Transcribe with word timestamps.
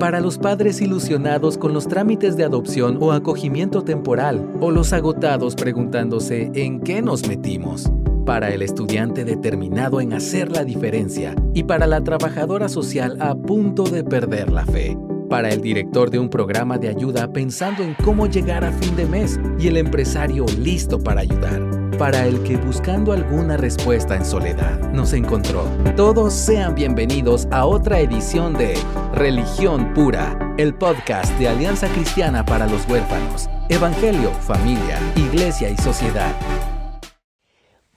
Para 0.00 0.20
los 0.20 0.38
padres 0.38 0.80
ilusionados 0.80 1.58
con 1.58 1.74
los 1.74 1.86
trámites 1.86 2.34
de 2.34 2.44
adopción 2.44 2.96
o 3.02 3.12
acogimiento 3.12 3.82
temporal, 3.82 4.50
o 4.58 4.70
los 4.70 4.94
agotados 4.94 5.54
preguntándose 5.54 6.50
en 6.54 6.80
qué 6.80 7.02
nos 7.02 7.28
metimos. 7.28 7.92
Para 8.24 8.48
el 8.48 8.62
estudiante 8.62 9.26
determinado 9.26 10.00
en 10.00 10.14
hacer 10.14 10.50
la 10.50 10.64
diferencia 10.64 11.36
y 11.52 11.64
para 11.64 11.86
la 11.86 12.02
trabajadora 12.02 12.70
social 12.70 13.18
a 13.20 13.34
punto 13.34 13.84
de 13.84 14.02
perder 14.02 14.50
la 14.50 14.64
fe 14.64 14.96
para 15.28 15.50
el 15.50 15.60
director 15.60 16.10
de 16.10 16.18
un 16.18 16.28
programa 16.28 16.76
de 16.76 16.88
ayuda 16.88 17.32
pensando 17.32 17.84
en 17.84 17.94
cómo 17.94 18.26
llegar 18.26 18.64
a 18.64 18.72
fin 18.72 18.96
de 18.96 19.06
mes 19.06 19.38
y 19.60 19.68
el 19.68 19.76
empresario 19.76 20.44
listo 20.58 20.98
para 20.98 21.20
ayudar, 21.20 21.62
para 22.00 22.26
el 22.26 22.42
que 22.44 22.56
buscando 22.56 23.12
alguna 23.12 23.58
respuesta 23.58 24.16
en 24.16 24.24
soledad 24.24 24.90
nos 24.90 25.12
encontró. 25.12 25.64
Todos 25.96 26.32
sean 26.32 26.74
bienvenidos 26.74 27.46
a 27.50 27.66
otra 27.66 28.00
edición 28.00 28.54
de 28.54 28.82
Religión 29.12 29.92
Pura, 29.92 30.54
el 30.56 30.74
podcast 30.74 31.30
de 31.38 31.48
Alianza 31.48 31.92
Cristiana 31.92 32.42
para 32.42 32.66
los 32.66 32.88
Huérfanos, 32.88 33.50
Evangelio, 33.68 34.32
Familia, 34.32 34.98
Iglesia 35.14 35.68
y 35.68 35.76
Sociedad. 35.76 36.34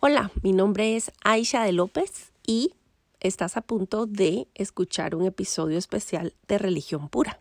Hola, 0.02 0.32
mi 0.42 0.52
nombre 0.52 0.98
es 0.98 1.10
Aisha 1.24 1.64
de 1.64 1.72
López 1.72 2.34
y 2.46 2.74
estás 3.22 3.56
a 3.56 3.62
punto 3.62 4.06
de 4.06 4.50
escuchar 4.54 5.16
un 5.16 5.26
episodio 5.28 5.78
especial 5.78 6.34
de 6.50 6.58
Religión 6.58 7.08
Pura. 7.08 7.40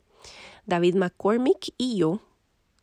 David 0.66 0.94
McCormick 0.94 1.74
y 1.76 1.96
yo, 1.96 2.20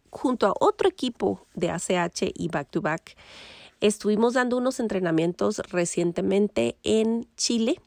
junto 0.09 0.47
a 0.47 0.53
otro 0.59 0.89
equipo 0.89 1.47
de 1.53 1.69
ACH 1.69 2.23
y 2.35 2.49
Back 2.49 2.71
to 2.71 2.81
Back, 2.81 3.15
estuvimos 3.81 4.33
dando 4.33 4.57
unos 4.57 4.79
entrenamientos 4.79 5.59
recientemente 5.69 6.77
en 6.83 7.27
Chile 7.35 7.79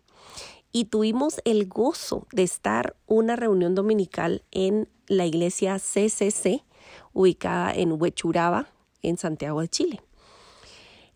y 0.72 0.86
tuvimos 0.86 1.40
el 1.44 1.68
gozo 1.68 2.26
de 2.32 2.42
estar 2.42 2.96
una 3.06 3.36
reunión 3.36 3.74
dominical 3.74 4.42
en 4.50 4.88
la 5.06 5.26
iglesia 5.26 5.78
CCC, 5.78 6.64
ubicada 7.12 7.72
en 7.72 8.00
Huechuraba, 8.00 8.68
en 9.02 9.18
Santiago 9.18 9.60
de 9.60 9.68
Chile. 9.68 10.00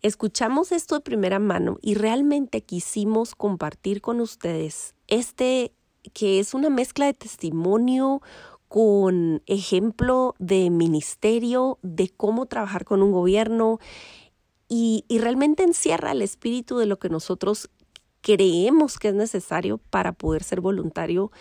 Escuchamos 0.03 0.71
esto 0.71 0.95
de 0.95 1.01
primera 1.01 1.39
mano 1.39 1.79
y 1.81 1.95
realmente 1.95 2.61
quisimos 2.61 3.33
compartir 3.33 4.01
con 4.01 4.21
ustedes 4.21 4.93
este 5.07 5.73
que 6.13 6.39
es 6.39 6.53
una 6.53 6.69
mezcla 6.69 7.05
de 7.05 7.13
testimonio 7.13 8.21
con 8.67 9.41
ejemplo 9.45 10.35
de 10.39 10.69
ministerio, 10.69 11.79
de 11.81 12.09
cómo 12.09 12.45
trabajar 12.45 12.85
con 12.85 13.01
un 13.01 13.11
gobierno 13.11 13.79
y, 14.67 15.05
realmente 15.09 15.63
encierra 15.63 16.11
el 16.11 16.21
espíritu 16.21 16.77
de 16.77 16.85
lo 16.85 16.99
que 16.99 17.09
nosotros 17.09 17.69
creemos 18.21 18.99
que 18.99 19.09
es 19.09 19.13
necesario 19.13 19.77
para 19.77 20.11
poder 20.11 20.43
ser 20.43 20.59
voluntario 20.61 21.31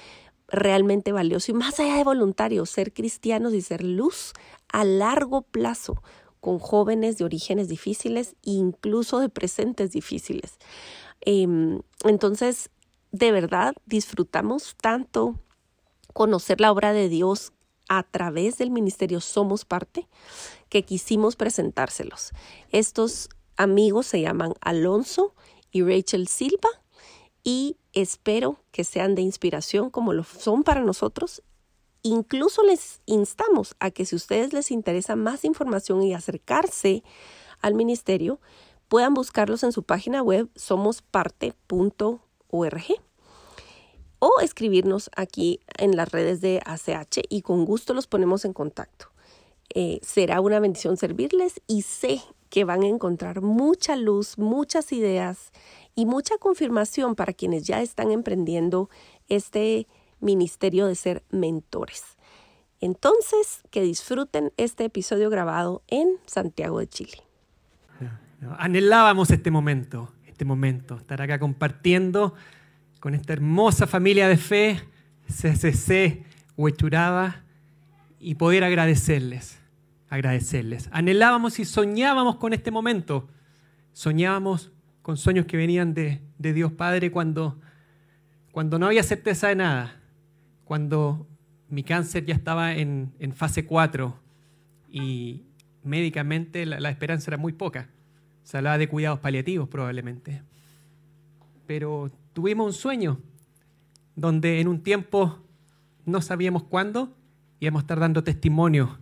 realmente 0.48 1.10
valioso 1.10 1.50
y 1.50 1.54
más 1.54 1.80
allá 1.80 1.96
de 1.96 2.04
voluntario, 2.04 2.64
ser 2.66 2.92
cristianos 2.92 3.52
y 3.52 3.62
ser 3.62 3.82
luz 3.82 4.32
a 4.68 4.84
largo 4.84 5.42
plazo 5.42 6.02
con 6.40 6.60
jóvenes 6.60 7.18
de 7.18 7.24
orígenes 7.24 7.68
difíciles, 7.68 8.36
incluso 8.42 9.18
de 9.18 9.28
presentes 9.28 9.90
difíciles. 9.90 10.58
Em, 11.20 11.80
entonces, 12.04 12.70
de 13.10 13.32
verdad, 13.32 13.74
disfrutamos 13.86 14.76
tanto 14.80 15.40
conocer 16.12 16.60
la 16.60 16.70
obra 16.70 16.92
de 16.92 17.08
Dios 17.08 17.52
a 17.88 18.02
través 18.04 18.58
del 18.58 18.70
ministerio 18.70 19.20
Somos 19.20 19.64
Parte, 19.64 20.08
que 20.68 20.84
quisimos 20.84 21.36
presentárselos. 21.36 22.32
Estos 22.70 23.28
amigos 23.56 24.06
se 24.06 24.20
llaman 24.20 24.54
Alonso 24.60 25.34
y 25.70 25.82
Rachel 25.82 26.28
Silva 26.28 26.68
y 27.42 27.76
espero 27.92 28.60
que 28.72 28.84
sean 28.84 29.14
de 29.14 29.22
inspiración 29.22 29.90
como 29.90 30.12
lo 30.12 30.24
son 30.24 30.62
para 30.62 30.82
nosotros 30.82 31.42
Incluso 32.06 32.62
les 32.62 33.00
instamos 33.06 33.74
a 33.80 33.90
que 33.90 34.04
si 34.04 34.14
ustedes 34.14 34.52
les 34.52 34.70
interesa 34.70 35.16
más 35.16 35.44
información 35.44 36.04
y 36.04 36.14
acercarse 36.14 37.02
al 37.60 37.74
ministerio, 37.74 38.38
puedan 38.86 39.12
buscarlos 39.12 39.64
en 39.64 39.72
su 39.72 39.82
página 39.82 40.22
web 40.22 40.48
somosparte.org 40.54 42.20
o 44.20 44.40
escribirnos 44.40 45.10
aquí 45.16 45.58
en 45.78 45.96
las 45.96 46.12
redes 46.12 46.40
de 46.40 46.60
ACH 46.64 47.22
y 47.28 47.42
con 47.42 47.64
gusto 47.64 47.92
los 47.92 48.06
ponemos 48.06 48.44
en 48.44 48.52
contacto. 48.52 49.08
Eh, 49.78 50.00
será 50.00 50.40
una 50.40 50.58
bendición 50.58 50.96
servirles 50.96 51.60
y 51.66 51.82
sé 51.82 52.22
que 52.48 52.64
van 52.64 52.82
a 52.82 52.86
encontrar 52.86 53.42
mucha 53.42 53.94
luz, 53.94 54.38
muchas 54.38 54.90
ideas 54.90 55.52
y 55.94 56.06
mucha 56.06 56.38
confirmación 56.38 57.14
para 57.14 57.34
quienes 57.34 57.66
ya 57.66 57.82
están 57.82 58.10
emprendiendo 58.10 58.88
este 59.28 59.86
ministerio 60.18 60.86
de 60.86 60.94
ser 60.94 61.24
mentores. 61.28 62.16
Entonces, 62.80 63.60
que 63.70 63.82
disfruten 63.82 64.50
este 64.56 64.86
episodio 64.86 65.28
grabado 65.28 65.82
en 65.88 66.08
Santiago 66.24 66.78
de 66.78 66.88
Chile. 66.88 67.18
Anhelábamos 68.56 69.30
este 69.30 69.50
momento, 69.50 70.10
este 70.26 70.46
momento, 70.46 70.96
estar 70.96 71.20
acá 71.20 71.38
compartiendo 71.38 72.32
con 72.98 73.14
esta 73.14 73.34
hermosa 73.34 73.86
familia 73.86 74.26
de 74.26 74.38
fe, 74.38 74.80
CCC, 75.28 76.24
Huechuraba, 76.56 77.42
y 78.18 78.36
poder 78.36 78.64
agradecerles, 78.64 79.58
agradecerles. 80.08 80.88
Anhelábamos 80.92 81.58
y 81.58 81.64
soñábamos 81.64 82.36
con 82.36 82.52
este 82.52 82.70
momento. 82.70 83.28
Soñábamos 83.92 84.72
con 85.02 85.16
sueños 85.16 85.46
que 85.46 85.56
venían 85.56 85.94
de, 85.94 86.20
de 86.38 86.52
Dios 86.52 86.72
Padre 86.72 87.10
cuando, 87.10 87.60
cuando 88.52 88.78
no 88.78 88.86
había 88.86 89.02
certeza 89.02 89.48
de 89.48 89.56
nada 89.56 89.96
cuando 90.66 91.28
mi 91.68 91.84
cáncer 91.84 92.26
ya 92.26 92.34
estaba 92.34 92.74
en, 92.74 93.12
fase 93.34 93.66
4 93.66 94.18
y 94.90 95.44
médicamente 95.84 96.66
la, 96.66 96.90
esperanza 96.90 97.30
era 97.30 97.38
muy 97.38 97.52
poca. 97.52 97.88
Se 98.42 98.56
hablaba 98.56 98.76
de 98.76 98.88
cuidados 98.88 99.20
paliativos 99.20 99.68
probablemente. 99.68 100.42
Pero 101.68 102.10
tuvimos 102.32 102.66
un 102.66 102.72
sueño 102.72 103.20
donde 104.16 104.60
en 104.60 104.66
un 104.66 104.82
tiempo 104.82 105.38
no 106.04 106.20
sabíamos 106.20 106.64
cuándo 106.64 107.16
íbamos 107.60 107.80
a 107.80 107.84
estar 107.84 108.00
dando 108.00 108.24
testimonio 108.24 108.98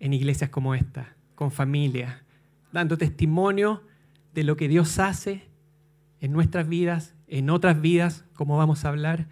en 0.00 0.12
iglesias 0.12 0.50
como 0.50 0.74
esta, 0.74 1.16
con 1.34 1.50
familia, 1.50 2.22
dando 2.72 2.98
testimonio 2.98 3.82
de 4.34 4.44
lo 4.44 4.56
que 4.56 4.68
Dios 4.68 4.98
hace 4.98 5.48
en 6.20 6.32
nuestras 6.32 6.68
vidas, 6.68 7.14
en 7.26 7.50
otras 7.50 7.80
vidas, 7.80 8.24
como 8.34 8.56
vamos 8.56 8.84
a 8.84 8.88
hablar 8.88 9.26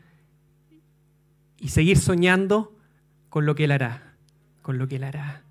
y 1.58 1.68
seguir 1.68 1.98
soñando 1.98 2.76
con 3.28 3.46
lo 3.46 3.54
que 3.54 3.64
Él 3.64 3.72
hará, 3.72 4.14
con 4.62 4.78
lo 4.78 4.88
que 4.88 4.96
Él 4.96 5.04
hará. 5.04 5.42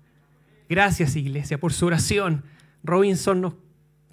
Gracias 0.68 1.16
Iglesia 1.16 1.58
por 1.58 1.72
su 1.72 1.86
oración. 1.86 2.44
Robinson 2.82 3.40
nos 3.40 3.54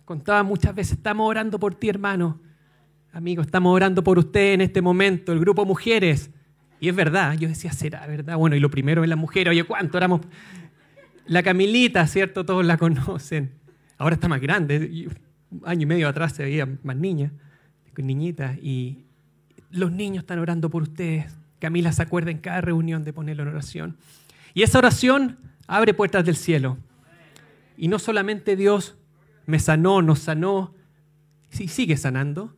contaba 0.05 0.43
muchas 0.43 0.75
veces, 0.75 0.97
estamos 0.97 1.27
orando 1.27 1.59
por 1.59 1.75
ti 1.75 1.89
hermano. 1.89 2.39
Amigo, 3.11 3.41
estamos 3.41 3.73
orando 3.73 4.03
por 4.03 4.17
usted 4.17 4.53
en 4.53 4.61
este 4.61 4.81
momento, 4.81 5.31
el 5.33 5.39
grupo 5.39 5.65
Mujeres. 5.65 6.31
Y 6.79 6.89
es 6.89 6.95
verdad, 6.95 7.37
yo 7.37 7.47
decía, 7.47 7.71
será 7.71 8.05
verdad. 8.07 8.35
Bueno, 8.35 8.55
y 8.55 8.59
lo 8.59 8.69
primero 8.69 9.03
es 9.03 9.09
la 9.09 9.15
mujer, 9.15 9.47
oye, 9.47 9.63
¿cuánto 9.63 9.97
oramos? 9.97 10.21
La 11.25 11.43
Camilita, 11.43 12.05
¿cierto? 12.07 12.45
Todos 12.45 12.65
la 12.65 12.77
conocen. 12.77 13.51
Ahora 13.97 14.15
está 14.15 14.27
más 14.27 14.41
grande. 14.41 15.07
Un 15.51 15.61
año 15.65 15.83
y 15.83 15.85
medio 15.85 16.07
atrás 16.07 16.33
se 16.33 16.43
veía 16.43 16.67
más 16.83 16.95
niña, 16.95 17.31
niñita. 17.95 18.55
Y 18.61 19.05
los 19.71 19.91
niños 19.91 20.23
están 20.23 20.39
orando 20.39 20.69
por 20.69 20.83
ustedes. 20.83 21.33
Camila 21.59 21.91
se 21.93 22.01
acuerda 22.01 22.31
en 22.31 22.39
cada 22.39 22.61
reunión 22.61 23.03
de 23.03 23.13
ponerlo 23.13 23.43
en 23.43 23.49
oración. 23.49 23.97
Y 24.53 24.63
esa 24.63 24.79
oración 24.79 25.37
abre 25.67 25.93
puertas 25.93 26.25
del 26.25 26.35
cielo. 26.35 26.77
Y 27.77 27.87
no 27.87 27.99
solamente 27.99 28.55
Dios 28.55 28.97
me 29.45 29.59
sanó, 29.59 30.01
nos 30.01 30.19
sanó, 30.19 30.73
y 31.59 31.67
sigue 31.67 31.97
sanando, 31.97 32.55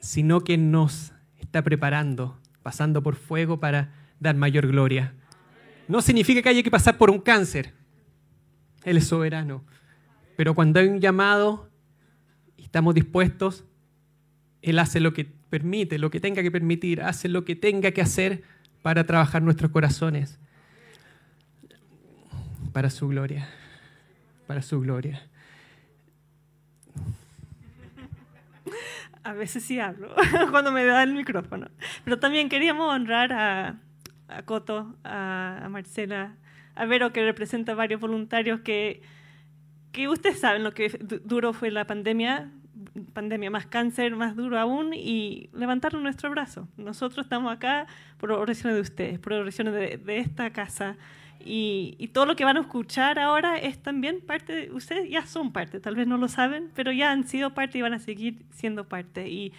sino 0.00 0.42
que 0.42 0.58
nos 0.58 1.12
está 1.38 1.62
preparando, 1.62 2.38
pasando 2.62 3.02
por 3.02 3.16
fuego 3.16 3.60
para 3.60 3.92
dar 4.20 4.36
mayor 4.36 4.66
gloria. 4.66 5.14
No 5.88 6.02
significa 6.02 6.42
que 6.42 6.48
haya 6.48 6.62
que 6.62 6.70
pasar 6.70 6.98
por 6.98 7.10
un 7.10 7.20
cáncer. 7.20 7.72
Él 8.84 8.96
es 8.96 9.06
soberano. 9.06 9.64
Pero 10.36 10.54
cuando 10.54 10.80
hay 10.80 10.88
un 10.88 11.00
llamado 11.00 11.70
y 12.56 12.64
estamos 12.64 12.94
dispuestos, 12.94 13.64
Él 14.62 14.78
hace 14.78 15.00
lo 15.00 15.12
que 15.12 15.24
permite 15.24 15.98
lo 15.98 16.10
que 16.10 16.20
tenga 16.20 16.42
que 16.42 16.50
permitir, 16.50 17.02
hace 17.02 17.28
lo 17.28 17.44
que 17.44 17.56
tenga 17.56 17.92
que 17.92 18.02
hacer 18.02 18.42
para 18.82 19.04
trabajar 19.04 19.42
nuestros 19.42 19.70
corazones. 19.70 20.38
Para 22.72 22.90
su 22.90 23.08
gloria, 23.08 23.48
para 24.46 24.62
su 24.62 24.80
gloria. 24.80 25.26
A 29.22 29.32
veces 29.32 29.64
sí 29.64 29.80
hablo, 29.80 30.14
cuando 30.50 30.70
me 30.70 30.84
da 30.84 31.02
el 31.02 31.14
micrófono. 31.14 31.68
Pero 32.04 32.18
también 32.18 32.48
queríamos 32.48 32.92
honrar 32.92 33.32
a, 33.32 33.80
a 34.28 34.42
Coto, 34.42 34.96
a, 35.04 35.66
Marcela, 35.70 36.36
a 36.74 36.84
Vero, 36.86 37.12
que 37.12 37.24
representa 37.24 37.74
varios 37.74 38.00
voluntarios 38.00 38.60
que, 38.60 39.02
que 39.92 40.08
ustedes 40.08 40.40
saben 40.40 40.64
lo 40.64 40.72
que 40.72 40.88
duro 41.24 41.52
fue 41.52 41.70
la 41.70 41.86
pandemia 41.86 42.50
pandemia, 43.14 43.50
más 43.50 43.66
cáncer, 43.66 44.14
más 44.16 44.36
duro 44.36 44.58
aún, 44.58 44.92
y 44.92 45.48
levantaron 45.54 46.02
nuestro 46.02 46.30
brazo. 46.30 46.68
Nosotros 46.76 47.24
estamos 47.24 47.52
acá 47.52 47.86
por 48.18 48.30
oraciones 48.32 48.74
de 48.74 48.80
ustedes, 48.82 49.18
por 49.18 49.32
oraciones 49.32 49.72
de, 49.72 49.96
de 49.96 50.18
esta 50.18 50.50
casa. 50.50 50.96
Y, 51.48 52.10
todo 52.12 52.26
lo 52.26 52.34
que 52.34 52.44
van 52.44 52.56
a 52.56 52.60
escuchar 52.60 53.20
ahora 53.20 53.56
es 53.56 53.80
también 53.80 54.20
parte, 54.20 54.52
de, 54.52 54.72
ustedes 54.72 55.08
ya 55.08 55.26
son 55.26 55.52
parte, 55.52 55.78
tal 55.78 55.94
vez 55.94 56.08
no 56.08 56.16
lo 56.16 56.26
saben, 56.26 56.70
pero 56.74 56.90
ya 56.90 57.12
han 57.12 57.24
sido 57.26 57.54
parte 57.54 57.78
y 57.78 57.82
van 57.82 57.94
a 57.94 58.00
seguir 58.00 58.44
siendo 58.50 58.88
parte. 58.88 59.28
Y, 59.28 59.52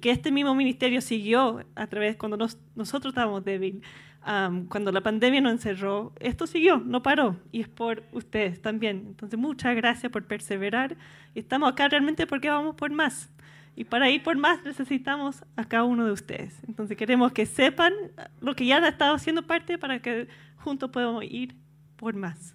que 0.00 0.10
este 0.10 0.32
mismo 0.32 0.54
ministerio 0.54 1.00
siguió 1.02 1.62
a 1.74 1.86
través, 1.86 2.16
cuando 2.16 2.36
nos, 2.36 2.58
nosotros 2.74 3.12
estábamos 3.12 3.44
débiles, 3.44 3.82
um, 4.26 4.66
cuando 4.66 4.92
la 4.92 5.02
pandemia 5.02 5.40
nos 5.40 5.52
encerró, 5.52 6.12
esto 6.20 6.46
siguió, 6.46 6.78
no 6.78 7.02
paró, 7.02 7.36
y 7.52 7.60
es 7.60 7.68
por 7.68 8.02
ustedes 8.12 8.60
también. 8.60 9.04
Entonces, 9.08 9.38
muchas 9.38 9.74
gracias 9.76 10.10
por 10.10 10.24
perseverar. 10.24 10.96
Estamos 11.34 11.70
acá 11.70 11.88
realmente 11.88 12.26
porque 12.26 12.48
vamos 12.48 12.74
por 12.74 12.90
más. 12.90 13.30
Y 13.76 13.84
para 13.84 14.08
ir 14.08 14.22
por 14.22 14.36
más 14.36 14.62
necesitamos 14.64 15.44
a 15.56 15.64
cada 15.64 15.84
uno 15.84 16.06
de 16.06 16.12
ustedes. 16.12 16.54
Entonces 16.68 16.96
queremos 16.96 17.32
que 17.32 17.44
sepan 17.44 17.92
lo 18.40 18.54
que 18.54 18.66
ya 18.66 18.76
han 18.76 18.84
estado 18.84 19.14
haciendo 19.14 19.46
parte 19.46 19.78
para 19.78 20.00
que 20.00 20.28
juntos 20.56 20.90
podamos 20.90 21.24
ir 21.24 21.56
por 21.96 22.14
más. 22.14 22.54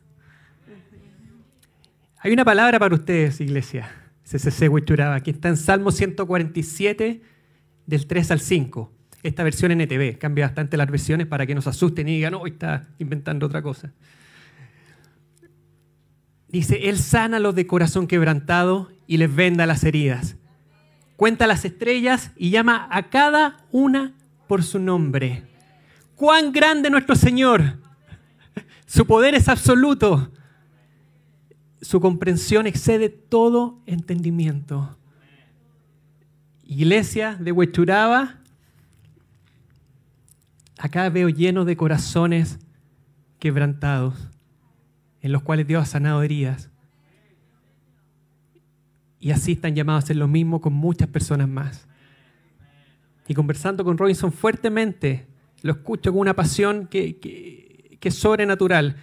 Hay 2.19 2.31
una 2.31 2.45
palabra 2.45 2.79
para 2.79 2.95
ustedes, 2.95 3.41
iglesia. 3.41 3.89
CCC 4.23 4.69
Huichuraba, 4.69 5.19
que 5.21 5.31
está 5.31 5.49
en 5.49 5.57
Salmo 5.57 5.91
147, 5.91 7.21
del 7.85 8.07
3 8.07 8.31
al 8.31 8.39
5 8.39 8.98
esta 9.23 9.43
versión 9.43 9.71
NTV. 9.71 10.17
Cambia 10.17 10.45
bastante 10.45 10.77
las 10.77 10.89
versiones 10.89 11.27
para 11.27 11.45
que 11.45 11.55
nos 11.55 11.67
asusten 11.67 12.07
y 12.07 12.15
digan, 12.15 12.33
no, 12.33 12.45
está 12.45 12.87
inventando 12.99 13.45
otra 13.45 13.61
cosa. 13.61 13.91
Dice, 16.47 16.89
Él 16.89 16.97
sana 16.97 17.37
a 17.37 17.39
los 17.39 17.55
de 17.55 17.67
corazón 17.67 18.07
quebrantado 18.07 18.89
y 19.05 19.17
les 19.17 19.33
venda 19.33 19.65
las 19.65 19.83
heridas. 19.83 20.35
Cuenta 21.15 21.47
las 21.47 21.65
estrellas 21.65 22.31
y 22.37 22.49
llama 22.49 22.87
a 22.91 23.09
cada 23.09 23.57
una 23.71 24.13
por 24.47 24.63
su 24.63 24.79
nombre. 24.79 25.43
¡Cuán 26.15 26.51
grande 26.51 26.89
nuestro 26.89 27.15
Señor! 27.15 27.77
Su 28.85 29.05
poder 29.05 29.35
es 29.35 29.47
absoluto. 29.47 30.31
Su 31.81 32.01
comprensión 32.01 32.65
excede 32.65 33.09
todo 33.09 33.81
entendimiento. 33.85 34.97
Iglesia 36.63 37.35
de 37.39 37.51
Huechuraba, 37.51 38.38
acá 40.79 41.09
veo 41.09 41.29
lleno 41.29 41.65
de 41.65 41.75
corazones 41.75 42.57
quebrantados, 43.37 44.29
en 45.21 45.31
los 45.31 45.43
cuales 45.43 45.67
Dios 45.67 45.83
ha 45.83 45.85
sanado 45.85 46.23
heridas. 46.23 46.71
Y 49.19 49.31
así 49.31 49.51
están 49.51 49.75
llamados 49.75 50.03
a 50.03 50.05
hacer 50.05 50.15
lo 50.15 50.29
mismo 50.29 50.61
con 50.61 50.73
muchas 50.73 51.09
personas 51.09 51.49
más. 51.49 51.87
Y 53.27 53.33
conversando 53.33 53.83
con 53.83 53.97
Robinson 53.97 54.31
fuertemente, 54.31 55.27
lo 55.61 55.73
escucho 55.73 56.11
con 56.11 56.21
una 56.21 56.35
pasión 56.35 56.87
que, 56.87 57.19
que, 57.19 57.99
es 58.01 58.15
sobrenatural. 58.15 58.95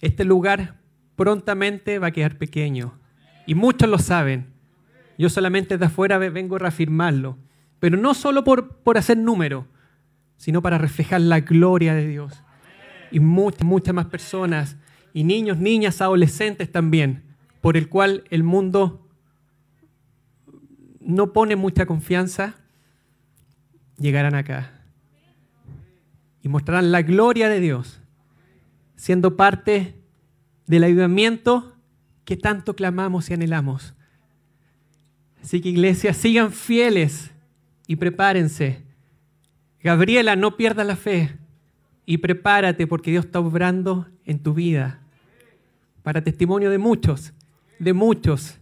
Este 0.00 0.24
lugar 0.24 0.80
prontamente 1.14 2.00
va 2.00 2.08
a 2.08 2.10
quedar 2.10 2.36
pequeño. 2.36 2.98
Y 3.46 3.54
muchos 3.54 3.88
lo 3.88 3.98
saben. 3.98 4.48
Yo 5.16 5.30
solamente 5.30 5.78
de 5.78 5.86
afuera 5.86 6.18
vengo 6.18 6.56
a 6.56 6.58
reafirmarlo. 6.58 7.38
Pero 7.78 7.96
no 7.96 8.14
solo 8.14 8.42
por, 8.42 8.78
por 8.78 8.98
hacer 8.98 9.16
número, 9.16 9.68
sino 10.36 10.62
para 10.62 10.78
reflejar 10.78 11.20
la 11.20 11.40
gloria 11.40 11.94
de 11.94 12.06
Dios. 12.06 12.42
Y 13.10 13.20
muchas, 13.20 13.64
muchas 13.64 13.94
más 13.94 14.06
personas, 14.06 14.76
y 15.12 15.24
niños, 15.24 15.58
niñas, 15.58 16.00
adolescentes 16.00 16.70
también, 16.70 17.22
por 17.60 17.76
el 17.76 17.88
cual 17.88 18.24
el 18.30 18.42
mundo 18.42 19.08
no 21.00 21.32
pone 21.32 21.56
mucha 21.56 21.86
confianza, 21.86 22.56
llegarán 23.98 24.34
acá. 24.34 24.72
Y 26.42 26.48
mostrarán 26.48 26.92
la 26.92 27.02
gloria 27.02 27.48
de 27.48 27.60
Dios, 27.60 28.00
siendo 28.96 29.36
parte 29.36 29.94
del 30.66 30.84
ayudamiento 30.84 31.76
que 32.24 32.36
tanto 32.36 32.74
clamamos 32.74 33.30
y 33.30 33.34
anhelamos. 33.34 33.94
Así 35.42 35.60
que 35.60 35.68
iglesia, 35.68 36.12
sigan 36.12 36.52
fieles 36.52 37.30
y 37.86 37.96
prepárense 37.96 38.83
Gabriela, 39.84 40.34
no 40.34 40.56
pierdas 40.56 40.86
la 40.86 40.96
fe 40.96 41.36
y 42.06 42.16
prepárate 42.16 42.86
porque 42.86 43.10
Dios 43.10 43.26
está 43.26 43.38
obrando 43.38 44.08
en 44.24 44.38
tu 44.42 44.54
vida. 44.54 45.02
Para 46.02 46.24
testimonio 46.24 46.70
de 46.70 46.78
muchos, 46.78 47.34
de 47.78 47.92
muchos. 47.92 48.58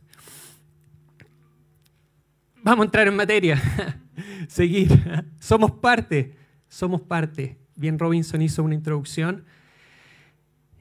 Vamos 2.65 2.83
a 2.83 2.87
entrar 2.87 3.07
en 3.07 3.15
materia. 3.15 3.63
Seguir. 4.49 4.91
Somos 5.39 5.71
parte, 5.71 6.37
somos 6.69 7.01
parte. 7.01 7.57
Bien, 7.77 8.01
Robinson 8.01 8.43
hizo 8.43 8.65
una 8.65 8.75
introducción. 8.75 9.45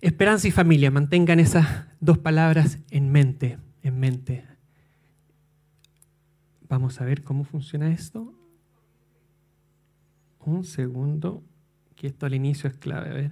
Esperanza 0.02 0.48
y 0.48 0.52
familia, 0.52 0.90
mantengan 0.90 1.40
esas 1.40 1.86
dos 2.00 2.18
palabras 2.18 2.80
en 2.90 3.12
mente, 3.12 3.60
en 3.84 4.00
mente. 4.00 4.44
Vamos 6.68 7.00
a 7.00 7.06
ver 7.06 7.22
cómo 7.22 7.44
funciona 7.44 7.92
esto. 7.92 8.34
Un 10.46 10.64
segundo, 10.64 11.44
que 11.96 12.08
esto 12.08 12.26
al 12.26 12.34
inicio 12.34 12.70
es 12.70 12.76
clave. 12.78 13.10
A 13.10 13.14
ver. 13.14 13.32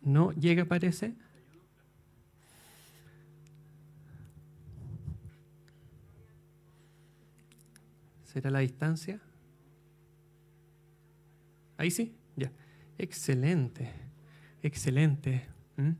No 0.00 0.32
llega, 0.32 0.64
parece. 0.64 1.14
¿Será 8.24 8.50
la 8.50 8.60
distancia? 8.60 9.20
Ahí 11.78 11.90
sí, 11.90 12.14
ya. 12.36 12.52
Excelente, 12.98 13.92
excelente. 14.62 15.46
¿Mm? 15.76 15.90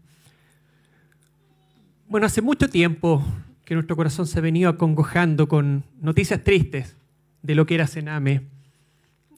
Bueno, 2.08 2.26
hace 2.26 2.40
mucho 2.40 2.68
tiempo 2.68 3.22
que 3.64 3.74
nuestro 3.74 3.96
corazón 3.96 4.26
se 4.26 4.38
ha 4.38 4.42
venido 4.42 4.70
acongojando 4.70 5.48
con 5.48 5.84
noticias 6.00 6.42
tristes 6.44 6.96
de 7.46 7.54
lo 7.54 7.64
que 7.64 7.76
era 7.76 7.86
Sename. 7.86 8.42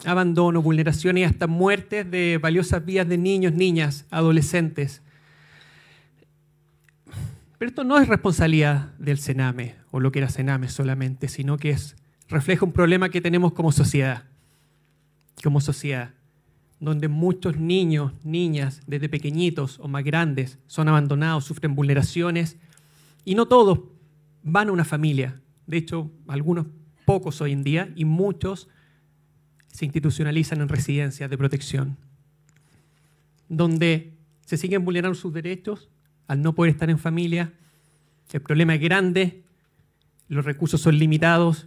Abandono, 0.05 0.62
vulneraciones 0.62 1.20
y 1.20 1.25
hasta 1.25 1.46
muertes 1.46 2.10
de 2.10 2.38
valiosas 2.40 2.84
vidas 2.84 3.08
de 3.08 3.19
niños, 3.19 3.52
niñas, 3.52 4.06
adolescentes. 4.10 5.02
Pero 7.58 7.69
esto 7.69 7.84
no 7.84 7.99
es 7.99 8.08
responsabilidad 8.08 8.94
del 8.99 9.19
Sename 9.19 9.75
o 9.90 10.00
lo 10.00 10.10
que 10.10 10.20
era 10.20 10.31
Sename 10.31 10.69
solamente, 10.69 11.28
sino 11.28 11.58
que 11.58 11.70
es, 11.70 11.96
refleja 12.28 12.64
un 12.64 12.72
problema 12.72 13.10
que 13.10 13.20
tenemos 13.20 13.52
como 13.52 13.72
sociedad. 13.72 14.25
Como 15.43 15.60
sociedad, 15.60 16.15
donde 16.81 17.08
muchos 17.08 17.58
niños, 17.58 18.12
niñas, 18.24 18.81
desde 18.86 19.08
pequeñitos 19.08 19.79
o 19.81 19.86
más 19.86 20.03
grandes, 20.03 20.58
son 20.67 20.88
abandonados, 20.88 21.44
sufren 21.44 21.74
vulneraciones 21.74 22.56
y 23.24 23.34
no 23.34 23.46
todos 23.46 23.81
van 24.43 24.69
a 24.69 24.72
una 24.72 24.84
familia. 24.84 25.41
De 25.67 25.77
hecho, 25.77 26.10
algunos 26.27 26.67
pocos 27.08 27.41
hoy 27.41 27.53
en 27.53 27.65
día 27.65 27.91
y 27.96 28.05
muchos 28.05 28.69
se 29.69 29.86
institucionalizan 29.86 30.60
en 30.60 30.69
residencias 30.69 31.31
de 31.31 31.38
protección, 31.38 31.96
donde 33.48 34.12
se 34.44 34.58
siguen 34.58 34.84
vulnerando 34.84 35.15
sus 35.15 35.32
derechos 35.32 35.88
al 36.27 36.43
no 36.43 36.55
poder 36.55 36.70
estar 36.70 36.91
en 36.91 36.98
familia. 36.98 37.55
El 38.31 38.43
problema 38.43 38.74
es 38.74 38.82
grande, 38.82 39.43
los 40.29 40.44
recursos 40.44 40.82
son 40.82 40.98
limitados, 40.98 41.67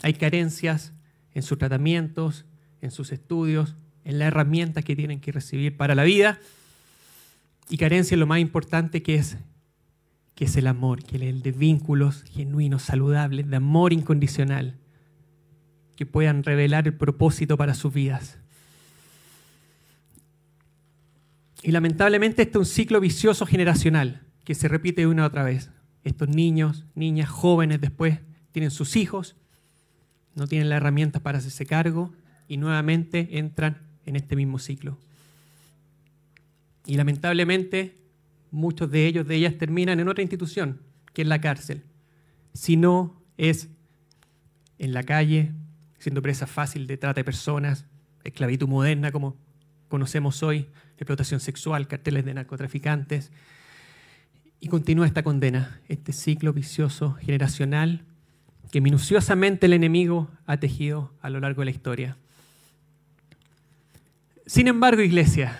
hay 0.00 0.14
carencias 0.14 0.92
en 1.34 1.42
sus 1.42 1.58
tratamientos, 1.58 2.44
en 2.82 2.92
sus 2.92 3.10
estudios, 3.10 3.74
en 4.04 4.20
las 4.20 4.28
herramientas 4.28 4.84
que 4.84 4.94
tienen 4.94 5.18
que 5.18 5.32
recibir 5.32 5.76
para 5.76 5.96
la 5.96 6.04
vida 6.04 6.38
y 7.68 7.78
carencia 7.78 8.14
en 8.14 8.20
lo 8.20 8.28
más 8.28 8.38
importante 8.38 9.02
que 9.02 9.16
es 9.16 9.38
que 10.34 10.46
es 10.46 10.56
el 10.56 10.66
amor, 10.66 11.02
que 11.04 11.16
es 11.16 11.22
el 11.22 11.42
de 11.42 11.52
vínculos 11.52 12.24
genuinos, 12.24 12.82
saludables, 12.82 13.48
de 13.48 13.56
amor 13.56 13.92
incondicional, 13.92 14.78
que 15.96 16.06
puedan 16.06 16.42
revelar 16.42 16.86
el 16.86 16.94
propósito 16.94 17.56
para 17.56 17.74
sus 17.74 17.92
vidas. 17.92 18.38
Y 21.62 21.70
lamentablemente 21.70 22.42
este 22.42 22.52
es 22.52 22.58
un 22.58 22.66
ciclo 22.66 23.00
vicioso 23.00 23.46
generacional 23.46 24.22
que 24.44 24.54
se 24.54 24.68
repite 24.68 25.06
una 25.06 25.22
y 25.22 25.26
otra 25.26 25.44
vez. 25.44 25.70
Estos 26.02 26.28
niños, 26.28 26.84
niñas, 26.94 27.28
jóvenes 27.28 27.80
después 27.80 28.18
tienen 28.50 28.72
sus 28.72 28.96
hijos, 28.96 29.36
no 30.34 30.46
tienen 30.46 30.68
las 30.68 30.78
herramientas 30.78 31.22
para 31.22 31.38
hacerse 31.38 31.66
cargo 31.66 32.12
y 32.48 32.56
nuevamente 32.56 33.38
entran 33.38 33.78
en 34.06 34.16
este 34.16 34.34
mismo 34.34 34.58
ciclo. 34.58 34.98
Y 36.84 36.96
lamentablemente 36.96 38.01
muchos 38.52 38.90
de 38.90 39.06
ellos, 39.06 39.26
de 39.26 39.34
ellas, 39.34 39.58
terminan 39.58 39.98
en 39.98 40.08
otra 40.08 40.22
institución, 40.22 40.80
que 41.12 41.22
es 41.22 41.28
la 41.28 41.40
cárcel. 41.40 41.82
Si 42.54 42.76
no 42.76 43.20
es 43.36 43.68
en 44.78 44.92
la 44.92 45.02
calle, 45.02 45.52
siendo 45.98 46.22
presa 46.22 46.46
fácil 46.46 46.86
de 46.86 46.96
trata 46.96 47.20
de 47.20 47.24
personas, 47.24 47.86
esclavitud 48.22 48.68
moderna 48.68 49.10
como 49.10 49.36
conocemos 49.88 50.42
hoy, 50.42 50.68
explotación 50.96 51.40
sexual, 51.40 51.88
carteles 51.88 52.24
de 52.24 52.34
narcotraficantes. 52.34 53.32
Y 54.60 54.68
continúa 54.68 55.06
esta 55.06 55.22
condena, 55.22 55.80
este 55.88 56.12
ciclo 56.12 56.52
vicioso 56.52 57.14
generacional 57.14 58.04
que 58.70 58.80
minuciosamente 58.80 59.66
el 59.66 59.72
enemigo 59.72 60.30
ha 60.46 60.56
tejido 60.58 61.12
a 61.20 61.30
lo 61.30 61.40
largo 61.40 61.60
de 61.60 61.66
la 61.66 61.70
historia. 61.72 62.16
Sin 64.46 64.68
embargo, 64.68 65.02
iglesia, 65.02 65.58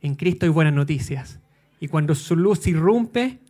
en 0.00 0.14
Cristo 0.14 0.46
hay 0.46 0.50
buenas 0.50 0.74
noticias. 0.74 1.40
Y 1.82 1.88
cuando 1.88 2.14
su 2.14 2.36
luz 2.36 2.64
irrumpe, 2.68 3.40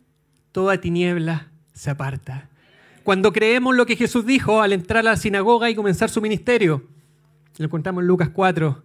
toda 0.51 0.81
tiniebla 0.81 1.51
se 1.71 1.91
aparta. 1.91 2.49
Cuando 3.03 3.31
creemos 3.31 3.75
lo 3.75 3.85
que 3.85 3.95
Jesús 3.95 4.25
dijo 4.25 4.59
al 4.59 4.73
entrar 4.73 5.01
a 5.01 5.11
la 5.11 5.17
sinagoga 5.17 5.69
y 5.69 5.75
comenzar 5.75 6.09
su 6.09 6.19
ministerio, 6.19 6.83
lo 7.59 7.69
contamos 7.69 8.01
en 8.01 8.07
Lucas 8.07 8.29
4, 8.29 8.83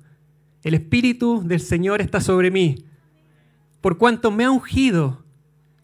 el 0.64 0.74
Espíritu 0.74 1.40
del 1.42 1.60
Señor 1.60 2.02
está 2.02 2.20
sobre 2.20 2.50
mí, 2.50 2.84
por 3.80 3.96
cuanto 3.96 4.30
me 4.30 4.44
ha 4.44 4.50
ungido 4.50 5.24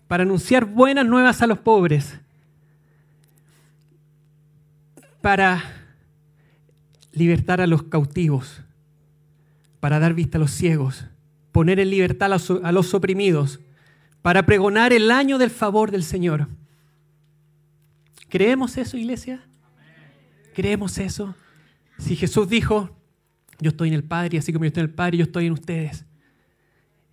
para 0.08 0.24
anunciar 0.24 0.66
buenas 0.66 1.06
nuevas 1.06 1.40
a 1.40 1.46
los 1.46 1.60
pobres, 1.60 2.20
para 5.22 5.64
libertar 7.12 7.62
a 7.62 7.66
los 7.66 7.84
cautivos, 7.84 8.60
para 9.80 9.98
dar 10.00 10.12
vista 10.12 10.36
a 10.36 10.40
los 10.42 10.50
ciegos, 10.50 11.06
poner 11.54 11.78
en 11.78 11.88
libertad 11.88 12.32
a 12.32 12.72
los 12.72 12.94
oprimidos, 12.94 13.60
para 14.22 14.44
pregonar 14.44 14.92
el 14.92 15.12
año 15.12 15.38
del 15.38 15.50
favor 15.50 15.92
del 15.92 16.02
Señor. 16.02 16.48
¿Creemos 18.28 18.76
eso, 18.76 18.96
iglesia? 18.96 19.40
¿Creemos 20.52 20.98
eso? 20.98 21.36
Si 21.98 22.16
Jesús 22.16 22.48
dijo, 22.48 22.90
yo 23.60 23.68
estoy 23.68 23.90
en 23.90 23.94
el 23.94 24.02
Padre, 24.02 24.38
así 24.38 24.52
como 24.52 24.64
yo 24.64 24.70
estoy 24.70 24.80
en 24.80 24.88
el 24.88 24.94
Padre, 24.96 25.18
yo 25.18 25.22
estoy 25.22 25.46
en 25.46 25.52
ustedes. 25.52 26.04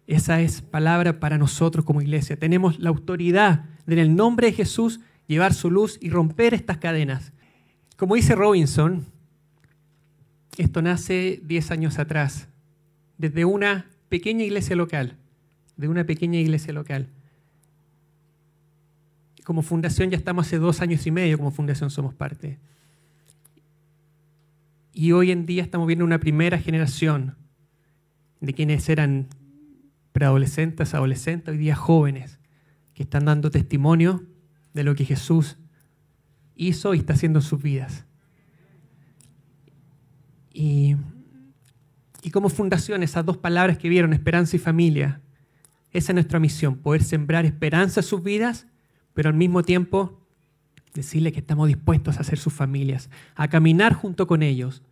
Esa 0.07 0.41
es 0.41 0.63
palabra 0.63 1.19
para 1.19 1.37
nosotros 1.37 1.85
como 1.85 2.01
iglesia. 2.01 2.35
Tenemos 2.35 2.79
la 2.79 2.89
autoridad 2.89 3.65
de 3.85 3.93
en 3.93 3.99
el 3.99 4.15
nombre 4.15 4.47
de 4.47 4.53
Jesús 4.53 5.01
llevar 5.27 5.53
su 5.53 5.69
luz 5.69 5.99
y 6.01 6.09
romper 6.09 6.55
estas 6.55 6.77
cadenas. 6.77 7.31
Como 7.95 8.15
dice 8.15 8.33
Robinson, 8.33 9.05
esto 10.57 10.81
nace 10.81 11.39
10 11.43 11.69
años 11.69 11.99
atrás, 11.99 12.47
desde 13.19 13.45
una 13.45 13.90
pequeña 14.11 14.43
iglesia 14.43 14.75
local, 14.75 15.15
de 15.77 15.87
una 15.87 16.03
pequeña 16.03 16.37
iglesia 16.37 16.73
local. 16.73 17.07
Como 19.45 19.61
fundación 19.61 20.09
ya 20.09 20.17
estamos 20.17 20.45
hace 20.45 20.57
dos 20.57 20.81
años 20.81 21.07
y 21.07 21.11
medio, 21.11 21.37
como 21.37 21.49
fundación 21.49 21.89
somos 21.89 22.13
parte. 22.13 22.59
Y 24.93 25.13
hoy 25.13 25.31
en 25.31 25.45
día 25.45 25.63
estamos 25.63 25.87
viendo 25.87 26.03
una 26.03 26.19
primera 26.19 26.59
generación 26.59 27.37
de 28.41 28.53
quienes 28.53 28.89
eran 28.89 29.29
preadolescentes, 30.11 30.93
adolescentes, 30.93 31.53
hoy 31.53 31.57
día 31.57 31.77
jóvenes, 31.77 32.37
que 32.93 33.03
están 33.03 33.23
dando 33.23 33.49
testimonio 33.49 34.25
de 34.73 34.83
lo 34.83 34.93
que 34.93 35.05
Jesús 35.05 35.57
hizo 36.57 36.93
y 36.93 36.97
está 36.97 37.13
haciendo 37.13 37.39
en 37.39 37.43
sus 37.43 37.63
vidas. 37.63 38.03
Y, 40.53 40.97
y 42.21 42.31
como 42.31 42.49
fundación, 42.49 43.03
esas 43.03 43.25
dos 43.25 43.37
palabras 43.37 43.77
que 43.77 43.89
vieron, 43.89 44.13
esperanza 44.13 44.55
y 44.55 44.59
familia, 44.59 45.21
esa 45.91 46.11
es 46.11 46.13
nuestra 46.13 46.39
misión, 46.39 46.77
poder 46.77 47.03
sembrar 47.03 47.45
esperanza 47.45 47.99
en 47.99 48.05
sus 48.05 48.23
vidas, 48.23 48.67
pero 49.13 49.29
al 49.29 49.35
mismo 49.35 49.63
tiempo 49.63 50.21
decirle 50.93 51.31
que 51.31 51.39
estamos 51.39 51.67
dispuestos 51.67 52.17
a 52.17 52.21
hacer 52.21 52.37
sus 52.37 52.53
familias, 52.53 53.09
a 53.35 53.47
caminar 53.47 53.93
junto 53.93 54.27
con 54.27 54.43
ellos. 54.43 54.83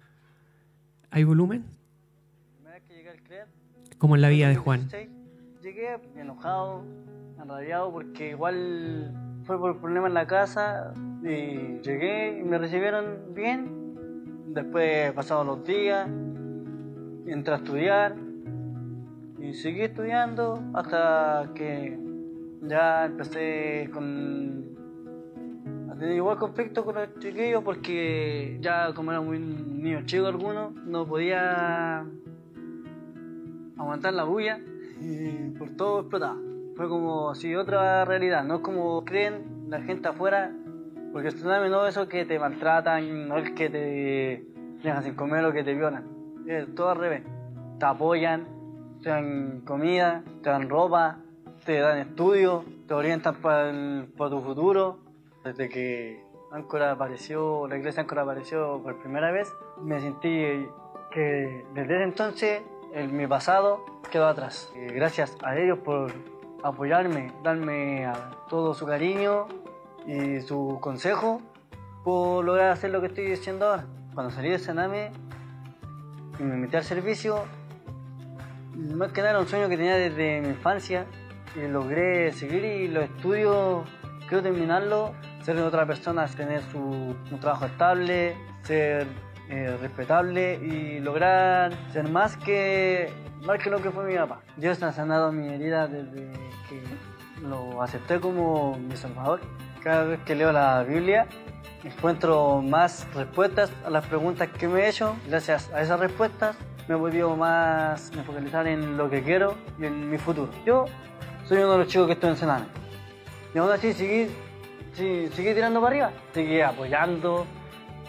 ¿Hay 1.12 1.24
volumen? 1.24 1.66
Como 3.98 4.16
en 4.16 4.22
la 4.22 4.30
vida 4.30 4.48
de 4.48 4.56
Juan. 4.56 4.88
Llegué 5.62 5.98
enojado, 6.16 6.86
enrabiado, 7.42 7.92
porque 7.92 8.30
igual 8.30 9.14
fue 9.44 9.60
por 9.60 9.80
problemas 9.80 10.10
en 10.10 10.14
la 10.14 10.28
casa 10.28 10.94
y 11.22 11.82
llegué 11.82 12.40
y 12.40 12.44
me 12.44 12.58
recibieron 12.58 13.34
bien. 13.34 13.78
Después 14.54 15.12
pasados 15.12 15.46
los 15.46 15.66
días, 15.66 16.10
entré 17.26 17.54
a 17.54 17.58
estudiar 17.58 18.16
y 19.40 19.54
seguí 19.54 19.82
estudiando 19.82 20.62
hasta 20.74 21.52
que 21.56 21.98
ya 22.62 23.06
empecé 23.06 23.90
con 23.94 24.70
tener 26.00 26.16
igual 26.16 26.38
conflicto 26.38 26.86
con 26.86 26.96
los 26.96 27.20
chiquillos 27.20 27.62
porque 27.64 28.58
ya 28.62 28.94
como 28.94 29.12
era 29.12 29.22
muy 29.22 29.38
niño 29.38 30.06
chico 30.06 30.28
alguno, 30.28 30.72
no 30.86 31.06
podía 31.06 32.06
aguantar 33.78 34.14
la 34.14 34.24
bulla 34.24 34.60
y 35.02 35.50
por 35.58 35.72
todo 35.72 36.00
explotaba. 36.02 36.38
Fue 36.76 36.88
como 36.88 37.30
así 37.30 37.54
otra 37.54 38.06
realidad, 38.06 38.46
no 38.46 38.56
es 38.56 38.62
como 38.62 39.04
creen 39.04 39.68
la 39.68 39.82
gente 39.82 40.08
afuera, 40.08 40.54
porque 41.12 41.30
tsunami 41.30 41.70
no 41.70 41.86
es 41.86 41.96
eso 41.96 42.08
que 42.08 42.26
te 42.26 42.40
maltratan, 42.40 43.28
no 43.28 43.38
es 43.38 43.52
que 43.52 43.70
te 43.70 44.46
dejan 44.82 45.04
sin 45.04 45.16
comer 45.16 45.44
o 45.44 45.52
que 45.52 45.66
te 45.66 45.74
violan, 45.74 46.06
es 46.06 46.19
todo 46.76 46.90
al 46.90 46.98
revés. 46.98 47.24
Te 47.80 47.86
apoyan, 47.86 48.48
te 49.02 49.10
dan 49.10 49.62
comida, 49.62 50.24
te 50.42 50.50
dan 50.50 50.70
ropa, 50.70 51.20
te 51.66 51.80
dan 51.80 52.00
estudios, 52.00 52.66
te 52.88 52.94
orientan 52.94 53.36
para, 53.36 53.72
tu 53.72 54.42
futuro. 54.42 55.00
Desde 55.44 55.70
que 55.70 56.24
Áncora 56.52 56.92
apareció, 56.92 57.68
la 57.68 57.78
iglesia 57.78 58.02
Áncora 58.02 58.24
apareció 58.24 58.82
por 58.84 59.00
primera 59.00 59.32
vez, 59.32 59.48
me 59.82 60.00
sentí 60.00 60.68
que 61.12 61.66
desde 61.74 61.96
ese 61.96 62.04
entonces 62.04 62.62
el, 62.94 63.10
mi 63.10 63.28
pasado 63.28 63.86
quedó 64.12 64.28
atrás. 64.28 64.72
Eh, 64.76 64.92
gracias 64.94 65.38
a 65.44 65.58
ellos 65.58 65.80
por 65.80 66.12
apoyarme, 66.64 67.32
darme 67.44 68.12
todo 68.50 68.74
su 68.74 68.86
cariño 68.86 69.48
y 70.06 70.42
su 70.42 70.80
consejo, 70.82 71.42
por 72.04 72.44
lograr 72.44 72.72
hacer 72.72 72.90
lo 72.90 73.00
que 73.00 73.08
estoy 73.08 73.32
haciendo 73.32 73.68
ahora. 73.68 73.86
Cuando 74.14 74.32
salí 74.32 74.50
de 74.50 74.60
Sename 74.60 75.12
y 76.40 76.44
me 76.44 76.56
metí 76.56 76.78
al 76.78 76.84
servicio, 76.84 77.46
más 78.76 79.12
que 79.12 79.22
nada 79.22 79.32
era 79.32 79.40
un 79.40 79.48
sueño 79.48 79.68
que 79.68 79.78
tenía 79.78 79.96
desde 79.96 80.42
mi 80.42 80.50
infancia 80.50 81.06
y 81.56 81.68
logré 81.68 82.32
seguir 82.32 82.64
y 82.64 82.88
los 82.88 83.04
estudios, 83.04 83.88
quiero 84.28 84.42
terminarlo, 84.44 85.14
ser 85.42 85.58
otra 85.58 85.86
persona, 85.86 86.26
tener 86.28 86.62
su, 86.72 86.80
un 86.80 87.40
trabajo 87.40 87.66
estable, 87.66 88.36
ser 88.64 89.08
eh, 89.50 89.76
respetable 89.82 90.56
y 90.56 91.00
lograr 91.00 91.74
ser 91.92 92.08
más 92.08 92.38
que, 92.38 93.12
más 93.46 93.62
que 93.62 93.70
lo 93.70 93.82
que 93.82 93.92
fue 93.92 94.06
mi 94.06 94.16
papá. 94.16 94.42
Dios 94.58 94.82
ha 94.84 94.92
sanado 94.92 95.32
mi 95.32 95.50
herida 95.50 95.88
desde 95.88 96.32
que 96.70 96.82
lo 97.42 97.82
acepté 97.82 98.20
como 98.20 98.78
mi 98.78 98.96
salvador. 98.96 99.42
Cada 99.84 100.04
vez 100.04 100.20
que 100.22 100.36
leo 100.36 100.52
la 100.52 100.84
Biblia 100.84 101.28
encuentro 101.84 102.62
más 102.62 103.08
respuestas 103.14 103.72
a 103.86 103.90
las 103.90 104.06
preguntas 104.06 104.50
que 104.50 104.68
me 104.68 104.82
he 104.82 104.90
hecho. 104.90 105.16
Gracias 105.28 105.72
a 105.74 105.82
esas 105.82 106.00
respuestas 106.00 106.56
me 106.88 106.96
he 106.96 106.98
podido 106.98 107.36
más 107.36 108.12
focalizar 108.26 108.68
en 108.68 108.98
lo 108.98 109.10
que 109.10 109.22
quiero 109.22 109.56
y 109.80 109.86
en 109.86 110.10
mi 110.10 110.18
futuro. 110.18 110.50
Yo 110.66 110.86
soy 111.46 111.60
uno 111.60 111.74
de 111.74 111.78
los 111.80 111.88
chicos 111.88 112.08
que 112.08 112.14
estoy 112.14 112.32
en 112.32 112.38
Sename. 112.38 112.66
Y 113.54 113.60
aún 113.60 113.72
así 113.72 113.94
seguí, 113.94 114.28
seguí, 114.94 115.54
tirando 115.54 115.80
para 115.82 115.92
arriba, 115.92 116.12
seguí 116.34 116.62
apoyando, 116.62 117.46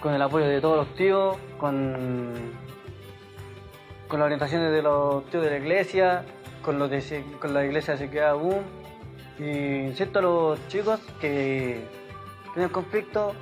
con 0.01 0.15
el 0.15 0.23
apoyo 0.23 0.47
de 0.47 0.61
todos 0.61 0.79
los 0.79 0.95
tíos, 0.95 1.37
con, 1.59 2.33
con 4.09 4.19
las 4.19 4.27
orientaciones 4.27 4.73
de 4.73 4.83
los 4.83 5.27
tíos 5.27 5.45
de 5.45 5.51
la 5.51 5.57
iglesia, 5.59 6.25
con, 6.63 6.79
los 6.79 6.91
de, 6.91 7.25
con 7.39 7.53
la 7.53 7.65
iglesia 7.65 7.97
de 7.97 8.09
queda 8.09 8.33
Boom. 8.33 8.63
Y 9.39 9.89
insisto 9.89 10.19
a 10.19 10.23
los 10.23 10.69
chicos 10.69 11.01
que 11.21 11.87
tienen 12.55 12.71
conflicto 12.71 13.35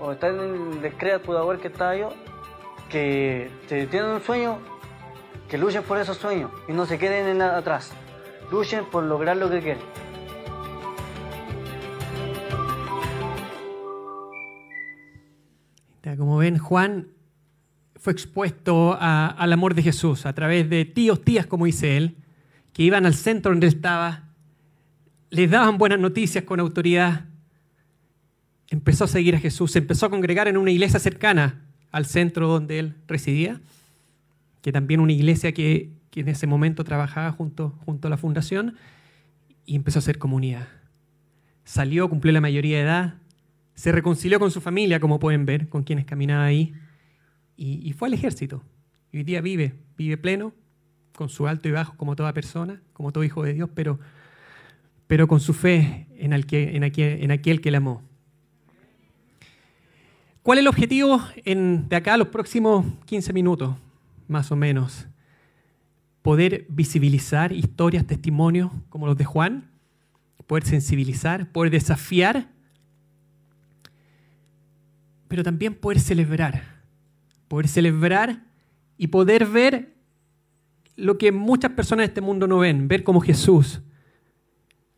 o 0.00 0.12
están 0.12 0.38
en 0.40 1.38
haber 1.38 1.58
que 1.58 1.68
está 1.68 1.96
yo, 1.96 2.12
que 2.88 3.50
si 3.68 3.86
tienen 3.86 4.10
un 4.10 4.20
sueño, 4.22 4.58
que 5.48 5.58
luchen 5.58 5.82
por 5.82 5.98
esos 5.98 6.16
sueños 6.16 6.50
y 6.68 6.72
no 6.72 6.86
se 6.86 6.98
queden 6.98 7.28
en 7.28 7.42
atrás. 7.42 7.92
Luchen 8.50 8.84
por 8.84 9.04
lograr 9.04 9.36
lo 9.36 9.50
que 9.50 9.60
quieren. 9.60 9.82
Como 16.16 16.38
ven, 16.38 16.56
Juan 16.56 17.08
fue 17.96 18.12
expuesto 18.12 18.96
al 18.98 19.52
amor 19.52 19.74
de 19.74 19.82
Jesús 19.82 20.24
a 20.24 20.32
través 20.32 20.70
de 20.70 20.84
tíos, 20.84 21.22
tías, 21.22 21.46
como 21.46 21.66
dice 21.66 21.96
él, 21.96 22.16
que 22.72 22.84
iban 22.84 23.06
al 23.06 23.14
centro 23.14 23.50
donde 23.50 23.66
él 23.66 23.74
estaba, 23.74 24.28
les 25.30 25.50
daban 25.50 25.78
buenas 25.78 25.98
noticias 25.98 26.44
con 26.44 26.60
autoridad. 26.60 27.24
Empezó 28.68 29.04
a 29.04 29.08
seguir 29.08 29.34
a 29.36 29.38
Jesús, 29.38 29.72
se 29.72 29.78
empezó 29.78 30.06
a 30.06 30.10
congregar 30.10 30.48
en 30.48 30.56
una 30.56 30.70
iglesia 30.70 30.98
cercana 30.98 31.66
al 31.92 32.06
centro 32.06 32.48
donde 32.48 32.78
él 32.78 32.94
residía, 33.06 33.60
que 34.60 34.72
también 34.72 35.00
una 35.00 35.12
iglesia 35.12 35.52
que, 35.52 35.92
en 36.14 36.28
ese 36.28 36.46
momento 36.46 36.82
trabajaba 36.82 37.30
junto, 37.30 37.70
junto 37.84 38.08
a 38.08 38.10
la 38.10 38.16
fundación, 38.16 38.76
y 39.66 39.76
empezó 39.76 39.98
a 39.98 40.00
hacer 40.00 40.18
comunidad. 40.18 40.66
Salió, 41.64 42.08
cumplió 42.08 42.32
la 42.32 42.40
mayoría 42.40 42.78
de 42.78 42.82
edad, 42.84 43.14
se 43.74 43.92
reconcilió 43.92 44.38
con 44.38 44.50
su 44.50 44.60
familia, 44.60 44.98
como 44.98 45.18
pueden 45.18 45.44
ver, 45.44 45.68
con 45.68 45.82
quienes 45.82 46.06
caminaba 46.06 46.44
ahí, 46.44 46.72
y, 47.56 47.92
fue 47.92 48.08
al 48.08 48.14
ejército. 48.14 48.62
Y 49.12 49.18
hoy 49.18 49.24
día 49.24 49.40
vive, 49.40 49.74
vive 49.96 50.16
pleno, 50.16 50.52
con 51.14 51.28
su 51.28 51.46
alto 51.46 51.68
y 51.68 51.72
bajo 51.72 51.96
como 51.96 52.16
toda 52.16 52.32
persona, 52.32 52.82
como 52.92 53.12
todo 53.12 53.24
hijo 53.24 53.42
de 53.42 53.54
Dios, 53.54 53.70
pero, 53.74 53.98
pero 55.06 55.28
con 55.28 55.40
su 55.40 55.54
fe 55.54 56.06
en, 56.18 56.32
en, 56.32 56.84
aquel, 56.84 57.22
en 57.22 57.30
aquel 57.30 57.60
que 57.60 57.70
le 57.70 57.78
amó. 57.78 58.05
¿Cuál 60.46 60.58
es 60.58 60.62
el 60.62 60.68
objetivo 60.68 61.20
en, 61.44 61.88
de 61.88 61.96
acá 61.96 62.16
los 62.16 62.28
próximos 62.28 62.86
15 63.06 63.32
minutos, 63.32 63.74
más 64.28 64.52
o 64.52 64.54
menos? 64.54 65.08
Poder 66.22 66.66
visibilizar 66.68 67.50
historias, 67.50 68.06
testimonios 68.06 68.70
como 68.88 69.06
los 69.08 69.16
de 69.16 69.24
Juan, 69.24 69.68
poder 70.46 70.62
sensibilizar, 70.62 71.50
poder 71.50 71.72
desafiar, 71.72 72.48
pero 75.26 75.42
también 75.42 75.74
poder 75.74 75.98
celebrar. 75.98 76.62
Poder 77.48 77.66
celebrar 77.66 78.44
y 78.96 79.08
poder 79.08 79.46
ver 79.46 79.96
lo 80.94 81.18
que 81.18 81.32
muchas 81.32 81.72
personas 81.72 82.04
de 82.04 82.10
este 82.10 82.20
mundo 82.20 82.46
no 82.46 82.58
ven, 82.58 82.86
ver 82.86 83.02
como 83.02 83.20
Jesús. 83.20 83.82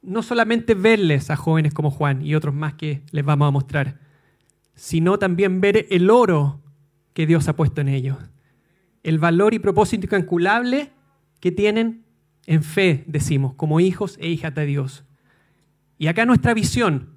No 0.02 0.22
solamente 0.22 0.74
verles 0.74 1.30
a 1.30 1.36
jóvenes 1.36 1.72
como 1.72 1.90
Juan 1.90 2.20
y 2.20 2.34
otros 2.34 2.54
más 2.54 2.74
que 2.74 3.00
les 3.12 3.24
vamos 3.24 3.48
a 3.48 3.50
mostrar, 3.50 4.07
sino 4.78 5.18
también 5.18 5.60
ver 5.60 5.86
el 5.90 6.08
oro 6.08 6.62
que 7.12 7.26
Dios 7.26 7.48
ha 7.48 7.56
puesto 7.56 7.80
en 7.80 7.88
ellos. 7.88 8.16
El 9.02 9.18
valor 9.18 9.52
y 9.52 9.58
propósito 9.58 10.06
incalculable 10.06 10.92
que 11.40 11.50
tienen 11.50 12.04
en 12.46 12.62
fe, 12.62 13.02
decimos, 13.08 13.54
como 13.54 13.80
hijos 13.80 14.16
e 14.20 14.28
hijas 14.28 14.54
de 14.54 14.66
Dios. 14.66 15.04
Y 15.98 16.06
acá 16.06 16.24
nuestra 16.24 16.54
visión, 16.54 17.10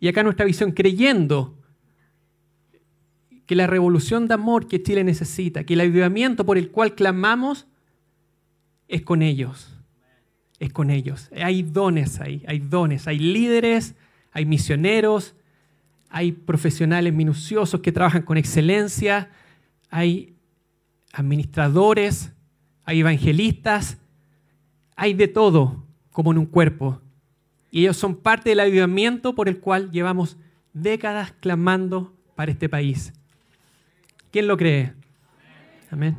y 0.00 0.08
acá 0.08 0.24
nuestra 0.24 0.44
visión 0.44 0.72
creyendo 0.72 1.56
que 3.46 3.54
la 3.54 3.68
revolución 3.68 4.26
de 4.26 4.34
amor 4.34 4.66
que 4.66 4.82
Chile 4.82 5.04
necesita, 5.04 5.62
que 5.62 5.74
el 5.74 5.82
avivamiento 5.82 6.44
por 6.44 6.58
el 6.58 6.72
cual 6.72 6.96
clamamos, 6.96 7.68
es 8.88 9.02
con 9.02 9.22
ellos. 9.22 9.72
Es 10.58 10.72
con 10.72 10.90
ellos. 10.90 11.30
Hay 11.40 11.62
dones 11.62 12.20
ahí, 12.20 12.42
hay 12.48 12.58
dones, 12.58 13.06
hay 13.06 13.20
líderes, 13.20 13.94
hay 14.32 14.46
misioneros, 14.46 15.36
hay 16.10 16.32
profesionales 16.32 17.12
minuciosos 17.12 17.80
que 17.80 17.92
trabajan 17.92 18.22
con 18.22 18.36
excelencia, 18.36 19.30
hay 19.90 20.36
administradores, 21.12 22.32
hay 22.84 23.00
evangelistas, 23.00 23.98
hay 24.96 25.14
de 25.14 25.28
todo 25.28 25.84
como 26.12 26.32
en 26.32 26.38
un 26.38 26.46
cuerpo. 26.46 27.00
Y 27.70 27.80
ellos 27.80 27.96
son 27.96 28.16
parte 28.16 28.50
del 28.50 28.60
avivamiento 28.60 29.34
por 29.34 29.48
el 29.48 29.60
cual 29.60 29.90
llevamos 29.90 30.36
décadas 30.72 31.32
clamando 31.40 32.16
para 32.34 32.50
este 32.50 32.68
país. 32.68 33.12
¿Quién 34.30 34.46
lo 34.46 34.56
cree? 34.56 34.94
Amén. 35.90 36.16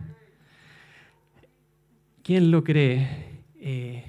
¿Quién 2.23 2.51
lo 2.51 2.63
cree? 2.63 3.43
Eh, 3.59 4.08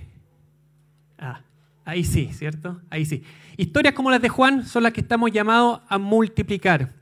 ahí 1.90 2.04
sí, 2.04 2.30
¿cierto? 2.32 2.80
Ahí 2.88 3.04
sí. 3.04 3.24
Historias 3.56 3.94
como 3.94 4.10
las 4.10 4.22
de 4.22 4.28
Juan 4.28 4.64
son 4.64 4.84
las 4.84 4.92
que 4.92 5.00
estamos 5.00 5.32
llamados 5.32 5.80
a 5.88 5.98
multiplicar, 5.98 6.92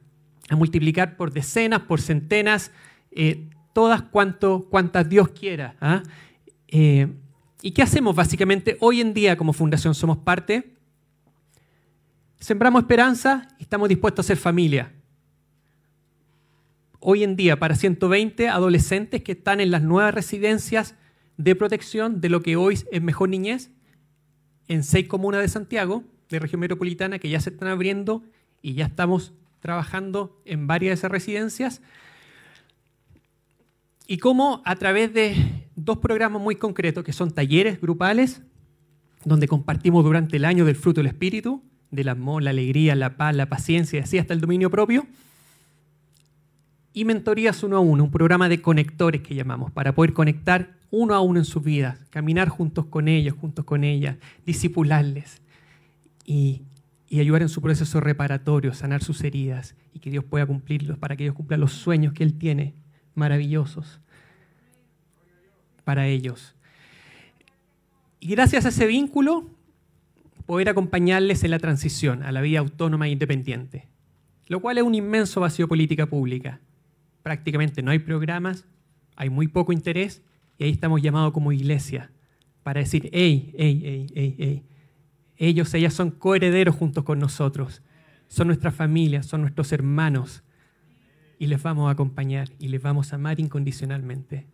a 0.49 0.57
multiplicar 0.57 1.16
por 1.16 1.30
decenas, 1.30 1.80
por 1.80 2.00
centenas, 2.00 2.73
eh, 3.11 3.49
todas 3.75 4.02
cuantas 4.02 5.09
Dios 5.09 5.28
quiera. 5.28 5.76
¿ah? 5.80 6.02
Eh, 6.68 7.07
¿Y 7.61 7.73
qué 7.73 7.83
hacemos 7.83 8.16
básicamente 8.16 8.78
hoy 8.80 9.02
en 9.02 9.12
día 9.12 9.37
como 9.37 9.52
fundación? 9.52 9.95
Somos 9.95 10.18
parte. 10.18 10.75
Sembramos 12.40 12.83
esperanza 12.83 13.47
y 13.59 13.64
estamos 13.64 13.90
dispuestos 13.90 14.25
a 14.25 14.28
ser 14.28 14.37
familia. 14.38 14.92
Hoy 17.00 17.25
en 17.25 17.37
día, 17.37 17.59
para 17.59 17.75
120 17.75 18.49
adolescentes 18.49 19.23
que 19.23 19.33
están 19.33 19.61
en 19.61 19.71
las 19.71 19.83
nuevas 19.83 20.14
residencias 20.14 20.95
de 21.37 21.54
protección 21.54 22.21
de 22.21 22.30
lo 22.30 22.42
que 22.42 22.57
hoy 22.57 22.78
es 22.90 23.02
Mejor 23.02 23.28
Niñez, 23.28 23.71
en 24.68 24.84
seis 24.84 25.08
comunas 25.08 25.40
de 25.40 25.48
Santiago, 25.48 26.04
de 26.28 26.38
región 26.38 26.60
metropolitana, 26.60 27.18
que 27.18 27.28
ya 27.28 27.40
se 27.40 27.50
están 27.50 27.68
abriendo 27.68 28.22
y 28.62 28.75
ya 28.75 28.87
estamos 28.87 29.32
trabajando 29.60 30.40
en 30.44 30.66
varias 30.66 30.90
de 30.90 30.94
esas 30.94 31.10
residencias. 31.10 31.82
Y 34.06 34.18
cómo 34.18 34.62
a 34.64 34.76
través 34.76 35.12
de 35.12 35.66
dos 35.76 35.98
programas 35.98 36.40
muy 36.40 36.57
concretos, 36.57 37.04
que 37.04 37.12
son 37.12 37.31
talleres 37.31 37.81
grupales, 37.81 38.42
donde 39.24 39.48
compartimos 39.48 40.04
durante 40.04 40.37
el 40.37 40.44
año 40.44 40.64
del 40.64 40.76
fruto 40.76 41.00
del 41.00 41.09
Espíritu, 41.09 41.62
del 41.90 42.09
amor, 42.09 42.42
la 42.42 42.50
alegría, 42.50 42.94
la 42.94 43.16
paz, 43.16 43.35
la 43.35 43.46
paciencia, 43.46 43.98
y 43.98 44.02
así 44.02 44.18
hasta 44.18 44.35
el 44.35 44.40
dominio 44.40 44.70
propio, 44.70 45.07
y 46.92 47.04
mentorías 47.04 47.62
uno 47.62 47.76
a 47.76 47.81
uno, 47.81 48.04
un 48.04 48.11
programa 48.11 48.48
de 48.48 48.61
conectores 48.61 49.22
que 49.22 49.35
llamamos, 49.35 49.70
para 49.72 49.94
poder 49.94 50.12
conectar 50.12 50.78
uno 50.90 51.14
a 51.14 51.20
uno 51.20 51.38
en 51.38 51.44
sus 51.44 51.62
vidas, 51.62 51.98
caminar 52.11 52.48
juntos 52.48 52.87
con 52.87 53.09
ellos, 53.09 53.35
juntos 53.35 53.64
con 53.64 53.85
ellas, 53.85 54.16
disipularles 54.46 55.42
y, 56.24 56.62
ayudar 57.11 57.42
en 57.42 57.48
su 57.48 57.62
proceso 57.62 58.01
reparatorio, 58.01 58.74
sanar 58.74 59.03
sus 59.03 59.22
heridas 59.24 59.74
y 59.94 59.98
que 59.98 60.11
Dios 60.11 60.24
pueda 60.24 60.46
cumplirlos, 60.46 60.98
para 60.98 61.16
que 61.16 61.24
Dios 61.24 61.35
cumpla 61.35 61.57
los 61.57 61.72
sueños 61.72 62.12
que 62.12 62.22
Él 62.22 62.35
tiene 62.35 62.74
maravillosos 63.14 64.01
para 65.85 66.07
ellos. 66.07 66.55
Y 68.20 68.29
gracias 68.29 68.66
a 68.66 68.68
ese 68.68 68.87
vínculo, 68.87 69.48
poder 70.44 70.68
acompañarles 70.68 71.44
en 71.44 71.51
la 71.51 71.59
transición 71.59 72.22
a 72.22 72.33
la 72.33 72.40
vida 72.42 72.59
autónoma 72.59 73.07
e 73.07 73.11
independiente, 73.11 73.88
lo 74.46 74.61
cual 74.61 74.79
es 74.79 74.85
un 74.85 74.94
inmenso 74.94 75.40
vacío 75.40 75.68
política 75.68 76.07
pública. 76.07 76.61
Prácticamente 77.22 77.83
no 77.83 77.90
hay 77.90 77.98
programas, 77.98 78.66
hay 79.16 79.31
muy 79.31 79.48
poco 79.48 79.72
interés 79.72 80.22
y 80.59 80.64
ahí 80.64 80.71
estamos 80.71 81.01
llamados 81.01 81.33
como 81.33 81.53
iglesia 81.53 82.11
para 82.62 82.81
decir, 82.81 83.09
hey, 83.12 83.55
hey, 83.57 83.81
hey, 83.85 84.07
hey, 84.14 84.37
hey, 84.38 84.64
ellos, 85.37 85.73
ellas 85.75 85.94
son 85.94 86.11
coherederos 86.11 86.75
juntos 86.75 87.05
con 87.05 87.18
nosotros, 87.18 87.83
son 88.27 88.49
nuestra 88.49 88.71
familia, 88.71 89.23
son 89.23 89.40
nuestros 89.42 89.73
hermanos 89.73 90.42
y 91.38 91.47
les 91.47 91.62
vamos 91.62 91.88
a 91.88 91.92
acompañar 91.92 92.51
y 92.59 92.68
les 92.68 92.83
vamos 92.83 93.12
a 93.12 93.16
amar 93.16 93.40
incondicionalmente 93.40 94.47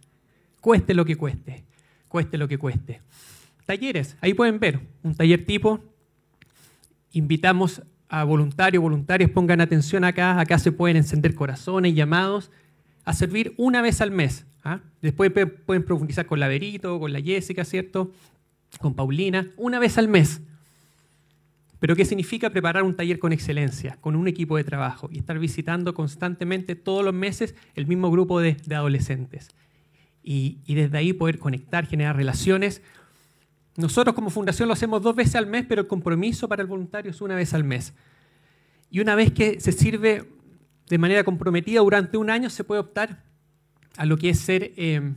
cueste 0.64 0.94
lo 0.94 1.04
que 1.04 1.16
cueste, 1.16 1.62
cueste 2.08 2.38
lo 2.38 2.48
que 2.48 2.56
cueste. 2.56 3.02
Talleres, 3.66 4.16
ahí 4.22 4.32
pueden 4.32 4.58
ver, 4.58 4.80
un 5.02 5.14
taller 5.14 5.44
tipo, 5.44 5.84
invitamos 7.12 7.82
a 8.08 8.24
voluntarios, 8.24 8.82
voluntarios, 8.82 9.30
pongan 9.30 9.60
atención 9.60 10.04
acá, 10.04 10.40
acá 10.40 10.58
se 10.58 10.72
pueden 10.72 10.96
encender 10.96 11.34
corazones, 11.34 11.94
llamados, 11.94 12.50
a 13.04 13.12
servir 13.12 13.52
una 13.58 13.82
vez 13.82 14.00
al 14.00 14.10
mes. 14.10 14.46
¿Ah? 14.64 14.80
Después 15.00 15.30
pueden 15.30 15.84
profundizar 15.84 16.26
con 16.26 16.40
la 16.40 16.48
Verito, 16.48 16.98
con 16.98 17.12
la 17.12 17.20
Jessica, 17.20 17.64
¿cierto? 17.64 18.10
Con 18.80 18.94
Paulina, 18.94 19.48
una 19.56 19.78
vez 19.78 19.98
al 19.98 20.08
mes. 20.08 20.40
Pero 21.78 21.94
¿qué 21.94 22.04
significa 22.04 22.50
preparar 22.50 22.82
un 22.82 22.96
taller 22.96 23.18
con 23.18 23.32
excelencia, 23.32 23.98
con 24.00 24.16
un 24.16 24.26
equipo 24.26 24.56
de 24.56 24.64
trabajo 24.64 25.08
y 25.12 25.18
estar 25.18 25.38
visitando 25.38 25.94
constantemente 25.94 26.74
todos 26.74 27.04
los 27.04 27.14
meses 27.14 27.54
el 27.74 27.86
mismo 27.86 28.10
grupo 28.10 28.40
de 28.40 28.56
adolescentes? 28.74 29.50
y, 30.24 30.74
desde 30.74 30.96
ahí 30.96 31.12
poder 31.12 31.38
conectar, 31.38 31.86
generar 31.86 32.16
relaciones. 32.16 32.80
Nosotros 33.76 34.14
como 34.14 34.30
fundación 34.30 34.68
lo 34.68 34.72
hacemos 34.72 35.02
dos 35.02 35.14
veces 35.14 35.36
al 35.36 35.46
mes, 35.46 35.66
pero 35.68 35.82
el 35.82 35.86
compromiso 35.86 36.48
para 36.48 36.62
el 36.62 36.68
voluntario 36.68 37.10
es 37.10 37.20
una 37.20 37.34
vez 37.34 37.52
al 37.52 37.62
mes. 37.62 37.92
Y 38.90 39.00
una 39.00 39.14
vez 39.14 39.32
que 39.32 39.60
se 39.60 39.72
sirve 39.72 40.24
de 40.88 40.98
manera 40.98 41.24
comprometida 41.24 41.80
durante 41.80 42.16
un 42.16 42.30
año, 42.30 42.48
se 42.48 42.64
puede 42.64 42.80
optar 42.80 43.22
a 43.96 44.06
lo 44.06 44.16
que 44.16 44.30
es 44.30 44.38
ser, 44.38 44.72
eh, 44.76 45.12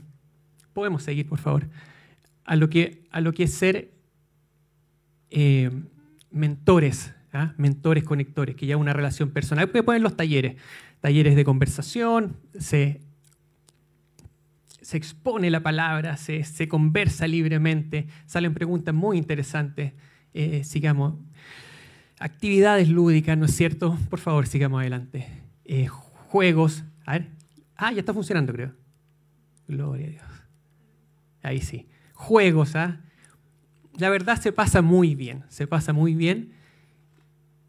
podemos 0.74 1.04
seguir 1.04 1.28
por 1.28 1.40
favor, 1.40 1.68
a 2.46 2.56
lo 2.56 2.70
que, 2.70 3.04
a 3.12 3.22
lo 3.22 3.34
que 3.34 3.44
es 3.44 3.54
ser 3.54 3.92
eh, 5.30 5.72
mentores, 6.32 7.14
¿ah? 7.34 7.54
mentores 7.58 8.04
conectores, 8.04 8.56
que 8.56 8.66
ya 8.66 8.78
una 8.78 8.94
relación 8.94 9.32
personal. 9.32 9.70
Puede 9.70 9.84
poner 9.84 10.02
los 10.02 10.16
talleres, 10.16 10.56
talleres 11.02 11.36
de 11.36 11.44
conversación, 11.44 12.38
se 12.58 13.02
se 14.88 14.96
expone 14.96 15.50
la 15.50 15.60
palabra, 15.60 16.16
se, 16.16 16.68
conversa 16.70 17.28
libremente, 17.28 18.08
salen 18.26 18.54
preguntas 18.54 18.96
muy 18.96 19.18
interesantes. 19.18 19.92
Eh, 20.34 20.64
sigamos. 20.64 21.16
Actividades 22.20 22.88
lúdicas, 22.88 23.38
¿no 23.38 23.48
es 23.48 23.54
cierto? 23.54 23.98
Por 24.10 24.20
favor, 24.20 24.48
sigamos 24.48 24.80
adelante. 24.80 25.28
Juegos. 26.30 26.86
A 27.06 27.18
ver. 27.18 27.37
Ah, 27.78 27.92
ya 27.92 28.00
está 28.00 28.14
funcionando, 28.14 28.52
creo. 28.52 28.74
Gloria 29.68 30.08
a 30.08 30.10
Dios. 30.10 30.26
Ahí 31.44 31.62
sí. 31.62 31.88
Juegos, 32.14 32.76
¿ah? 32.76 33.02
La 33.98 34.10
verdad 34.10 34.40
se 34.40 34.52
pasa 34.52 34.82
muy 34.82 35.16
bien, 35.16 35.44
se 35.50 35.68
pasa 35.68 35.94
muy 35.94 36.16
bien. 36.16 36.54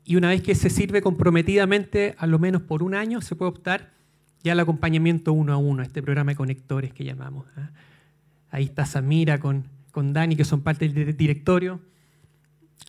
Y 0.04 0.16
una 0.16 0.28
vez 0.28 0.42
que 0.42 0.54
se 0.54 0.70
sirve 0.70 1.02
comprometidamente, 1.02 2.14
a 2.18 2.26
lo 2.26 2.38
menos 2.38 2.62
por 2.62 2.82
un 2.82 2.94
año, 2.94 3.20
se 3.20 3.36
puede 3.36 3.50
optar 3.50 3.92
ya 4.42 4.52
el 4.52 4.60
acompañamiento 4.60 5.32
uno 5.32 5.52
a 5.52 5.56
uno, 5.56 5.82
este 5.82 6.02
programa 6.02 6.32
de 6.32 6.36
conectores 6.36 6.92
que 6.92 7.04
llamamos. 7.04 7.46
¿ah? 7.56 7.70
Ahí 8.50 8.64
está 8.64 8.86
Samira 8.86 9.38
con, 9.38 9.64
con 9.90 10.12
Dani, 10.12 10.36
que 10.36 10.44
son 10.44 10.62
parte 10.62 10.88
del 10.88 11.16
directorio. 11.16 11.80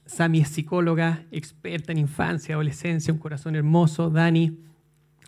Sami 0.06 0.42
es 0.42 0.50
psicóloga, 0.50 1.24
experta 1.32 1.92
en 1.92 2.00
infancia, 2.00 2.56
adolescencia, 2.56 3.14
un 3.14 3.20
corazón 3.20 3.56
hermoso. 3.56 4.10
Dani, 4.10 4.58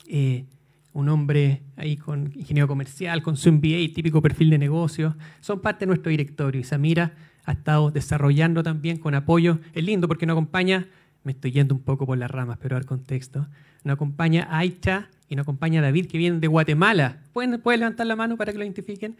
eh, 0.08 0.46
un 0.94 1.10
hombre 1.10 1.62
ahí 1.78 1.98
con 1.98 2.32
ingeniero 2.36 2.68
comercial, 2.68 3.22
con 3.22 3.38
su 3.38 3.52
MBA, 3.52 3.94
típico 3.94 4.22
perfil 4.22 4.50
de 4.50 4.58
negocio, 4.58 5.16
son 5.40 5.62
parte 5.62 5.82
de 5.82 5.88
nuestro 5.88 6.10
directorio. 6.10 6.62
Y 6.62 6.64
Samira 6.64 7.14
ha 7.46 7.54
estado 7.54 7.92
desarrollando 7.92 8.64
también 8.64 8.98
con 8.98 9.16
apoyo. 9.16 9.60
Es 9.74 9.84
lindo 9.84 10.08
porque 10.08 10.26
nos 10.26 10.36
acompaña, 10.36 10.88
me 11.24 11.32
estoy 11.32 11.52
yendo 11.52 11.76
un 11.76 11.82
poco 11.82 12.06
por 12.06 12.18
las 12.18 12.30
ramas, 12.30 12.58
pero 12.62 12.78
al 12.78 12.86
contexto, 12.86 13.48
nos 13.84 13.96
acompaña 13.96 14.48
Aicha 14.52 15.10
y 15.28 15.36
nos 15.36 15.46
acompaña 15.46 15.82
David, 15.82 16.08
que 16.08 16.18
vienen 16.18 16.42
de 16.42 16.48
Guatemala. 16.48 17.22
¿Pueden, 17.34 17.62
¿Pueden 17.62 17.80
levantar 17.80 18.06
la 18.06 18.16
mano 18.16 18.38
para 18.38 18.52
que 18.52 18.58
lo 18.58 18.64
identifiquen? 18.64 19.16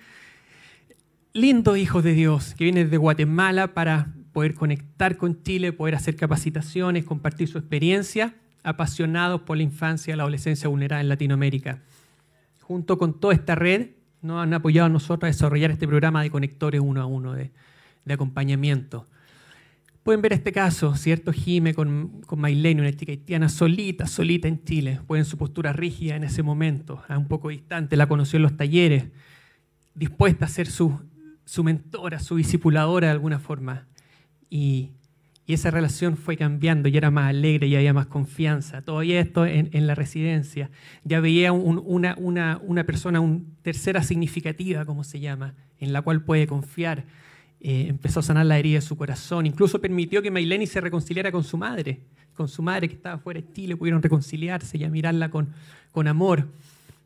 Lindos 1.34 1.78
hijos 1.78 2.04
de 2.04 2.14
Dios, 2.14 2.54
que 2.56 2.66
vienen 2.66 2.90
de 2.90 2.98
Guatemala 2.98 3.74
para 3.74 4.14
poder 4.34 4.54
conectar 4.54 5.18
con 5.18 5.42
Chile, 5.44 5.72
poder 5.72 5.96
hacer 5.96 6.16
capacitaciones, 6.16 7.06
compartir 7.06 7.48
su 7.48 7.58
experiencia, 7.58 8.36
apasionados 8.64 9.42
por 9.42 9.58
la 9.58 9.64
infancia 9.64 10.14
y 10.14 10.18
la 10.18 10.24
adolescencia 10.24 10.70
vulnerada 10.70 11.02
en 11.02 11.10
Latinoamérica. 11.10 11.82
Junto 12.62 12.98
con 12.98 13.20
toda 13.20 13.34
esta 13.34 13.56
red, 13.56 13.90
nos 14.22 14.42
han 14.42 14.54
apoyado 14.54 14.86
a 14.86 14.90
nosotros 14.90 15.24
a 15.24 15.28
desarrollar 15.28 15.72
este 15.72 15.88
programa 15.88 16.22
de 16.22 16.30
conectores 16.30 16.82
uno 16.82 17.02
a 17.02 17.06
uno, 17.06 17.34
de, 17.34 17.52
acompañamiento. 18.10 19.08
Pueden 20.04 20.22
ver 20.22 20.34
este 20.34 20.52
caso, 20.52 20.96
¿cierto? 20.96 21.32
Jime 21.32 21.74
con, 21.74 22.22
con 22.26 22.40
Mailene, 22.40 22.82
una 22.82 22.92
chica 22.94 23.12
haitiana 23.12 23.50
solita, 23.50 24.08
solita 24.08 24.48
en 24.48 24.64
Chile. 24.64 25.00
Pueden 25.06 25.26
su 25.26 25.38
postura 25.38 25.74
rígida 25.74 26.16
en 26.16 26.24
ese 26.24 26.44
momento, 26.44 27.04
un 27.10 27.28
poco 27.28 27.50
distante, 27.50 27.96
la 27.96 28.08
conoció 28.08 28.38
en 28.38 28.44
los 28.44 28.58
talleres, 28.58 29.06
dispuesta 29.94 30.46
a 30.46 30.50
ser 30.50 30.68
su, 30.68 31.00
su 31.46 31.64
mentora, 31.64 32.20
su 32.20 32.36
discipuladora 32.36 33.08
de 33.08 33.14
alguna 33.14 33.40
forma. 33.40 33.88
Y, 34.50 34.92
y, 35.46 35.54
esa 35.54 35.72
relación 35.72 36.18
fue 36.18 36.38
cambiando, 36.38 36.90
y 36.90 36.98
era 36.98 37.12
más 37.12 37.30
alegre, 37.30 37.68
y 37.68 37.76
había 37.76 37.94
más 37.94 38.08
confianza. 38.08 38.82
Todavía 38.82 39.20
esto 39.20 39.46
en, 39.46 39.88
la 39.88 39.96
residencia. 39.96 40.70
Ya 41.04 41.20
veía 41.20 41.52
un, 41.52 41.82
una, 41.86 42.16
una, 42.18 42.60
una 42.64 42.84
persona, 42.86 43.22
tercera 43.62 44.04
significativa, 44.04 44.86
como 44.86 45.04
se 45.04 45.20
llama, 45.20 45.56
en 45.80 45.94
la 45.94 46.02
cual 46.02 46.24
puede 46.24 46.48
confiar 46.48 47.06
eh, 47.64 47.86
empezó 47.90 48.22
a 48.22 48.24
sanar 48.24 48.48
la 48.48 48.58
herida 48.58 48.80
de 48.80 48.82
su 48.82 48.98
corazón, 48.98 49.46
incluso 49.46 49.80
permitió 49.80 50.24
que 50.24 50.32
Maileni 50.32 50.66
se 50.66 50.82
reconciliara 50.82 51.32
con 51.32 51.44
su 51.44 51.58
madre, 51.58 52.00
con 52.34 52.48
su 52.48 52.64
madre 52.64 52.88
que 52.88 52.96
estaba 52.96 53.20
fuera 53.20 53.40
de 53.40 53.54
Chile, 53.54 53.78
pudieron 53.78 54.02
reconciliarse 54.02 54.80
y 54.80 54.84
a 54.84 54.90
mirarla 54.90 55.30
con, 55.30 55.50
con 55.92 56.08
amor. 56.08 56.48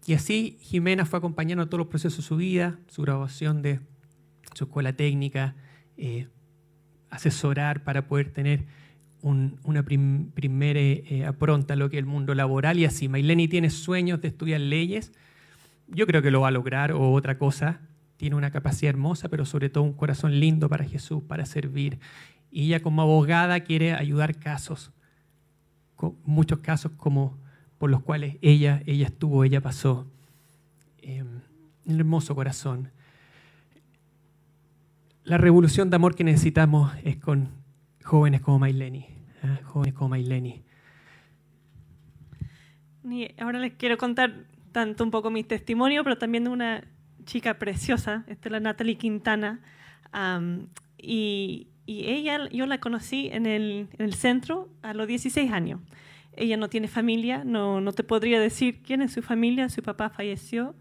Y 0.08 0.14
así 0.14 0.58
Jimena 0.62 1.06
fue 1.06 1.20
acompañando 1.20 1.66
todos 1.66 1.80
los 1.80 1.88
procesos 1.88 2.20
de 2.20 2.24
su 2.24 2.38
vida, 2.38 2.80
su 2.88 3.02
graduación 3.02 3.62
de 3.62 3.82
su 4.54 4.64
escuela 4.64 4.94
técnica, 4.94 5.56
eh, 5.98 6.30
asesorar 7.16 7.84
para 7.84 8.08
poder 8.08 8.30
tener 8.30 8.64
un, 9.22 9.60
una 9.64 9.84
prim, 9.84 10.30
primera 10.32 10.80
eh, 10.80 11.26
apronta 11.26 11.74
a 11.74 11.78
lo 11.78 11.90
que 11.90 11.98
es 11.98 12.00
el 12.02 12.06
mundo 12.06 12.36
laboral 12.36 12.78
y 12.78 12.86
así. 12.86 13.10
Maileni 13.10 13.48
tiene 13.48 13.70
sueños 13.70 14.22
de 14.22 14.28
estudiar 14.28 14.62
leyes, 14.62 15.12
yo 15.88 16.06
creo 16.08 16.22
que 16.22 16.32
lo 16.32 16.42
va 16.42 16.50
a 16.50 16.52
lograr 16.52 16.92
o 16.92 17.12
otra 17.12 17.38
cosa, 17.38 17.80
tiene 18.18 18.36
una 18.36 18.52
capacidad 18.52 18.90
hermosa, 18.90 19.30
pero 19.30 19.46
sobre 19.46 19.70
todo 19.70 19.84
un 19.84 19.94
corazón 19.94 20.40
lindo 20.40 20.70
para 20.70 20.86
Jesús, 20.86 21.24
para 21.24 21.46
servir. 21.46 22.00
Y 22.52 22.68
ella 22.68 22.82
como 22.82 23.02
abogada 23.02 23.60
quiere 23.60 23.94
ayudar 23.94 24.38
casos, 24.38 24.92
muchos 26.24 26.60
casos 26.60 26.92
como 26.98 27.38
por 27.78 27.90
los 27.90 28.02
cuales 28.02 28.38
ella, 28.42 28.82
ella 28.86 29.08
estuvo, 29.08 29.44
ella 29.44 29.62
pasó. 29.62 30.08
Eh, 31.00 31.24
un 31.86 32.00
hermoso 32.00 32.34
corazón. 32.36 32.90
La 35.26 35.40
revolución 35.40 35.90
de 35.90 35.96
amor 35.96 36.14
que 36.14 36.24
necesitamos 36.24 36.94
es 37.04 37.18
con 37.18 37.50
jóvenes 38.04 38.42
como 38.42 38.60
Maileni, 38.60 39.08
¿eh? 39.42 39.60
jóvenes 39.64 39.96
como 39.96 40.10
Maileni. 40.10 40.64
Ahora 43.40 43.58
les 43.58 43.74
quiero 43.74 43.98
contar 43.98 44.46
tanto 44.72 45.04
un 45.04 45.10
poco 45.10 45.32
mi 45.32 45.44
testimonio, 45.44 46.04
pero 46.04 46.20
también 46.20 46.44
de 46.44 46.52
una 46.52 46.84
chica 47.26 47.58
preciosa, 47.58 48.24
esta 48.28 48.50
es 48.50 48.52
la 48.52 48.60
Natalie 48.60 49.00
Quintana, 49.00 49.62
y, 51.00 51.70
ella, 51.88 52.48
yo 52.50 52.68
la 52.68 52.80
conocí 52.80 53.30
en 53.32 53.48
el, 53.48 53.90
en 53.94 54.06
el, 54.06 54.14
centro 54.14 54.70
a 54.84 54.94
los 54.94 55.08
16 55.08 55.52
años. 55.52 55.82
Ella 56.34 56.56
no 56.56 56.70
tiene 56.70 56.88
familia, 56.88 57.44
no, 57.44 57.82
no 57.82 57.94
te 57.94 58.04
podría 58.04 58.40
decir 58.40 58.84
quién 58.84 59.02
es 59.02 59.14
su 59.14 59.24
familia, 59.24 59.70
su 59.70 59.82
papá 59.82 60.12
falleció. 60.12 60.76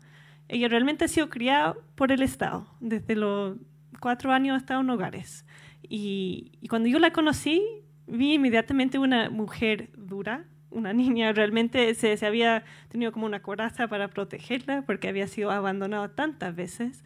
Ella 0.48 0.68
realmente 0.68 1.06
ha 1.06 1.08
sido 1.08 1.30
criada 1.30 1.76
por 1.94 2.12
el 2.12 2.22
Estado, 2.22 2.66
desde 2.80 3.16
los 3.16 3.56
cuatro 4.00 4.32
años 4.32 4.56
hasta 4.56 4.78
en 4.78 4.90
hogares. 4.90 5.44
Y, 5.82 6.52
y 6.60 6.68
cuando 6.68 6.88
yo 6.88 6.98
la 6.98 7.12
conocí, 7.12 7.62
vi 8.06 8.34
inmediatamente 8.34 8.98
una 8.98 9.30
mujer 9.30 9.90
dura, 9.96 10.44
una 10.70 10.92
niña 10.94 11.32
realmente 11.32 11.94
se, 11.94 12.16
se, 12.16 12.26
había 12.26 12.64
tenido 12.88 13.12
como 13.12 13.26
una 13.26 13.40
coraza 13.40 13.88
para 13.88 14.08
protegerla 14.08 14.82
porque 14.82 15.08
había 15.08 15.26
sido 15.26 15.50
abandonada 15.50 16.14
tantas 16.14 16.54
veces. 16.54 17.04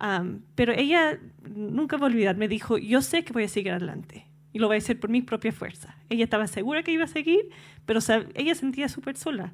Um, 0.00 0.40
pero 0.54 0.72
ella 0.72 1.18
nunca 1.54 1.98
va 1.98 2.06
a 2.06 2.10
olvidar, 2.10 2.36
me 2.36 2.48
dijo, 2.48 2.78
yo 2.78 3.02
sé 3.02 3.22
que 3.22 3.34
voy 3.34 3.44
a 3.44 3.48
seguir 3.48 3.72
adelante 3.72 4.26
y 4.52 4.58
lo 4.58 4.66
voy 4.66 4.76
a 4.76 4.78
hacer 4.78 4.98
por 4.98 5.10
mi 5.10 5.22
propia 5.22 5.52
fuerza. 5.52 5.96
Ella 6.08 6.24
estaba 6.24 6.46
segura 6.46 6.82
que 6.82 6.92
iba 6.92 7.04
a 7.04 7.08
seguir, 7.08 7.50
pero 7.84 8.00
ella 8.34 8.54
sentía 8.54 8.88
súper 8.88 9.16
sola. 9.16 9.52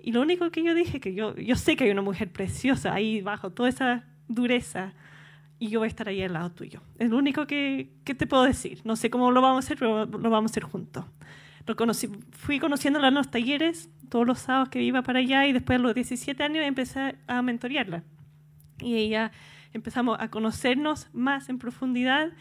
Y 0.00 0.12
lo 0.12 0.22
único 0.22 0.50
que 0.50 0.62
yo 0.62 0.74
dije, 0.74 1.00
que 1.00 1.14
yo, 1.14 1.36
yo 1.36 1.56
sé 1.56 1.76
que 1.76 1.84
hay 1.84 1.90
una 1.90 2.02
mujer 2.02 2.30
preciosa 2.30 2.94
ahí 2.94 3.20
bajo 3.20 3.50
toda 3.50 3.68
esa 3.68 4.04
dureza 4.28 4.92
y 5.58 5.68
yo 5.68 5.80
voy 5.80 5.86
a 5.86 5.88
estar 5.88 6.08
ahí 6.08 6.22
al 6.22 6.32
lado 6.32 6.50
tuyo. 6.52 6.82
Es 6.98 7.10
lo 7.10 7.16
único 7.16 7.46
que, 7.46 7.90
que 8.04 8.14
te 8.14 8.26
puedo 8.26 8.42
decir. 8.42 8.80
No 8.84 8.96
sé 8.96 9.10
cómo 9.10 9.30
lo 9.30 9.40
vamos 9.40 9.64
a 9.64 9.66
hacer, 9.66 9.78
pero 9.78 10.04
lo 10.04 10.30
vamos 10.30 10.50
a 10.50 10.52
hacer 10.52 10.64
juntos. 10.64 11.04
Conocí, 11.74 12.08
fui 12.30 12.60
conociéndola 12.60 13.08
en 13.08 13.14
los 13.14 13.30
talleres 13.30 13.90
todos 14.08 14.24
los 14.24 14.38
sábados 14.38 14.68
que 14.68 14.82
iba 14.82 15.02
para 15.02 15.18
allá 15.18 15.46
y 15.46 15.52
después 15.52 15.78
a 15.78 15.82
los 15.82 15.94
17 15.94 16.40
años 16.42 16.64
empecé 16.64 17.16
a 17.26 17.42
mentorearla. 17.42 18.04
Y 18.78 18.94
ella 18.94 19.32
empezamos 19.72 20.16
a 20.20 20.28
conocernos 20.30 21.08
más 21.12 21.48
en 21.48 21.58
profundidad. 21.58 22.32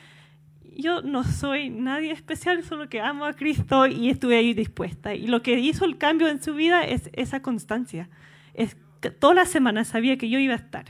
Yo 0.78 1.02
no 1.02 1.24
soy 1.24 1.70
nadie 1.70 2.12
especial, 2.12 2.64
solo 2.64 2.88
que 2.88 3.02
amo 3.02 3.26
a 3.26 3.34
Cristo 3.34 3.88
y 3.88 4.10
estuve 4.10 4.38
ahí 4.38 4.54
dispuesta. 4.54 5.16
Y 5.16 5.26
lo 5.26 5.42
que 5.42 5.58
hizo 5.60 5.86
el 5.86 5.98
cambio 5.98 6.28
en 6.28 6.44
su 6.44 6.54
vida 6.54 6.84
es 6.84 7.10
esa 7.14 7.42
constancia. 7.42 8.10
Es 8.54 8.78
que 9.02 9.10
toda 9.10 9.34
la 9.34 9.46
semana 9.46 9.86
sabía 9.86 10.18
que 10.18 10.30
yo 10.30 10.38
iba 10.38 10.54
a 10.54 10.58
estar. 10.58 10.86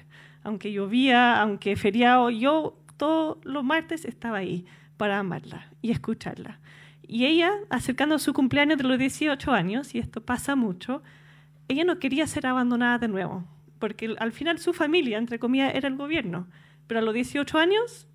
Aunque 0.45 0.71
llovía, 0.71 1.41
aunque 1.41 1.75
feriado, 1.75 2.29
yo 2.29 2.77
todos 2.97 3.37
los 3.43 3.63
martes 3.63 4.05
estaba 4.05 4.37
ahí 4.37 4.65
para 4.95 5.19
amarla 5.19 5.69
y 5.81 5.91
escucharla. 5.91 6.59
Y 7.07 7.25
ella, 7.25 7.51
acercando 7.69 8.15
a 8.15 8.19
su 8.19 8.31
cumpleaños 8.31 8.77
de 8.77 8.83
los 8.83 8.97
18 8.97 9.51
años, 9.51 9.93
y 9.93 9.99
esto 9.99 10.21
pasa 10.21 10.55
mucho, 10.55 11.03
ella 11.67 11.83
no 11.83 11.99
quería 11.99 12.27
ser 12.27 12.47
abandonada 12.47 12.99
de 12.99 13.07
nuevo, 13.07 13.43
porque 13.79 14.15
al 14.19 14.31
final 14.31 14.59
su 14.59 14.71
familia, 14.71 15.17
entre 15.17 15.39
comillas, 15.39 15.73
era 15.75 15.87
el 15.87 15.97
gobierno. 15.97 16.47
Pero 16.87 16.99
a 16.99 17.03
los 17.03 17.13
18 17.13 17.57
años, 17.57 18.07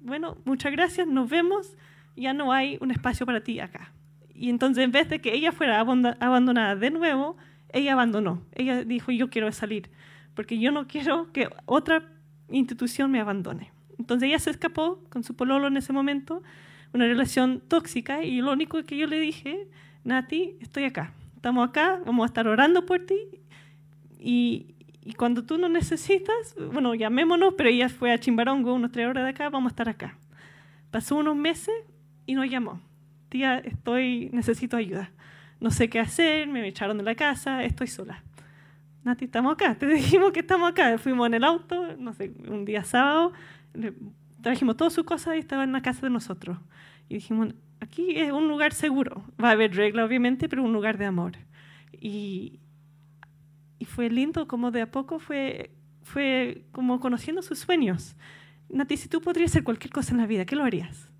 bueno, 0.00 0.38
muchas 0.44 0.72
gracias, 0.72 1.06
nos 1.06 1.28
vemos, 1.28 1.76
ya 2.16 2.32
no 2.32 2.52
hay 2.52 2.78
un 2.80 2.92
espacio 2.92 3.26
para 3.26 3.42
ti 3.42 3.60
acá. 3.60 3.92
Y 4.32 4.48
entonces, 4.48 4.84
en 4.84 4.92
vez 4.92 5.08
de 5.08 5.20
que 5.20 5.34
ella 5.34 5.52
fuera 5.52 5.80
abandonada 5.80 6.76
de 6.76 6.90
nuevo, 6.90 7.36
ella 7.72 7.92
abandonó. 7.92 8.42
Ella 8.52 8.84
dijo, 8.84 9.10
yo 9.10 9.30
quiero 9.30 9.50
salir, 9.52 9.90
porque 10.34 10.58
yo 10.58 10.72
no 10.72 10.86
quiero 10.86 11.32
que 11.32 11.48
otra 11.66 12.08
institución 12.48 13.10
me 13.10 13.20
abandone. 13.20 13.72
Entonces 13.98 14.28
ella 14.28 14.38
se 14.38 14.50
escapó 14.50 15.02
con 15.08 15.24
su 15.24 15.34
pololo 15.34 15.68
en 15.68 15.76
ese 15.76 15.92
momento 15.92 16.42
una 16.92 17.06
relación 17.06 17.60
tóxica 17.66 18.22
y 18.24 18.40
lo 18.40 18.52
único 18.52 18.82
que 18.84 18.96
yo 18.96 19.06
le 19.06 19.18
dije, 19.18 19.68
Nati, 20.04 20.56
estoy 20.60 20.84
acá, 20.84 21.12
estamos 21.34 21.68
acá, 21.68 22.00
vamos 22.06 22.24
a 22.24 22.26
estar 22.26 22.46
orando 22.46 22.86
por 22.86 23.00
ti 23.00 23.16
y, 24.18 24.70
cuando 25.18 25.44
tú 25.44 25.58
no 25.58 25.68
necesitas, 25.68 26.56
bueno, 26.72 26.94
llamémonos, 26.94 27.52
pero 27.58 27.68
ella 27.68 27.90
fue 27.90 28.10
a 28.10 28.18
Chimbarongo, 28.18 28.72
unos 28.72 28.90
tres 28.90 29.06
horas 29.06 29.24
de 29.24 29.30
acá, 29.30 29.50
vamos 29.50 29.70
a 29.70 29.72
estar 29.72 29.86
acá. 29.86 30.16
Pasó 30.90 31.16
unos 31.16 31.36
meses 31.36 31.74
y 32.24 32.34
nos 32.34 32.48
llamó, 32.48 32.80
tía, 33.28 33.58
estoy, 33.58 34.30
necesito 34.32 34.78
ayuda, 34.78 35.10
no 35.60 35.70
sé 35.70 35.90
qué 35.90 36.00
hacer, 36.00 36.46
me 36.48 36.66
echaron 36.66 36.96
de 36.96 37.04
la 37.04 37.14
casa, 37.14 37.64
estoy 37.64 37.88
sola. 37.88 38.22
Nati, 39.04 39.26
estamos 39.26 39.52
acá, 39.52 39.74
te 39.78 39.86
dijimos 39.86 40.32
que 40.32 40.40
estamos 40.40 40.70
acá, 40.70 40.96
fuimos 40.98 41.26
en 41.26 41.34
el 41.34 41.44
auto, 41.44 41.94
no 41.98 42.14
sé, 42.14 42.32
un 42.48 42.64
día 42.64 42.84
sábado, 42.84 43.32
trajimos 44.40 44.76
todas 44.76 44.94
sus 44.94 45.04
cosas 45.04 45.36
y 45.36 45.38
estaba 45.38 45.64
en 45.64 45.72
la 45.72 45.82
casa 45.82 46.00
de 46.02 46.10
nosotros. 46.10 46.58
Y 47.08 47.14
dijimos, 47.14 47.54
aquí 47.80 48.18
es 48.18 48.32
un 48.32 48.48
lugar 48.48 48.72
seguro. 48.72 49.22
Va 49.42 49.50
a 49.50 49.52
haber 49.52 49.74
regla, 49.74 50.04
obviamente, 50.04 50.48
pero 50.48 50.62
un 50.62 50.72
lugar 50.72 50.96
de 50.96 51.04
amor. 51.04 51.32
Y, 51.92 52.60
y 53.78 53.84
fue 53.84 54.08
lindo 54.08 54.48
como 54.48 54.70
de 54.70 54.82
a 54.82 54.90
poco 54.90 55.18
fue, 55.18 55.70
fue 56.02 56.64
como 56.72 56.98
conociendo 56.98 57.42
sus 57.42 57.58
sueños. 57.58 58.16
Nati, 58.70 58.96
si 58.96 59.08
tú 59.08 59.20
podrías 59.20 59.50
hacer 59.50 59.64
cualquier 59.64 59.92
cosa 59.92 60.12
en 60.12 60.18
la 60.18 60.26
vida, 60.26 60.46
¿qué 60.46 60.56
lo 60.56 60.64
harías? 60.64 61.10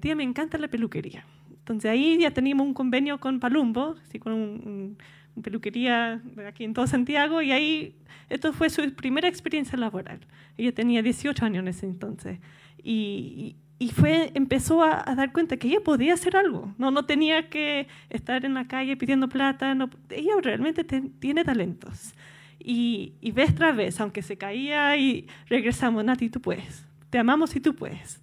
Tía, 0.00 0.16
me 0.16 0.22
encanta 0.22 0.56
la 0.56 0.68
peluquería. 0.68 1.26
Entonces 1.50 1.90
ahí 1.90 2.18
ya 2.18 2.30
teníamos 2.30 2.66
un 2.66 2.74
convenio 2.74 3.20
con 3.20 3.38
Palumbo, 3.40 3.96
así 4.02 4.18
con 4.18 4.32
un, 4.32 4.40
un, 4.40 4.98
peluquería 5.42 6.22
aquí 6.46 6.64
en 6.64 6.74
todo 6.74 6.86
Santiago, 6.86 7.42
y 7.42 7.52
ahí 7.52 7.94
esto 8.28 8.52
fue 8.52 8.70
su 8.70 8.94
primera 8.94 9.28
experiencia 9.28 9.78
laboral. 9.78 10.20
Ella 10.56 10.72
tenía 10.72 11.02
18 11.02 11.44
años 11.44 11.60
en 11.60 11.68
ese 11.68 11.86
entonces. 11.86 12.38
Y, 12.82 13.56
y 13.78 13.88
fue, 13.88 14.30
empezó 14.34 14.84
a, 14.84 15.02
dar 15.16 15.32
cuenta 15.32 15.56
que 15.56 15.68
ella 15.68 15.80
podía 15.82 16.12
hacer 16.12 16.36
algo, 16.36 16.74
no, 16.76 16.90
no 16.90 17.06
tenía 17.06 17.48
que 17.48 17.88
estar 18.10 18.44
en 18.44 18.52
la 18.52 18.68
calle 18.68 18.94
pidiendo 18.96 19.28
plata, 19.28 19.74
no, 19.74 19.88
ella 20.10 20.32
realmente 20.42 20.84
tiene 20.84 21.44
talentos. 21.44 22.14
Y, 22.58 23.14
y, 23.22 23.32
vez 23.32 23.54
tras 23.54 23.74
vez, 23.74 23.98
aunque 23.98 24.20
se 24.20 24.36
caía 24.36 24.94
y 24.98 25.26
regresamos, 25.48 26.04
Nati, 26.04 26.28
tú 26.28 26.42
puedes, 26.42 26.84
te 27.08 27.18
amamos 27.18 27.56
y 27.56 27.60
tú 27.60 27.74
puedes. 27.74 28.22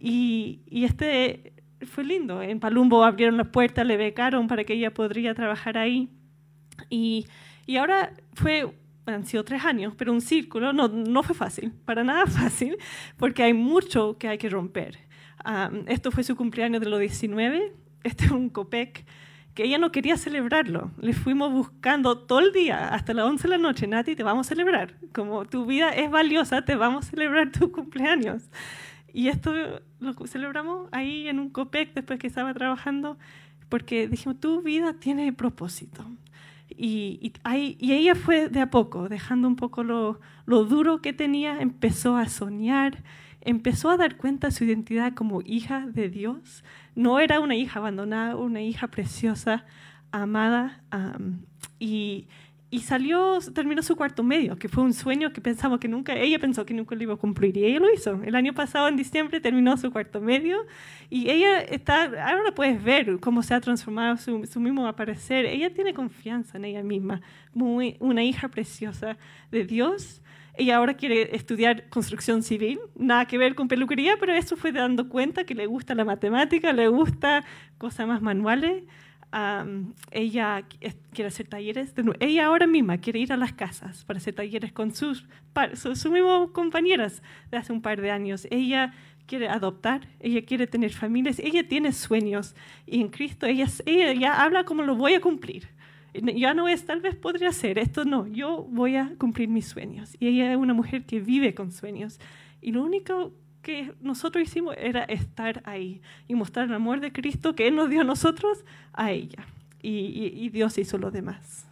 Y, 0.00 0.58
y 0.68 0.84
este 0.84 1.52
fue 1.86 2.02
lindo, 2.02 2.42
en 2.42 2.58
Palumbo 2.58 3.04
abrieron 3.04 3.36
las 3.36 3.46
puertas, 3.46 3.86
le 3.86 3.96
becaron 3.96 4.48
para 4.48 4.64
que 4.64 4.74
ella 4.74 4.92
podría 4.92 5.34
trabajar 5.34 5.78
ahí. 5.78 6.08
Y, 6.88 7.26
y 7.66 7.76
ahora 7.76 8.12
fue 8.34 8.72
han 9.06 9.24
sido 9.24 9.44
tres 9.44 9.64
años, 9.64 9.94
pero 9.96 10.12
un 10.12 10.20
círculo 10.20 10.72
no, 10.72 10.88
no 10.88 11.22
fue 11.22 11.34
fácil, 11.34 11.72
para 11.84 12.04
nada 12.04 12.26
fácil, 12.26 12.76
porque 13.16 13.42
hay 13.42 13.52
mucho 13.52 14.18
que 14.18 14.28
hay 14.28 14.38
que 14.38 14.48
romper. 14.48 14.98
esto 15.86 16.10
fue 16.10 16.24
su 16.24 16.36
cumpleaños 16.36 16.80
de 16.80 16.88
los 16.88 16.98
19, 17.00 17.72
este 18.02 18.24
es 18.24 18.30
un 18.30 18.48
COPEC 18.50 19.04
que 19.54 19.64
ella 19.64 19.78
no 19.78 19.90
quería 19.90 20.18
celebrarlo. 20.18 20.90
Le 21.00 21.14
fuimos 21.14 21.50
buscando 21.50 22.18
todo 22.18 22.40
el 22.40 22.52
día, 22.52 22.88
hasta 22.88 23.14
las 23.14 23.24
11 23.24 23.42
de 23.44 23.48
la 23.48 23.58
noche, 23.58 23.86
Nati, 23.86 24.14
te 24.14 24.22
vamos 24.22 24.46
a 24.46 24.48
celebrar. 24.50 24.96
Como 25.14 25.46
tu 25.46 25.64
vida 25.64 25.90
es 25.90 26.10
valiosa, 26.10 26.62
te 26.62 26.74
vamos 26.76 27.06
a 27.06 27.10
celebrar 27.10 27.50
tu 27.52 27.72
cumpleaños. 27.72 28.50
Y 29.14 29.28
esto 29.28 29.54
lo 29.98 30.14
celebramos 30.26 30.90
ahí 30.92 31.26
en 31.26 31.38
un 31.38 31.48
COPEC 31.48 31.94
después 31.94 32.18
que 32.18 32.26
estaba 32.26 32.52
trabajando, 32.52 33.16
porque 33.70 34.08
dijimos, 34.08 34.38
tu 34.40 34.60
vida 34.60 34.92
tiene 34.92 35.32
propósito. 35.32 36.04
Y, 36.76 37.32
y, 37.80 37.92
ella 37.92 38.14
fue 38.14 38.48
de 38.48 38.60
a 38.60 38.70
poco, 38.70 39.08
dejando 39.08 39.48
un 39.48 39.56
poco 39.56 39.82
lo, 39.82 40.20
lo, 40.44 40.64
duro 40.64 41.00
que 41.00 41.12
tenía, 41.12 41.60
empezó 41.60 42.16
a 42.16 42.28
soñar, 42.28 43.02
empezó 43.40 43.90
a 43.90 43.96
dar 43.96 44.16
cuenta 44.16 44.50
su 44.50 44.64
identidad 44.64 45.14
como 45.14 45.40
hija 45.42 45.86
de 45.86 46.08
Dios. 46.08 46.64
No 46.94 47.18
era 47.18 47.40
una 47.40 47.56
hija 47.56 47.78
abandonada, 47.78 48.36
una 48.36 48.60
hija 48.60 48.88
preciosa, 48.88 49.64
amada. 50.12 50.82
y, 51.78 52.28
y 52.76 52.80
salió, 52.80 53.38
terminó 53.54 53.82
su 53.82 53.96
cuarto 53.96 54.22
medio, 54.22 54.58
que 54.58 54.68
fue 54.68 54.84
un 54.84 54.92
sueño 54.92 55.32
que 55.32 55.40
pensamos 55.40 55.80
que 55.80 55.88
nunca, 55.88 56.14
ella 56.14 56.38
pensó 56.38 56.66
que 56.66 56.74
nunca 56.74 56.94
lo 56.94 57.02
iba 57.02 57.14
a 57.14 57.16
cumplir 57.16 57.56
y 57.56 57.64
ella 57.64 57.80
lo 57.80 57.90
hizo. 57.90 58.22
El 58.22 58.34
año 58.34 58.52
pasado, 58.52 58.86
en 58.88 58.96
diciembre, 58.96 59.40
terminó 59.40 59.78
su 59.78 59.90
cuarto 59.90 60.20
medio 60.20 60.58
y 61.08 61.30
ella 61.30 61.60
está, 61.60 62.02
ahora 62.02 62.54
puedes 62.54 62.84
ver 62.84 63.18
cómo 63.18 63.42
se 63.42 63.54
ha 63.54 63.62
transformado 63.62 64.18
su, 64.18 64.44
su 64.44 64.60
mismo 64.60 64.86
aparecer. 64.86 65.46
Ella 65.46 65.72
tiene 65.72 65.94
confianza 65.94 66.58
en 66.58 66.66
ella 66.66 66.82
misma, 66.82 67.22
muy, 67.54 67.96
una 67.98 68.22
hija 68.22 68.48
preciosa 68.48 69.16
de 69.50 69.64
Dios. 69.64 70.20
Ella 70.52 70.76
ahora 70.76 70.98
quiere 70.98 71.34
estudiar 71.34 71.88
construcción 71.88 72.42
civil, 72.42 72.78
nada 72.94 73.24
que 73.24 73.38
ver 73.38 73.54
con 73.54 73.68
peluquería, 73.68 74.18
pero 74.20 74.34
eso 74.34 74.54
fue 74.54 74.70
dando 74.70 75.08
cuenta 75.08 75.44
que 75.44 75.54
le 75.54 75.64
gusta 75.64 75.94
la 75.94 76.04
matemática, 76.04 76.74
le 76.74 76.88
gusta 76.88 77.42
cosas 77.78 78.06
más 78.06 78.20
manuales 78.20 78.84
ella 80.10 80.64
quiere 81.12 81.28
hacer 81.28 81.48
talleres. 81.48 81.94
Ella 82.20 82.46
ahora 82.46 82.66
misma 82.66 82.98
quiere 82.98 83.18
ir 83.18 83.32
a 83.32 83.36
las 83.36 83.52
casas 83.52 84.04
para 84.04 84.18
hacer 84.18 84.34
talleres 84.34 84.72
con 84.72 84.94
sus, 84.94 85.26
sus, 85.74 86.06
mismas 86.10 86.50
compañeras 86.52 87.22
de 87.50 87.58
hace 87.58 87.72
un 87.72 87.82
par 87.82 88.00
de 88.00 88.10
años. 88.10 88.46
Ella 88.50 88.94
quiere 89.26 89.48
adoptar, 89.48 90.08
ella 90.20 90.44
quiere 90.44 90.66
tener 90.66 90.92
familias, 90.92 91.38
ella 91.40 91.66
tiene 91.66 91.92
sueños 91.92 92.54
y 92.86 93.00
en 93.00 93.08
Cristo 93.08 93.46
ella, 93.46 93.66
ella 93.84 94.12
ya 94.12 94.42
habla 94.42 94.64
como 94.64 94.82
lo 94.82 94.94
voy 94.94 95.14
a 95.14 95.20
cumplir. 95.20 95.68
Ya 96.14 96.54
no 96.54 96.66
es, 96.66 96.86
tal 96.86 97.02
vez 97.02 97.14
podría 97.14 97.52
ser, 97.52 97.78
esto 97.78 98.06
no, 98.06 98.26
yo 98.26 98.66
voy 98.70 98.96
a 98.96 99.14
cumplir 99.18 99.50
mis 99.50 99.66
sueños. 99.66 100.16
Y 100.18 100.28
ella 100.28 100.50
es 100.52 100.56
una 100.56 100.72
mujer 100.72 101.04
que 101.04 101.20
vive 101.20 101.54
con 101.54 101.72
sueños. 101.72 102.18
Y 102.62 102.72
lo 102.72 102.82
único 102.82 103.34
que 103.66 103.92
nosotros 104.00 104.44
hicimos 104.44 104.76
era 104.78 105.02
estar 105.02 105.60
ahí 105.64 106.00
y 106.28 106.36
mostrar 106.36 106.66
el 106.66 106.74
amor 106.74 107.00
de 107.00 107.12
Cristo 107.12 107.56
que 107.56 107.66
Él 107.66 107.74
nos 107.74 107.90
dio 107.90 108.02
a 108.02 108.04
nosotros 108.04 108.64
a 108.92 109.10
ella. 109.10 109.44
Y, 109.82 110.48
Dios 110.50 110.78
hizo 110.78 110.98
lo 110.98 111.10
demás. 111.10 111.66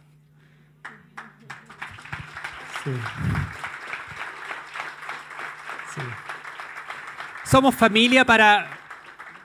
Somos 7.45 7.73
familia 7.73 8.25
para, 8.25 8.69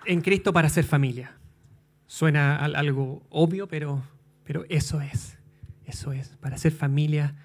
en 0.05 0.21
Cristo 0.21 0.53
para 0.53 0.69
ser 0.69 0.85
familia. 0.85 1.33
Suena 2.09 2.57
algo 2.57 3.23
obvio, 3.31 3.69
pero, 3.69 4.03
pero 4.43 4.65
eso 4.69 5.01
es. 5.01 5.39
Eso 5.87 6.13
es, 6.13 6.31
para 6.41 6.59
ser 6.59 6.73
familia 6.73 7.37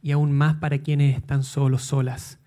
y 0.00 0.12
aún 0.12 0.32
más 0.32 0.56
para 0.56 0.78
quienes 0.78 1.16
están 1.16 1.42
solos, 1.42 1.82
solas. 1.82 2.38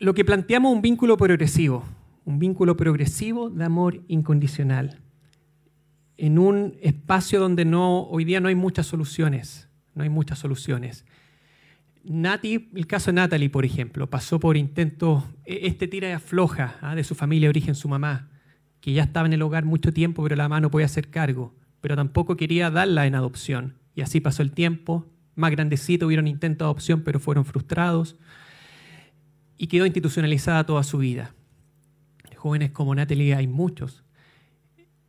Lo 0.00 0.14
que 0.14 0.24
planteamos 0.24 0.70
es 0.70 0.76
un 0.76 0.82
vínculo 0.82 1.16
progresivo, 1.18 1.84
un 2.24 2.38
vínculo 2.38 2.76
progresivo 2.76 3.50
de 3.50 3.64
amor 3.64 4.02
incondicional, 4.08 4.98
en 6.16 6.38
un 6.38 6.74
espacio 6.80 7.38
donde 7.38 7.66
no, 7.66 8.04
hoy 8.04 8.24
día 8.24 8.40
no 8.40 8.48
hay 8.48 8.54
muchas 8.54 8.86
soluciones, 8.86 9.68
no 9.94 10.02
hay 10.02 10.08
muchas 10.08 10.38
soluciones. 10.38 11.04
Nati, 12.02 12.70
el 12.74 12.86
caso 12.86 13.10
de 13.10 13.16
Natalie, 13.16 13.50
por 13.50 13.66
ejemplo, 13.66 14.08
pasó 14.08 14.40
por 14.40 14.56
intentos, 14.56 15.22
e, 15.44 15.66
este 15.66 15.86
tira 15.86 16.08
y 16.08 16.12
afloja 16.12 16.76
¿ah? 16.80 16.94
de 16.94 17.04
su 17.04 17.14
familia 17.14 17.46
de 17.46 17.50
origen, 17.50 17.74
su 17.74 17.88
mamá, 17.88 18.30
que 18.80 18.94
ya 18.94 19.02
estaba 19.02 19.26
en 19.26 19.34
el 19.34 19.42
hogar 19.42 19.66
mucho 19.66 19.92
tiempo, 19.92 20.22
pero 20.22 20.34
la 20.34 20.44
mamá 20.44 20.62
no 20.62 20.70
podía 20.70 20.86
hacer 20.86 21.10
cargo, 21.10 21.54
pero 21.82 21.94
tampoco 21.94 22.38
quería 22.38 22.70
darla 22.70 23.06
en 23.06 23.14
adopción. 23.14 23.74
Y 23.94 24.00
así 24.00 24.20
pasó 24.20 24.42
el 24.42 24.52
tiempo, 24.52 25.06
más 25.34 25.50
grandecito 25.50 26.06
hubieron 26.06 26.26
intentos 26.26 26.64
de 26.64 26.70
adopción, 26.70 27.02
pero 27.02 27.20
fueron 27.20 27.44
frustrados 27.44 28.16
y 29.60 29.66
quedó 29.66 29.84
institucionalizada 29.84 30.64
toda 30.64 30.82
su 30.82 30.96
vida. 30.96 31.34
Jóvenes 32.34 32.70
como 32.70 32.94
Natalie 32.94 33.34
hay 33.34 33.46
muchos. 33.46 34.02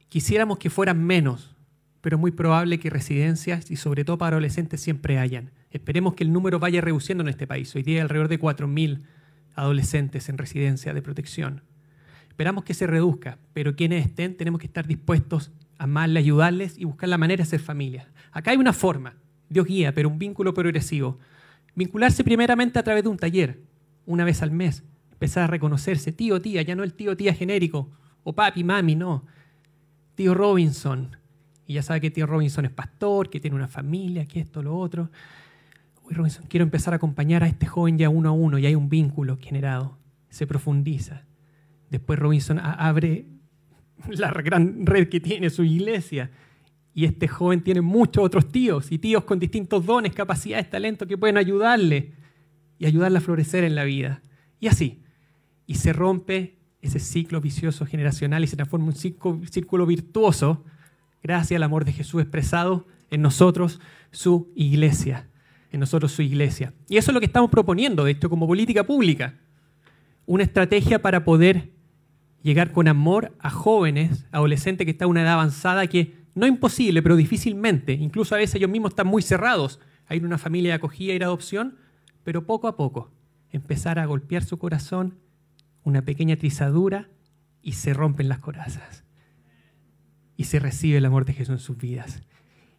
Quisiéramos 0.09 0.57
que 0.57 0.69
fueran 0.69 1.01
menos, 1.01 1.55
pero 2.01 2.17
es 2.17 2.19
muy 2.19 2.31
probable 2.31 2.77
que 2.77 2.89
residencias 2.89 3.71
y 3.71 3.77
sobre 3.77 4.03
todo 4.03 4.17
para 4.17 4.35
adolescentes 4.35 4.81
siempre 4.81 5.17
hayan. 5.19 5.51
Esperemos 5.69 6.15
que 6.15 6.25
el 6.25 6.33
número 6.33 6.59
vaya 6.59 6.81
reduciendo 6.81 7.21
en 7.21 7.29
este 7.29 7.47
país. 7.47 7.73
Hoy 7.77 7.83
día 7.83 7.95
hay 7.95 8.01
alrededor 8.01 8.27
de 8.27 8.41
4.000 8.41 9.03
adolescentes 9.55 10.27
en 10.27 10.37
residencia 10.37 10.93
de 10.93 11.01
protección. 11.01 11.61
Esperamos 12.27 12.65
que 12.65 12.73
se 12.73 12.87
reduzca, 12.87 13.37
pero 13.53 13.77
quienes 13.77 14.05
estén 14.05 14.35
tenemos 14.35 14.59
que 14.59 14.67
estar 14.67 14.85
dispuestos 14.85 15.51
a 15.77 15.85
amarles, 15.85 16.23
ayudarles 16.23 16.77
y 16.77 16.83
buscar 16.83 17.07
la 17.07 17.17
manera 17.17 17.45
de 17.45 17.49
ser 17.49 17.61
familia. 17.61 18.09
Acá 18.33 18.51
hay 18.51 18.57
una 18.57 18.73
forma, 18.73 19.15
Dios 19.47 19.65
guía, 19.65 19.93
pero 19.93 20.09
un 20.09 20.19
vínculo 20.19 20.53
progresivo. 20.53 21.19
Vincularse 21.73 22.25
primeramente 22.25 22.79
a 22.79 22.83
través 22.83 23.03
de 23.03 23.09
un 23.09 23.15
taller, 23.15 23.70
una 24.05 24.25
vez 24.25 24.41
al 24.41 24.51
mes, 24.51 24.83
empezar 25.11 25.43
a 25.43 25.47
reconocerse, 25.47 26.11
tío, 26.11 26.41
tía, 26.41 26.61
ya 26.61 26.75
no 26.75 26.83
el 26.83 26.93
tío, 26.93 27.15
tía 27.15 27.33
genérico, 27.33 27.89
o 28.23 28.33
papi, 28.33 28.63
mami, 28.63 28.95
no, 28.95 29.25
tío 30.15 30.33
Robinson. 30.33 31.15
Y 31.67 31.75
ya 31.75 31.83
sabe 31.83 32.01
que 32.01 32.11
tío 32.11 32.25
Robinson 32.25 32.65
es 32.65 32.71
pastor, 32.71 33.29
que 33.29 33.39
tiene 33.39 33.55
una 33.55 33.67
familia, 33.67 34.25
que 34.25 34.39
esto, 34.39 34.61
lo 34.61 34.77
otro. 34.77 35.09
Uy, 36.03 36.13
Robinson, 36.13 36.45
quiero 36.47 36.63
empezar 36.63 36.93
a 36.93 36.97
acompañar 36.97 37.43
a 37.43 37.47
este 37.47 37.65
joven 37.65 37.97
ya 37.97 38.09
uno 38.09 38.29
a 38.29 38.31
uno, 38.31 38.57
y 38.57 38.65
hay 38.65 38.75
un 38.75 38.89
vínculo 38.89 39.37
generado, 39.39 39.97
se 40.29 40.47
profundiza. 40.47 41.23
Después 41.89 42.17
Robinson 42.19 42.59
abre 42.59 43.25
la 44.09 44.31
gran 44.31 44.85
red 44.85 45.09
que 45.09 45.19
tiene 45.19 45.49
su 45.49 45.63
iglesia. 45.63 46.31
Y 46.93 47.05
este 47.05 47.27
joven 47.27 47.61
tiene 47.61 47.81
muchos 47.81 48.23
otros 48.23 48.49
tíos 48.51 48.91
y 48.91 48.97
tíos 48.97 49.23
con 49.23 49.39
distintos 49.39 49.85
dones, 49.85 50.13
capacidades, 50.13 50.69
talentos 50.69 51.07
que 51.07 51.17
pueden 51.17 51.37
ayudarle 51.37 52.13
y 52.81 52.87
ayudarla 52.87 53.19
a 53.19 53.21
florecer 53.21 53.63
en 53.63 53.75
la 53.75 53.83
vida. 53.83 54.23
Y 54.59 54.67
así. 54.67 55.03
Y 55.67 55.75
se 55.75 55.93
rompe 55.93 56.57
ese 56.81 56.97
ciclo 56.97 57.39
vicioso 57.39 57.85
generacional 57.85 58.43
y 58.43 58.47
se 58.47 58.55
transforma 58.55 58.87
en 58.87 58.93
un 58.93 59.47
círculo, 59.51 59.85
virtuoso 59.85 60.65
gracias 61.21 61.57
al 61.57 61.63
amor 61.63 61.85
de 61.85 61.91
Jesús 61.93 62.23
expresado 62.23 62.87
en 63.11 63.21
nosotros, 63.21 63.79
su 64.09 64.51
iglesia. 64.55 65.29
En 65.71 65.79
nosotros, 65.79 66.11
su 66.11 66.23
iglesia. 66.23 66.73
Y 66.89 66.97
eso 66.97 67.11
es 67.11 67.13
lo 67.13 67.19
que 67.19 67.27
estamos 67.27 67.51
proponiendo, 67.51 68.03
de 68.03 68.13
hecho, 68.13 68.31
como 68.31 68.47
política 68.47 68.83
pública. 68.83 69.35
Una 70.25 70.41
estrategia 70.41 71.03
para 71.03 71.23
poder 71.23 71.69
llegar 72.41 72.71
con 72.71 72.87
amor 72.87 73.37
a 73.37 73.51
jóvenes, 73.51 74.25
adolescentes 74.31 74.85
que 74.85 74.91
están 74.91 75.05
en 75.05 75.11
una 75.11 75.21
edad 75.21 75.33
avanzada 75.33 75.85
que 75.85 76.15
no 76.33 76.47
es 76.47 76.51
imposible, 76.51 77.03
pero 77.03 77.15
difícilmente, 77.15 77.93
incluso 77.93 78.33
a 78.33 78.39
veces 78.39 78.55
ellos 78.55 78.71
mismos 78.71 78.93
están 78.93 79.05
muy 79.05 79.21
cerrados 79.21 79.79
a 80.07 80.15
ir 80.15 80.23
a 80.23 80.25
una 80.25 80.39
familia 80.39 80.71
de 80.71 80.75
acogida, 80.77 81.13
ir 81.13 81.23
a 81.23 81.27
adopción, 81.27 81.77
pero 82.23 82.45
poco 82.45 82.67
a 82.67 82.75
poco 82.75 83.11
empezar 83.51 83.99
a 83.99 84.05
golpear 84.05 84.43
su 84.43 84.57
corazón, 84.57 85.17
una 85.83 86.03
pequeña 86.03 86.35
trizadura 86.35 87.09
y 87.61 87.73
se 87.73 87.93
rompen 87.93 88.29
las 88.29 88.39
corazas. 88.39 89.03
Y 90.37 90.45
se 90.45 90.59
recibe 90.59 90.97
el 90.97 91.05
amor 91.05 91.25
de 91.25 91.33
Jesús 91.33 91.53
en 91.53 91.59
sus 91.59 91.77
vidas. 91.77 92.21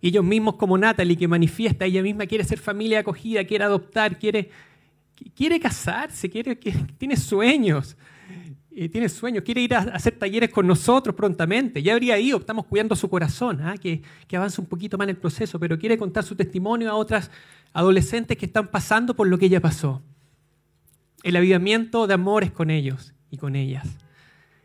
Ellos 0.01 0.25
mismos 0.25 0.57
como 0.57 0.77
Natalie 0.77 1.17
que 1.17 1.29
manifiesta, 1.29 1.85
ella 1.85 2.03
misma 2.03 2.27
quiere 2.27 2.45
ser 2.45 2.59
familia 2.59 3.01
acogida, 3.01 3.45
quiere 3.45 3.65
adoptar, 3.65 4.19
quiere, 4.19 4.51
quiere 5.35 5.61
casarse, 5.61 6.29
quiere, 6.29 6.57
tiene 6.57 7.17
sueños. 7.17 7.97
Tiene 8.91 9.09
sueños, 9.09 9.45
quiere 9.45 9.61
ir 9.61 9.75
a 9.75 9.81
hacer 9.81 10.19
talleres 10.19 10.51
con 10.51 10.67
nosotros 10.67 11.15
prontamente. 11.15 11.83
Ya 11.83 11.93
habría 11.93 12.19
ido, 12.19 12.39
estamos 12.39 12.65
cuidando 12.67 12.97
su 12.97 13.09
corazón, 13.11 13.61
¿ah? 13.61 13.77
que, 13.77 14.01
que 14.27 14.37
avance 14.37 14.61
un 14.61 14.67
poquito 14.67 14.97
más 14.97 15.05
en 15.07 15.11
el 15.11 15.17
proceso, 15.17 15.61
pero 15.61 15.79
quiere 15.79 15.99
contar 15.99 16.25
su 16.25 16.35
testimonio 16.35 16.91
a 16.91 16.95
otras 16.95 17.31
adolescentes 17.73 18.37
que 18.37 18.47
están 18.47 18.69
pasando 18.69 19.15
por 19.15 19.29
lo 19.29 19.39
que 19.39 19.47
ella 19.47 19.61
pasó. 19.61 20.03
El 21.23 21.37
avivamiento 21.37 22.07
de 22.07 22.15
amor 22.15 22.45
es 22.45 22.51
con 22.51 22.71
ellos 22.71 23.15
y 23.31 23.37
con 23.37 23.57
ellas. 23.57 23.87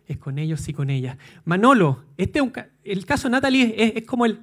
Es 0.07 0.17
con 0.17 0.39
ellos 0.39 0.67
y 0.69 0.73
con 0.73 0.89
ellas. 0.89 1.17
Manolo, 1.43 2.03
este 2.17 2.41
el 2.83 3.05
caso 3.05 3.27
de 3.27 3.31
Natalie 3.33 3.93
es, 3.95 4.03
como 4.05 4.25
el, 4.25 4.39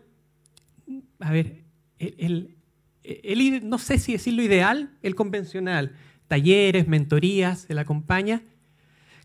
a 1.18 1.30
ver, 1.30 1.62
el, 1.98 2.54
el, 3.02 3.68
no 3.68 3.78
sé 3.78 3.98
si 3.98 4.12
decirlo 4.12 4.42
ideal, 4.42 4.90
el 5.02 5.14
convencional. 5.14 5.92
Talleres, 6.28 6.86
mentorías, 6.86 7.66
la 7.68 7.82
acompaña. 7.82 8.42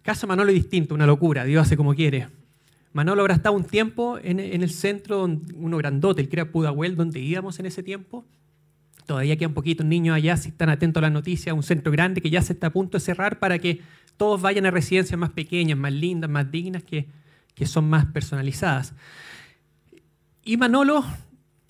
Caso 0.02 0.28
Manolo 0.28 0.50
es 0.50 0.56
distinto, 0.56 0.96
una 0.96 1.06
locura, 1.06 1.44
Dios 1.44 1.62
hace 1.62 1.78
como 1.78 1.94
quiere. 1.94 2.28
Manolo 2.94 3.22
habrá 3.22 3.36
estado 3.36 3.56
un 3.56 3.66
tiempo 3.66 4.18
en, 4.22 4.40
el 4.40 4.70
centro, 4.72 5.24
uno 5.24 5.78
grandote, 5.78 6.22
el 6.22 6.30
que 6.30 6.38
era 6.38 6.52
Pudahuel, 6.52 6.96
donde 6.96 7.20
íbamos 7.20 7.60
en 7.60 7.68
ese 7.68 7.84
tiempo. 7.84 8.26
Todavía 9.06 9.38
quedan 9.38 9.54
poquitos 9.54 9.86
niños 9.86 10.16
allá, 10.16 10.38
si 10.38 10.50
están 10.50 10.70
atentos 10.70 11.02
a 11.02 11.04
las 11.04 11.12
noticias, 11.12 11.56
un 11.56 11.64
centro 11.64 11.92
grande 11.92 12.22
que 12.22 12.30
ya 12.30 12.42
se 12.42 12.54
está 12.54 12.68
a 12.68 12.70
punto 12.72 12.98
de 12.98 13.02
cerrar 13.02 13.40
para 13.40 13.60
que 13.60 13.82
todos 14.18 14.42
vayan 14.42 14.66
a 14.66 14.72
residencias 14.72 15.20
más 15.20 15.30
pequeñas, 15.32 15.78
más 15.78 15.94
lindas, 15.94 16.30
más 16.30 16.50
dignas, 16.52 16.84
que, 16.84 17.08
que 17.54 17.66
son 17.66 17.90
más 17.90 18.06
personalizadas. 18.08 18.94
Y 20.44 20.58
Manolo 20.58 21.06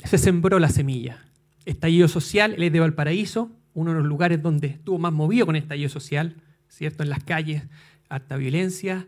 se 0.04 0.18
sembró 0.18 0.60
la 0.60 0.70
semilla. 0.70 1.26
Estallido 1.66 2.08
social, 2.08 2.54
él 2.54 2.64
es 2.64 2.72
de 2.72 2.80
Valparaíso, 2.80 3.52
uno 3.74 3.92
de 3.92 4.00
los 4.00 4.08
lugares 4.08 4.42
donde 4.42 4.68
estuvo 4.68 4.98
más 4.98 5.14
movido 5.14 5.46
con 5.46 5.56
estallido 5.56 5.90
social, 5.90 6.36
¿cierto? 6.70 7.04
En 7.04 7.10
las 7.10 7.24
calles, 7.24 7.64
harta 8.10 8.36
violencia, 8.36 9.08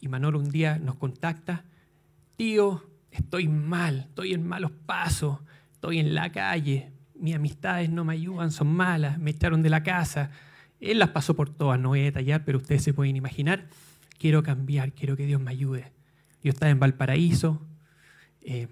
y 0.00 0.08
Manolo 0.08 0.38
un 0.38 0.50
día 0.50 0.78
nos 0.78 0.96
contacta, 0.96 1.64
tío, 2.36 2.84
estoy 3.10 3.48
mal, 3.48 4.06
estoy 4.08 4.34
en 4.34 4.46
malos 4.46 4.72
pasos, 4.84 5.38
estoy 5.72 5.98
en 5.98 6.14
la 6.14 6.30
calle, 6.30 6.92
mis 7.14 7.34
amistades 7.34 7.88
no 7.88 8.04
me 8.04 8.12
ayudan, 8.12 8.50
son 8.50 8.68
malas, 8.68 9.18
me 9.18 9.30
echaron 9.30 9.62
de 9.62 9.70
la 9.70 9.82
casa. 9.82 10.30
Él 10.80 10.98
las 10.98 11.10
pasó 11.10 11.34
por 11.34 11.48
todas, 11.48 11.80
no 11.80 11.90
voy 11.90 12.00
a 12.00 12.04
detallar, 12.04 12.44
pero 12.44 12.58
ustedes 12.58 12.82
se 12.82 12.92
pueden 12.92 13.16
imaginar. 13.16 13.68
Quiero 14.18 14.42
cambiar, 14.42 14.92
quiero 14.92 15.16
que 15.16 15.24
Dios 15.24 15.40
me 15.40 15.50
ayude. 15.50 15.92
Yo 16.42 16.50
estaba 16.50 16.70
en 16.70 16.80
Valparaíso, 16.80 17.62
eh, 18.42 18.68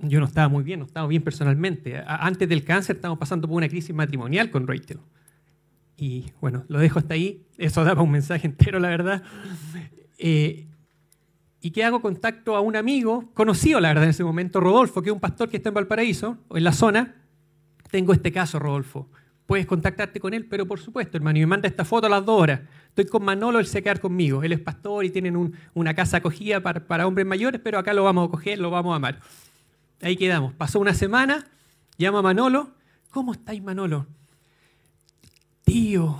yo 0.00 0.18
no 0.18 0.26
estaba 0.26 0.48
muy 0.48 0.64
bien, 0.64 0.80
no 0.80 0.86
estaba 0.86 1.06
bien 1.06 1.22
personalmente. 1.22 2.02
Antes 2.06 2.48
del 2.48 2.64
cáncer 2.64 2.96
estábamos 2.96 3.20
pasando 3.20 3.46
por 3.46 3.56
una 3.56 3.68
crisis 3.68 3.94
matrimonial 3.94 4.50
con 4.50 4.66
Rachel. 4.66 4.98
Y 6.02 6.32
bueno, 6.40 6.64
lo 6.66 6.80
dejo 6.80 6.98
hasta 6.98 7.14
ahí. 7.14 7.46
Eso 7.58 7.84
daba 7.84 8.02
un 8.02 8.10
mensaje 8.10 8.48
entero, 8.48 8.80
la 8.80 8.88
verdad. 8.88 9.22
Eh, 10.18 10.66
y 11.60 11.70
que 11.70 11.84
hago 11.84 12.02
contacto 12.02 12.56
a 12.56 12.60
un 12.60 12.74
amigo, 12.74 13.30
conocido 13.34 13.78
la 13.78 13.86
verdad 13.86 14.02
en 14.02 14.10
ese 14.10 14.24
momento, 14.24 14.58
Rodolfo, 14.58 15.00
que 15.00 15.10
es 15.10 15.14
un 15.14 15.20
pastor 15.20 15.48
que 15.48 15.58
está 15.58 15.68
en 15.68 15.76
Valparaíso, 15.76 16.38
o 16.48 16.56
en 16.56 16.64
la 16.64 16.72
zona. 16.72 17.14
Tengo 17.92 18.12
este 18.12 18.32
caso, 18.32 18.58
Rodolfo. 18.58 19.10
Puedes 19.46 19.64
contactarte 19.64 20.18
con 20.18 20.34
él, 20.34 20.46
pero 20.46 20.66
por 20.66 20.80
supuesto, 20.80 21.16
hermano, 21.16 21.38
y 21.38 21.42
me 21.42 21.46
manda 21.46 21.68
esta 21.68 21.84
foto 21.84 22.08
a 22.08 22.10
las 22.10 22.26
dos 22.26 22.40
horas. 22.42 22.62
Estoy 22.88 23.04
con 23.04 23.24
Manolo, 23.24 23.60
él 23.60 23.66
se 23.66 23.84
conmigo. 24.00 24.42
Él 24.42 24.52
es 24.52 24.58
pastor 24.58 25.04
y 25.04 25.10
tienen 25.10 25.54
una 25.72 25.94
casa 25.94 26.16
acogida 26.16 26.60
para, 26.64 27.06
hombres 27.06 27.28
mayores, 27.28 27.60
pero 27.62 27.78
acá 27.78 27.94
lo 27.94 28.02
vamos 28.02 28.26
a 28.26 28.30
coger, 28.32 28.58
lo 28.58 28.72
vamos 28.72 28.92
a 28.92 28.96
amar. 28.96 29.20
Ahí 30.00 30.16
quedamos. 30.16 30.52
Pasó 30.54 30.80
una 30.80 30.94
semana, 30.94 31.46
llama 31.96 32.22
Manolo. 32.22 32.72
¿Cómo 33.10 33.32
estáis, 33.34 33.62
Manolo? 33.62 34.08
Tío, 35.72 36.18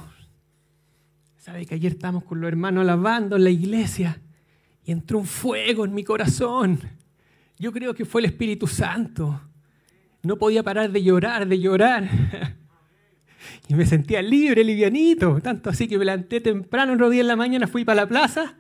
¿sabe 1.37 1.67
que 1.67 1.75
ayer 1.75 1.93
estábamos 1.93 2.25
con 2.25 2.41
los 2.41 2.49
hermanos 2.49 2.87
lavando 2.87 3.37
en 3.37 3.45
la 3.45 3.51
iglesia? 3.51 4.19
y 4.83 4.93
entró 4.93 5.19
un 5.19 5.27
fuego 5.27 5.85
en 5.85 5.93
mi 5.93 6.05
corazón. 6.05 6.81
Yo 7.59 7.71
creo 7.71 7.93
que 7.93 8.07
fue 8.07 8.23
el 8.23 8.25
Espíritu 8.25 8.67
Santo. 8.67 9.43
No 10.23 10.39
podía 10.39 10.63
parar 10.63 10.91
de 10.91 11.03
llorar, 11.03 11.47
de 11.47 11.61
llorar. 11.61 12.09
Y 13.69 13.75
me 13.75 13.85
sentía 13.85 14.23
libre, 14.23 14.65
livianito. 14.65 15.39
Tanto 15.43 15.69
así 15.69 15.87
que 15.87 15.99
me 15.99 16.05
levanté 16.07 16.41
temprano, 16.41 16.93
un 16.93 17.11
día 17.11 17.21
en 17.21 17.29
la 17.29 17.37
mañana, 17.37 17.67
fui 17.67 17.85
para 17.85 18.03
la 18.03 18.09
plaza 18.09 18.55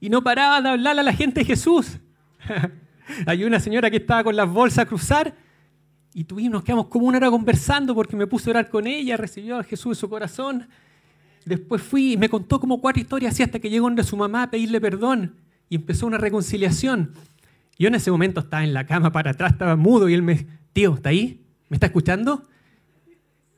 y 0.00 0.08
no 0.08 0.22
paraba 0.22 0.62
de 0.62 0.70
hablar 0.70 0.98
a 0.98 1.02
la 1.02 1.12
gente 1.12 1.40
de 1.40 1.46
Jesús. 1.46 1.98
Hay 3.26 3.44
una 3.44 3.60
señora 3.60 3.90
que 3.90 3.98
estaba 3.98 4.24
con 4.24 4.36
las 4.36 4.48
bolsas 4.48 4.78
a 4.78 4.86
cruzar 4.86 5.34
y 6.14 6.24
tuvimos, 6.24 6.52
nos 6.52 6.64
quedamos 6.64 6.86
como 6.86 7.08
una 7.08 7.18
hora 7.18 7.28
conversando 7.28 7.92
porque 7.92 8.14
me 8.14 8.28
puse 8.28 8.48
a 8.48 8.52
orar 8.52 8.70
con 8.70 8.86
ella, 8.86 9.16
recibió 9.16 9.58
a 9.58 9.64
Jesús 9.64 9.96
en 9.96 10.00
su 10.00 10.08
corazón. 10.08 10.68
Después 11.44 11.82
fui 11.82 12.12
y 12.12 12.16
me 12.16 12.28
contó 12.28 12.60
como 12.60 12.80
cuatro 12.80 13.02
historias 13.02 13.34
así 13.34 13.42
hasta 13.42 13.58
que 13.58 13.68
llegó 13.68 13.86
donde 13.86 14.04
su 14.04 14.16
mamá 14.16 14.44
a 14.44 14.50
pedirle 14.50 14.80
perdón 14.80 15.34
y 15.68 15.74
empezó 15.74 16.06
una 16.06 16.16
reconciliación. 16.16 17.14
Yo 17.80 17.88
en 17.88 17.96
ese 17.96 18.12
momento 18.12 18.40
estaba 18.40 18.62
en 18.62 18.72
la 18.72 18.86
cama 18.86 19.10
para 19.10 19.32
atrás, 19.32 19.52
estaba 19.52 19.74
mudo 19.74 20.08
y 20.08 20.14
él 20.14 20.22
me, 20.22 20.46
tío, 20.72 20.94
¿está 20.94 21.08
ahí? 21.08 21.44
¿Me 21.68 21.76
está 21.76 21.86
escuchando? 21.86 22.46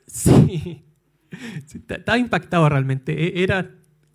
Sí, 0.07 0.83
estaba 1.91 2.17
impactado 2.17 2.67
realmente. 2.71 3.13
E, 3.13 3.43
era 3.43 3.71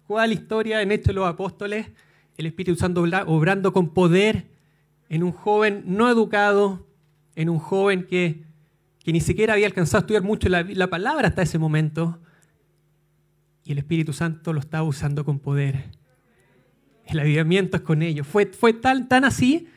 cuál 0.07 0.33
historia 0.33 0.81
en 0.81 0.91
Hechos 0.91 1.13
los 1.13 1.27
Apóstoles, 1.27 1.91
el 2.37 2.47
Espíritu 2.47 2.75
Santo 2.75 3.03
obrando 3.27 3.71
con 3.71 3.93
poder 3.93 4.47
en 5.09 5.21
un 5.21 5.31
joven 5.31 5.83
no 5.85 6.09
educado, 6.09 6.87
en 7.35 7.49
un 7.49 7.59
joven 7.59 8.05
que, 8.07 8.43
que 9.03 9.11
ni 9.13 9.21
siquiera 9.21 9.53
había 9.53 9.67
alcanzado 9.67 9.99
a 9.99 10.01
estudiar 10.01 10.23
mucho 10.23 10.49
la, 10.49 10.63
la 10.63 10.87
palabra 10.87 11.27
hasta 11.27 11.41
ese 11.41 11.57
momento. 11.57 12.19
Y 13.63 13.71
el 13.71 13.77
Espíritu 13.77 14.13
Santo 14.13 14.53
lo 14.53 14.59
estaba 14.59 14.83
usando 14.83 15.23
con 15.23 15.39
poder 15.39 16.01
el 17.11 17.19
avivamiento 17.19 17.77
es 17.77 17.83
con 17.83 18.01
ellos. 18.01 18.25
Fue, 18.27 18.45
fue 18.47 18.73
tan, 18.73 19.07
tan 19.07 19.25
así 19.25 19.67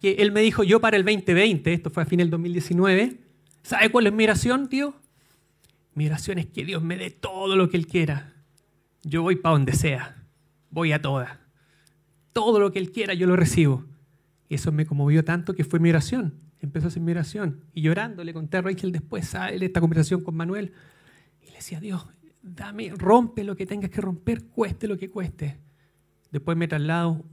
que 0.00 0.12
él 0.14 0.32
me 0.32 0.40
dijo, 0.40 0.62
yo 0.62 0.80
para 0.80 0.96
el 0.96 1.04
2020, 1.04 1.72
esto 1.72 1.90
fue 1.90 2.02
a 2.02 2.06
fin 2.06 2.18
del 2.18 2.30
2019, 2.30 3.18
¿sabe 3.62 3.90
cuál 3.90 4.06
es 4.06 4.12
mi 4.12 4.24
oración, 4.24 4.68
tío? 4.68 4.94
Mi 5.94 6.06
oración 6.06 6.38
es 6.38 6.46
que 6.46 6.64
Dios 6.64 6.82
me 6.82 6.96
dé 6.96 7.10
todo 7.10 7.56
lo 7.56 7.68
que 7.68 7.76
Él 7.76 7.86
quiera. 7.86 8.32
Yo 9.02 9.22
voy 9.22 9.36
para 9.36 9.54
donde 9.54 9.72
sea, 9.72 10.16
voy 10.70 10.92
a 10.92 11.02
todas. 11.02 11.30
Todo 12.32 12.60
lo 12.60 12.72
que 12.72 12.78
Él 12.78 12.92
quiera 12.92 13.12
yo 13.12 13.26
lo 13.26 13.36
recibo. 13.36 13.84
Y 14.48 14.54
eso 14.54 14.72
me 14.72 14.86
conmovió 14.86 15.24
tanto 15.24 15.54
que 15.54 15.64
fue 15.64 15.80
mi 15.80 15.90
oración. 15.90 16.34
Empezó 16.60 16.88
a 16.88 16.90
ser 16.90 17.02
mi 17.02 17.12
oración. 17.12 17.64
Y 17.72 17.82
llorando 17.82 18.22
le 18.22 18.34
conté 18.34 18.58
a 18.58 18.62
Rachel 18.62 18.92
después, 18.92 19.28
sale 19.28 19.64
esta 19.64 19.80
conversación 19.80 20.22
con 20.22 20.36
Manuel. 20.36 20.72
Y 21.40 21.46
le 21.46 21.56
decía, 21.56 21.80
Dios, 21.80 22.06
dame, 22.42 22.90
rompe 22.96 23.44
lo 23.44 23.56
que 23.56 23.66
tengas 23.66 23.90
que 23.90 24.00
romper, 24.00 24.46
cueste 24.46 24.86
lo 24.88 24.96
que 24.96 25.10
cueste. 25.10 25.58
Después 26.30 26.56
me 26.56 26.68
traslado 26.68 27.24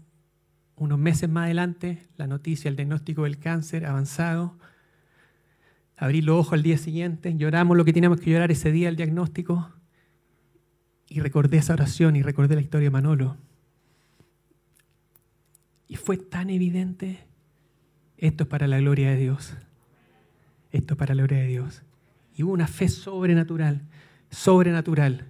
unos 0.76 1.00
meses 1.00 1.30
más 1.30 1.46
adelante, 1.46 2.08
la 2.18 2.28
noticia, 2.28 2.70
el 2.70 2.76
diagnóstico 2.76 3.24
del 3.24 3.40
cáncer 3.40 3.86
avanzado. 3.86 4.58
Abrí 5.96 6.22
los 6.22 6.40
ojos 6.40 6.54
al 6.54 6.64
día 6.64 6.78
siguiente, 6.78 7.36
lloramos 7.36 7.76
lo 7.76 7.84
que 7.84 7.94
teníamos 7.94 8.20
que 8.22 8.32
llorar 8.32 8.52
ese 8.52 8.72
día, 8.72 8.90
el 8.90 8.96
diagnóstico. 8.96 9.72
Y 11.10 11.20
recordé 11.20 11.58
esa 11.58 11.74
oración 11.74 12.16
y 12.16 12.22
recordé 12.22 12.56
la 12.56 12.62
historia 12.62 12.86
de 12.86 12.92
Manolo. 12.92 13.38
Y 15.88 15.96
fue 15.96 16.18
tan 16.18 16.50
evidente, 16.50 17.26
esto 18.18 18.44
es 18.44 18.50
para 18.50 18.68
la 18.68 18.80
gloria 18.80 19.12
de 19.12 19.18
Dios. 19.18 19.56
Esto 20.72 20.94
es 20.94 20.98
para 20.98 21.16
la 21.16 21.24
gloria 21.24 21.44
de 21.44 21.48
Dios. 21.48 21.84
Y 22.36 22.44
hubo 22.44 22.54
una 22.54 22.68
fe 22.68 22.90
sobrenatural, 22.90 23.82
sobrenatural 24.30 25.26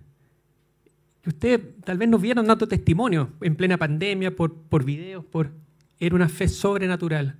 ustedes 1.27 1.61
tal 1.83 1.97
vez 1.97 2.09
nos 2.09 2.21
vieron 2.21 2.47
dando 2.47 2.67
testimonio 2.67 3.31
en 3.41 3.55
plena 3.55 3.77
pandemia, 3.77 4.35
por, 4.35 4.53
por 4.53 4.83
videos, 4.83 5.25
por... 5.25 5.51
Era 5.99 6.15
una 6.15 6.29
fe 6.29 6.47
sobrenatural. 6.47 7.35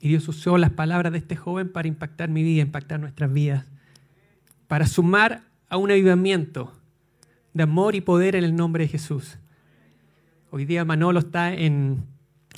Y 0.00 0.08
Dios 0.08 0.26
usó 0.26 0.58
las 0.58 0.70
palabras 0.70 1.12
de 1.12 1.18
este 1.18 1.36
joven 1.36 1.70
para 1.70 1.86
impactar 1.86 2.28
mi 2.28 2.42
vida, 2.42 2.62
impactar 2.62 2.98
nuestras 2.98 3.32
vidas, 3.32 3.66
para 4.66 4.86
sumar 4.86 5.42
a 5.68 5.76
un 5.76 5.90
avivamiento 5.90 6.72
de 7.52 7.62
amor 7.62 7.94
y 7.94 8.00
poder 8.00 8.36
en 8.36 8.44
el 8.44 8.56
nombre 8.56 8.84
de 8.84 8.88
Jesús. 8.88 9.38
Hoy 10.50 10.64
día 10.64 10.84
Manolo 10.84 11.20
está 11.20 11.52
en, 11.52 12.04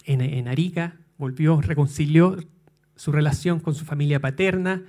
en, 0.05 0.21
en 0.21 0.49
Arica, 0.49 0.97
volvió, 1.19 1.61
reconcilió 1.61 2.37
su 2.97 3.13
relación 3.13 3.61
con 3.61 3.75
su 3.75 3.85
familia 3.85 4.21
paterna, 4.21 4.83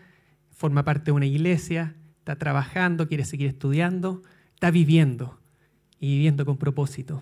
forma 0.52 0.84
parte 0.84 1.06
de 1.06 1.12
una 1.14 1.26
iglesia, 1.26 1.96
está 2.20 2.38
trabajando, 2.38 3.08
quiere 3.08 3.26
seguir 3.26 3.48
estudiando 3.48 4.22
está 4.56 4.72
viviendo 4.72 5.38
y 6.00 6.14
viviendo 6.14 6.46
con 6.46 6.58
propósito. 6.58 7.22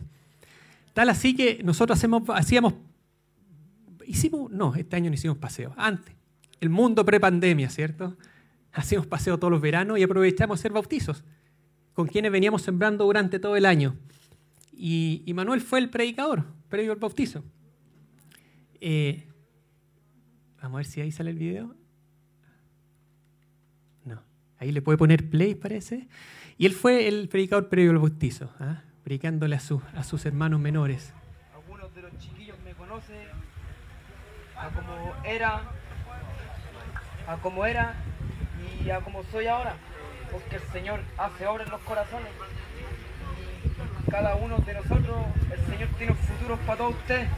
Tal 0.94 1.10
así 1.10 1.36
que 1.36 1.62
nosotros 1.64 1.98
hacemos, 1.98 2.24
hacíamos, 2.30 2.76
hicimos, 4.06 4.52
no, 4.52 4.76
este 4.76 4.96
año 4.96 5.10
no 5.10 5.16
hicimos 5.16 5.38
paseo, 5.38 5.74
antes, 5.76 6.16
el 6.62 6.70
mundo 6.70 7.04
prepandemia, 7.04 7.70
¿cierto? 7.70 8.16
Hacíamos 8.72 9.06
paseo 9.06 9.38
todos 9.38 9.52
los 9.52 9.62
veranos 9.62 10.00
y 10.00 10.04
aprovechamos 10.04 10.60
hacer 10.60 10.72
bautizos, 10.72 11.24
con 11.94 12.08
quienes 12.08 12.32
veníamos 12.32 12.64
sembrando 12.64 13.06
durante 13.06 13.38
todo 13.38 13.56
el 13.56 13.66
año. 13.68 13.96
Y, 14.72 15.32
Manuel 15.36 15.62
fue 15.62 15.78
el 15.78 15.92
predicador 15.92 16.46
previo 16.70 16.92
al 16.92 16.98
bautizo. 16.98 17.44
Eh, 18.86 19.24
vamos 20.62 20.76
a 20.76 20.80
ver 20.80 20.86
si 20.86 21.00
ahí 21.00 21.10
sale 21.10 21.30
el 21.30 21.38
video. 21.38 21.74
No, 24.04 24.22
ahí 24.60 24.74
le 24.74 24.82
puede 24.82 24.98
poner 24.98 25.30
play, 25.30 25.56
parece. 25.56 26.10
Y 26.58 26.66
él 26.66 26.74
fue 26.74 27.08
el 27.08 27.30
predicador 27.30 27.70
previo 27.70 27.92
al 27.92 28.00
bautizo, 28.00 28.52
¿ah? 28.60 28.84
predicándole 29.06 29.56
a, 29.56 29.62
a 29.96 30.04
sus 30.04 30.26
hermanos 30.26 30.60
menores. 30.60 31.14
Algunos 31.56 31.96
de 31.96 32.02
los 32.02 32.18
chiquillos 32.18 32.58
me 32.66 32.74
conocen 32.74 33.26
a 34.58 34.68
como 34.68 35.14
era, 35.24 35.62
a 37.26 37.38
como 37.38 37.66
era 37.66 37.96
y 38.84 38.90
a 38.90 39.00
como 39.00 39.24
soy 39.32 39.48
ahora, 39.48 39.78
porque 40.30 40.58
el 40.58 40.62
Señor 40.74 41.00
hace 41.18 41.48
obra 41.48 41.64
en 41.64 41.72
los 41.72 41.80
corazones 41.84 42.32
cada 44.10 44.36
uno 44.36 44.58
de 44.58 44.74
nosotros, 44.74 45.26
el 45.52 45.66
Señor 45.72 45.90
tiene 45.98 46.12
un 46.12 46.18
futuro 46.18 46.58
para 46.66 46.78
todos 46.78 46.96
ustedes. 46.96 47.30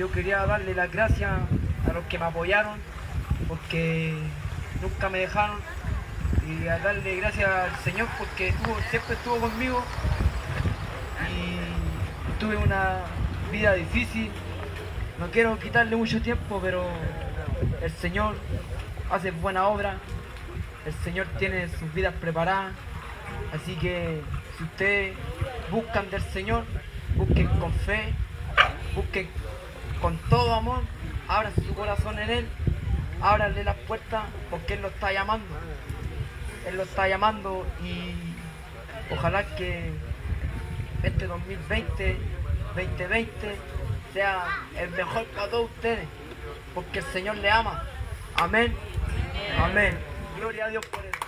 Yo 0.00 0.10
quería 0.10 0.46
darle 0.46 0.74
las 0.74 0.90
gracias 0.90 1.30
a 1.30 1.92
los 1.92 2.02
que 2.06 2.18
me 2.18 2.24
apoyaron, 2.24 2.78
porque 3.46 4.14
nunca 4.80 5.10
me 5.10 5.18
dejaron. 5.18 5.58
Y 6.48 6.66
a 6.68 6.78
darle 6.78 7.16
gracias 7.16 7.50
al 7.50 7.76
Señor 7.84 8.08
porque 8.16 8.54
siempre 8.88 9.14
estuvo 9.14 9.36
conmigo. 9.36 9.84
Y 11.36 12.40
tuve 12.40 12.56
una 12.56 13.00
vida 13.52 13.74
difícil. 13.74 14.30
No 15.18 15.30
quiero 15.30 15.58
quitarle 15.58 15.96
mucho 15.96 16.22
tiempo, 16.22 16.60
pero 16.62 16.82
el 17.82 17.92
Señor 17.92 18.36
hace 19.10 19.32
buena 19.32 19.68
obra. 19.68 19.98
El 20.86 20.94
Señor 21.04 21.26
tiene 21.38 21.68
sus 21.68 21.92
vidas 21.92 22.14
preparadas. 22.18 22.72
Así 23.52 23.74
que 23.74 24.22
si 24.56 24.64
ustedes 24.64 25.14
buscan 25.70 26.08
del 26.08 26.22
Señor, 26.22 26.64
busquen 27.16 27.48
con 27.48 27.70
fe, 27.74 28.14
busquen 28.94 29.28
con 30.00 30.16
todo 30.28 30.54
amor, 30.54 30.82
abran 31.28 31.54
su 31.54 31.74
corazón 31.74 32.18
en 32.18 32.30
Él, 32.30 32.46
ábranle 33.20 33.64
las 33.64 33.76
puertas 33.76 34.24
porque 34.50 34.74
Él 34.74 34.82
lo 34.82 34.88
está 34.88 35.12
llamando. 35.12 35.46
Él 36.66 36.76
lo 36.76 36.82
está 36.82 37.08
llamando 37.08 37.66
y 37.82 38.12
ojalá 39.12 39.44
que 39.56 39.92
este 41.02 41.26
2020, 41.26 42.16
2020 42.76 43.56
sea 44.12 44.44
el 44.78 44.90
mejor 44.90 45.24
para 45.26 45.50
todos 45.50 45.70
ustedes, 45.70 46.06
porque 46.74 46.98
el 46.98 47.04
Señor 47.06 47.36
le 47.38 47.50
ama. 47.50 47.84
Amén. 48.34 48.74
Amén. 49.58 49.98
Gloria 50.38 50.66
a 50.66 50.68
Dios 50.68 50.84
por 50.86 51.04
eso. 51.04 51.18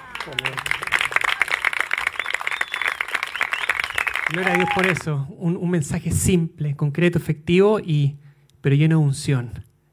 Gloria 4.30 4.52
a 4.52 4.56
Dios 4.56 4.68
por 4.74 4.86
eso. 4.86 5.26
Un, 5.38 5.56
un 5.56 5.70
mensaje 5.70 6.10
simple, 6.10 6.76
concreto, 6.76 7.18
efectivo, 7.18 7.80
y, 7.80 8.16
pero 8.62 8.74
lleno 8.74 8.98
de 8.98 9.04
unción. 9.04 9.50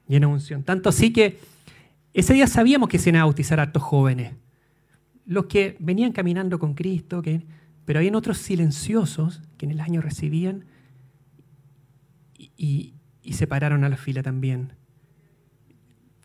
Lleno 0.07 0.29
de 0.29 0.33
unción. 0.35 0.63
Tanto 0.63 0.87
así 0.87 1.11
que 1.11 1.39
ese 2.13 2.33
día 2.33 2.47
sabíamos 2.47 2.87
que 2.87 2.97
se 2.97 3.09
iban 3.09 3.21
a 3.21 3.25
bautizar 3.25 3.59
a 3.59 3.63
hartos 3.63 3.83
jóvenes. 3.83 4.33
Los 5.25 5.47
que 5.47 5.75
venían 5.79 6.13
caminando 6.13 6.57
con 6.57 6.73
Cristo, 6.73 7.21
que, 7.21 7.45
pero 7.83 7.99
habían 7.99 8.15
otros 8.15 8.37
silenciosos 8.37 9.41
que 9.57 9.65
en 9.65 9.73
el 9.73 9.81
año 9.81 10.01
recibían 10.01 10.65
y, 12.37 12.95
se 13.31 13.45
pararon 13.45 13.83
a 13.83 13.89
la 13.89 13.97
fila 13.97 14.23
también. 14.23 14.73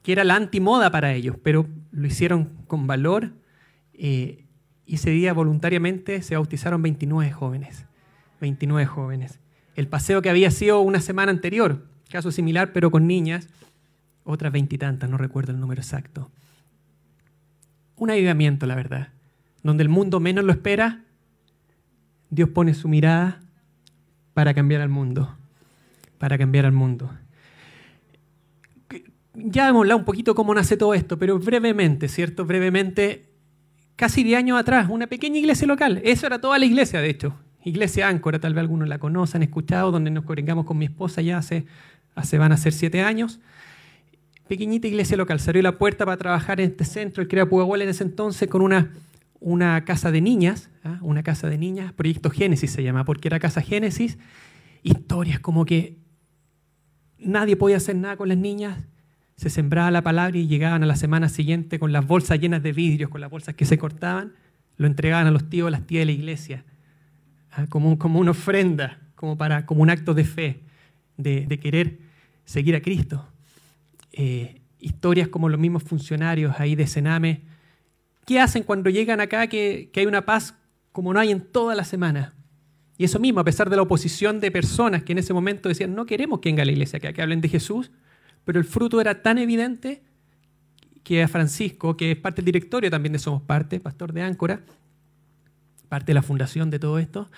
Que 0.02 0.12
era 0.12 0.24
la 0.24 0.36
antimoda 0.36 0.90
para 0.90 1.12
ellos, 1.12 1.36
pero 1.42 1.66
lo 1.90 2.06
hicieron 2.06 2.46
con 2.66 2.86
valor. 2.86 3.34
eh, 3.92 4.44
y 4.86 4.96
ese 4.96 5.10
día 5.10 5.32
voluntariamente 5.32 6.20
se 6.22 6.36
bautizaron 6.36 6.82
29 6.82 7.32
jóvenes. 7.32 7.86
29 8.40 8.86
jóvenes. 8.86 9.40
El 9.74 9.88
paseo 9.88 10.22
que 10.22 10.30
había 10.30 10.50
sido 10.50 10.80
una 10.80 11.00
semana 11.00 11.32
anterior, 11.32 11.86
caso 12.14 12.30
similar, 12.30 12.72
pero 12.72 12.92
con 12.92 13.08
niñas, 13.08 13.48
otras 14.22 14.52
veintitantas, 14.52 15.10
no 15.10 15.18
recuerdo 15.18 15.50
el 15.50 15.58
número 15.58 15.82
exacto. 15.82 16.30
Un 17.96 18.08
avivamiento, 18.08 18.66
la 18.66 18.76
verdad. 18.76 19.08
Donde 19.64 19.82
el 19.82 19.88
mundo 19.88 20.20
menos 20.20 20.44
lo 20.44 20.52
espera, 20.52 21.02
Dios 22.30 22.50
pone 22.50 22.72
su 22.74 22.86
mirada 22.86 23.40
para 24.32 24.54
cambiar 24.54 24.80
al 24.80 24.90
mundo. 24.90 25.34
Para 26.18 26.38
cambiar 26.38 26.66
al 26.66 26.72
mundo. 26.72 27.10
Ya 29.34 29.68
hemos 29.68 29.80
hablado 29.80 29.98
un 29.98 30.04
poquito 30.04 30.36
cómo 30.36 30.54
nace 30.54 30.76
todo 30.76 30.94
esto, 30.94 31.18
pero 31.18 31.36
brevemente, 31.40 32.06
¿cierto? 32.06 32.44
Brevemente, 32.44 33.28
casi 33.96 34.22
10 34.22 34.38
años 34.38 34.60
atrás, 34.60 34.86
una 34.88 35.08
pequeña 35.08 35.38
iglesia 35.38 35.66
local. 35.66 36.00
Eso 36.04 36.28
era 36.28 36.40
toda 36.40 36.60
la 36.60 36.64
iglesia, 36.64 37.00
de 37.00 37.10
hecho. 37.10 37.34
Iglesia 37.64 38.06
Áncora, 38.06 38.38
tal 38.38 38.54
vez 38.54 38.60
algunos 38.60 38.86
la 38.86 38.98
conocen, 38.98 39.42
escuchado, 39.42 39.90
donde 39.90 40.12
nos 40.12 40.24
congregamos 40.24 40.64
con 40.64 40.78
mi 40.78 40.84
esposa 40.84 41.22
ya 41.22 41.38
hace, 41.38 41.66
hace 42.14 42.38
van 42.38 42.52
a 42.52 42.56
ser 42.56 42.72
7 42.72 43.02
años. 43.02 43.40
Pequeñita 44.48 44.86
iglesia 44.86 45.16
local. 45.16 45.40
Se 45.40 45.50
abrió 45.50 45.62
la 45.62 45.78
puerta 45.78 46.04
para 46.04 46.18
trabajar 46.18 46.60
en 46.60 46.70
este 46.70 46.84
centro. 46.84 47.22
El 47.22 47.28
crea 47.28 47.48
Pugahuel 47.48 47.82
en 47.82 47.88
ese 47.88 48.04
entonces 48.04 48.48
con 48.48 48.60
una, 48.60 48.92
una 49.40 49.84
casa 49.84 50.10
de 50.10 50.20
niñas, 50.20 50.70
¿ah? 50.84 50.98
una 51.00 51.22
casa 51.22 51.48
de 51.48 51.58
niñas, 51.58 51.92
Proyecto 51.92 52.30
Génesis 52.30 52.70
se 52.70 52.82
llama, 52.82 53.04
porque 53.04 53.28
era 53.28 53.38
Casa 53.38 53.62
Génesis. 53.62 54.18
Historias 54.82 55.40
como 55.40 55.64
que 55.64 55.98
nadie 57.18 57.56
podía 57.56 57.78
hacer 57.78 57.96
nada 57.96 58.16
con 58.16 58.28
las 58.28 58.36
niñas, 58.36 58.78
se 59.36 59.50
sembraba 59.50 59.90
la 59.90 60.02
palabra 60.02 60.36
y 60.38 60.46
llegaban 60.46 60.82
a 60.82 60.86
la 60.86 60.96
semana 60.96 61.28
siguiente 61.28 61.78
con 61.78 61.92
las 61.92 62.06
bolsas 62.06 62.38
llenas 62.38 62.62
de 62.62 62.72
vidrios, 62.72 63.10
con 63.10 63.20
las 63.20 63.30
bolsas 63.30 63.54
que 63.54 63.64
se 63.64 63.78
cortaban, 63.78 64.34
lo 64.76 64.86
entregaban 64.86 65.26
a 65.26 65.30
los 65.30 65.48
tíos, 65.48 65.70
las 65.70 65.86
tías 65.86 66.02
de 66.02 66.06
la 66.06 66.12
iglesia, 66.12 66.64
ah, 67.50 67.66
como, 67.68 67.98
como 67.98 68.20
una 68.20 68.32
ofrenda, 68.32 69.00
como, 69.14 69.36
para, 69.38 69.66
como 69.66 69.82
un 69.82 69.90
acto 69.90 70.14
de 70.14 70.24
fe, 70.24 70.62
de 71.16 71.58
querer 71.60 72.03
seguir 72.44 72.76
a 72.76 72.82
Cristo. 72.82 73.26
Eh, 74.12 74.60
historias 74.78 75.28
como 75.28 75.48
los 75.48 75.58
mismos 75.58 75.82
funcionarios 75.82 76.54
ahí 76.58 76.74
de 76.74 76.86
Sename, 76.86 77.42
¿qué 78.26 78.40
hacen 78.40 78.62
cuando 78.62 78.90
llegan 78.90 79.20
acá 79.20 79.46
que, 79.46 79.90
que 79.92 80.00
hay 80.00 80.06
una 80.06 80.24
paz 80.24 80.54
como 80.92 81.12
no 81.12 81.20
hay 81.20 81.30
en 81.30 81.40
toda 81.40 81.74
la 81.74 81.84
semana? 81.84 82.34
Y 82.96 83.04
eso 83.04 83.18
mismo, 83.18 83.40
a 83.40 83.44
pesar 83.44 83.70
de 83.70 83.76
la 83.76 83.82
oposición 83.82 84.40
de 84.40 84.50
personas 84.50 85.02
que 85.02 85.12
en 85.12 85.18
ese 85.18 85.32
momento 85.32 85.68
decían, 85.68 85.94
no 85.94 86.06
queremos 86.06 86.40
que 86.40 86.48
venga 86.48 86.62
a 86.62 86.66
la 86.66 86.72
iglesia, 86.72 87.00
que, 87.00 87.12
que 87.12 87.22
hablen 87.22 87.40
de 87.40 87.48
Jesús, 87.48 87.90
pero 88.44 88.58
el 88.58 88.64
fruto 88.64 89.00
era 89.00 89.22
tan 89.22 89.38
evidente 89.38 90.02
que 91.02 91.22
a 91.22 91.28
Francisco, 91.28 91.96
que 91.96 92.12
es 92.12 92.16
parte 92.16 92.36
del 92.36 92.46
directorio 92.46 92.90
también 92.90 93.12
de 93.12 93.18
Somos 93.18 93.42
Parte, 93.42 93.80
pastor 93.80 94.12
de 94.12 94.22
Áncora, 94.22 94.62
parte 95.88 96.06
de 96.06 96.14
la 96.14 96.22
fundación 96.22 96.70
de 96.70 96.78
todo 96.78 96.98
esto, 96.98 97.30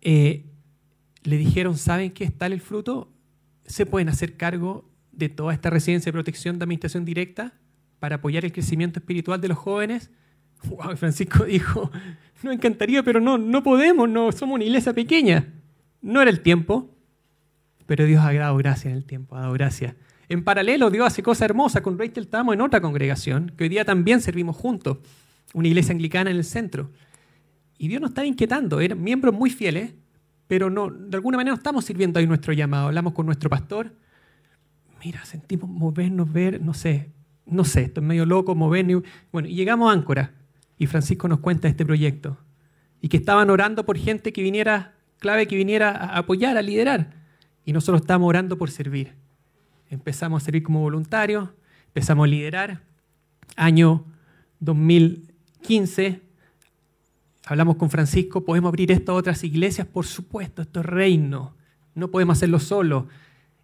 eh, 0.00 0.44
le 1.22 1.36
dijeron, 1.36 1.76
¿saben 1.76 2.12
qué 2.12 2.24
es 2.24 2.36
tal 2.36 2.52
el 2.52 2.60
fruto? 2.60 3.10
Se 3.66 3.86
pueden 3.86 4.08
hacer 4.08 4.36
cargo 4.36 4.88
de 5.12 5.28
toda 5.28 5.52
esta 5.54 5.70
residencia 5.70 6.10
de 6.10 6.14
protección 6.14 6.58
de 6.58 6.64
administración 6.64 7.04
directa 7.04 7.54
para 8.00 8.16
apoyar 8.16 8.44
el 8.44 8.52
crecimiento 8.52 8.98
espiritual 8.98 9.40
de 9.40 9.48
los 9.48 9.58
jóvenes. 9.58 10.10
Wow, 10.64 10.96
Francisco 10.96 11.44
dijo, 11.44 11.90
no 12.42 12.50
encantaría, 12.50 13.02
pero 13.02 13.20
no, 13.20 13.36
no 13.36 13.62
podemos, 13.62 14.08
no 14.08 14.32
somos 14.32 14.54
una 14.54 14.64
iglesia 14.64 14.94
pequeña. 14.94 15.52
No 16.00 16.22
era 16.22 16.30
el 16.30 16.40
tiempo, 16.40 16.90
pero 17.84 18.06
Dios 18.06 18.22
ha 18.24 18.32
dado 18.32 18.56
gracia 18.56 18.90
en 18.90 18.96
el 18.96 19.04
tiempo, 19.04 19.36
ha 19.36 19.40
dado 19.40 19.52
gracia. 19.52 19.94
En 20.28 20.42
paralelo, 20.42 20.90
Dios 20.90 21.06
hace 21.06 21.22
cosas 21.22 21.42
hermosas. 21.42 21.82
Con 21.82 21.98
Rachel 21.98 22.24
estábamos 22.24 22.54
en 22.54 22.62
otra 22.62 22.80
congregación, 22.80 23.52
que 23.56 23.64
hoy 23.64 23.68
día 23.68 23.84
también 23.84 24.20
servimos 24.20 24.56
juntos, 24.56 24.98
una 25.52 25.68
iglesia 25.68 25.92
anglicana 25.92 26.30
en 26.30 26.36
el 26.36 26.44
centro. 26.44 26.90
Y 27.76 27.88
Dios 27.88 28.00
nos 28.00 28.10
estaba 28.10 28.26
inquietando, 28.26 28.80
eran 28.80 29.02
miembros 29.02 29.34
muy 29.34 29.50
fieles, 29.50 29.92
pero 30.54 30.70
no, 30.70 30.88
de 30.88 31.16
alguna 31.16 31.36
manera 31.36 31.50
no 31.50 31.56
estamos 31.56 31.84
sirviendo 31.84 32.20
ahí 32.20 32.28
nuestro 32.28 32.52
llamado. 32.52 32.86
Hablamos 32.86 33.12
con 33.12 33.26
nuestro 33.26 33.50
pastor, 33.50 33.92
mira, 35.04 35.24
sentimos 35.24 35.68
movernos, 35.68 36.32
ver, 36.32 36.62
no 36.62 36.74
sé, 36.74 37.10
no 37.44 37.64
sé, 37.64 37.82
esto 37.82 38.00
es 38.00 38.06
medio 38.06 38.24
loco, 38.24 38.54
movernos. 38.54 39.02
Bueno, 39.32 39.48
y 39.48 39.56
llegamos 39.56 39.90
a 39.90 39.92
Áncora, 39.92 40.32
y 40.78 40.86
Francisco 40.86 41.26
nos 41.26 41.40
cuenta 41.40 41.66
este 41.66 41.84
proyecto, 41.84 42.38
y 43.00 43.08
que 43.08 43.16
estaban 43.16 43.50
orando 43.50 43.84
por 43.84 43.98
gente 43.98 44.32
que 44.32 44.44
viniera, 44.44 44.94
clave 45.18 45.48
que 45.48 45.56
viniera 45.56 45.90
a 45.90 46.18
apoyar, 46.18 46.56
a 46.56 46.62
liderar, 46.62 47.10
y 47.64 47.72
nosotros 47.72 48.02
estábamos 48.02 48.28
orando 48.28 48.56
por 48.56 48.70
servir. 48.70 49.14
Empezamos 49.90 50.40
a 50.40 50.44
servir 50.44 50.62
como 50.62 50.78
voluntarios, 50.78 51.48
empezamos 51.88 52.26
a 52.26 52.28
liderar. 52.28 52.80
Año 53.56 54.04
2015, 54.60 56.22
hablamos 57.46 57.76
con 57.76 57.90
Francisco, 57.90 58.44
¿podemos 58.44 58.68
abrir 58.68 58.90
esto 58.92 59.12
a 59.12 59.14
otras 59.16 59.44
iglesias? 59.44 59.86
Por 59.86 60.06
supuesto, 60.06 60.62
esto 60.62 60.80
es 60.80 60.86
reino, 60.86 61.54
no 61.94 62.08
podemos 62.10 62.38
hacerlo 62.38 62.58
solo. 62.60 63.08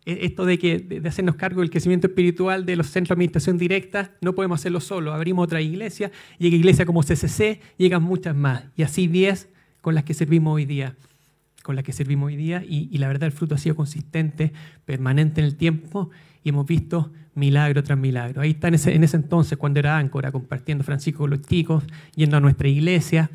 E- 0.06 0.24
Esto 0.24 0.46
de, 0.46 0.58
que, 0.58 0.78
de 0.78 1.06
hacernos 1.08 1.34
cargo 1.36 1.60
del 1.60 1.68
crecimiento 1.70 2.06
espiritual 2.06 2.64
de 2.64 2.74
los 2.76 2.86
centros 2.86 3.08
de 3.10 3.12
administración 3.14 3.58
directa, 3.58 4.12
no 4.22 4.34
podemos 4.34 4.60
hacerlo 4.60 4.80
solo. 4.80 5.12
Abrimos 5.12 5.44
otra 5.44 5.60
iglesia, 5.60 6.10
llega 6.38 6.56
iglesia 6.56 6.86
como 6.86 7.02
CCC, 7.02 7.60
llegan 7.76 8.02
muchas 8.02 8.34
más. 8.34 8.64
Y 8.76 8.82
así 8.82 9.08
10 9.08 9.48
con 9.82 9.94
las 9.94 10.04
que 10.04 10.14
servimos 10.14 10.54
hoy 10.54 10.64
día. 10.64 10.96
Con 11.62 11.76
las 11.76 11.84
que 11.84 11.92
servimos 11.92 12.28
hoy 12.28 12.36
día. 12.36 12.64
Y, 12.66 12.88
y 12.90 12.96
la 12.98 13.08
verdad, 13.08 13.24
el 13.24 13.32
fruto 13.32 13.54
ha 13.54 13.58
sido 13.58 13.76
consistente, 13.76 14.52
permanente 14.86 15.42
en 15.42 15.46
el 15.46 15.56
tiempo, 15.56 16.08
y 16.42 16.48
hemos 16.48 16.66
visto 16.66 17.12
milagro 17.34 17.82
tras 17.82 17.98
milagro. 17.98 18.40
Ahí 18.40 18.52
está 18.52 18.68
en 18.68 18.74
ese, 18.74 18.94
en 18.94 19.04
ese 19.04 19.18
entonces, 19.18 19.58
cuando 19.58 19.80
era 19.80 19.98
áncora, 19.98 20.32
compartiendo 20.32 20.82
Francisco 20.82 21.18
con 21.20 21.30
los 21.30 21.42
chicos, 21.42 21.84
yendo 22.16 22.38
a 22.38 22.40
nuestra 22.40 22.68
iglesia. 22.68 23.30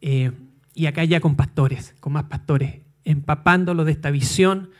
Eh, 0.00 0.32
y 0.74 0.86
acá 0.86 1.04
ya 1.04 1.20
con 1.20 1.36
pastores, 1.36 1.94
con 2.00 2.12
más 2.12 2.24
pastores, 2.24 2.80
empapándolo 3.04 3.84
de 3.84 3.92
esta 3.92 4.10
visión, 4.10 4.70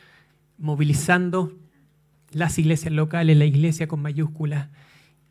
movilizando 0.57 1.57
las 2.31 2.57
iglesias 2.57 2.93
locales, 2.93 3.37
la 3.37 3.45
iglesia 3.45 3.87
con 3.87 4.01
mayúsculas 4.01 4.69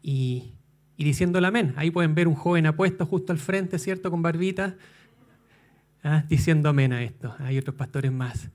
y, 0.03 0.55
y 0.97 1.05
diciéndole 1.05 1.47
amén. 1.47 1.73
Ahí 1.77 1.91
pueden 1.91 2.15
ver 2.15 2.29
un 2.29 2.35
joven 2.35 2.67
apuesto 2.67 3.07
justo 3.07 3.33
al 3.33 3.39
frente, 3.39 3.79
¿cierto? 3.79 4.11
Con 4.11 4.21
barbita, 4.21 4.77
¿ah? 6.03 6.25
diciendo 6.29 6.69
amén 6.69 6.93
a 6.93 7.03
esto. 7.03 7.35
Hay 7.39 7.57
otros 7.57 7.75
pastores 7.75 8.13
más. 8.13 8.51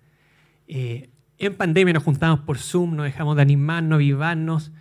Eh, 0.68 1.10
en 1.38 1.56
pandemia 1.56 1.94
nos 1.94 2.04
juntamos 2.04 2.42
por 2.42 2.58
Zoom, 2.58 2.96
nos 2.96 3.06
dejamos 3.06 3.36
de 3.36 3.42
animarnos, 3.42 3.96
avivarnos, 3.98 4.72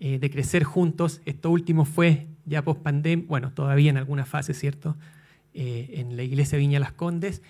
eh, 0.00 0.18
de 0.18 0.30
crecer 0.30 0.64
juntos. 0.64 1.20
Esto 1.24 1.50
último 1.50 1.84
fue 1.84 2.26
ya 2.44 2.62
post 2.62 2.82
pandemia, 2.82 3.24
bueno, 3.28 3.52
todavía 3.52 3.90
en 3.90 3.98
alguna 3.98 4.24
fase, 4.24 4.52
¿cierto? 4.52 4.96
Eh, 5.54 5.94
en 5.98 6.16
la 6.16 6.22
iglesia 6.22 6.56
Viña 6.56 6.80
Las 6.80 6.92
Condes. 6.92 7.42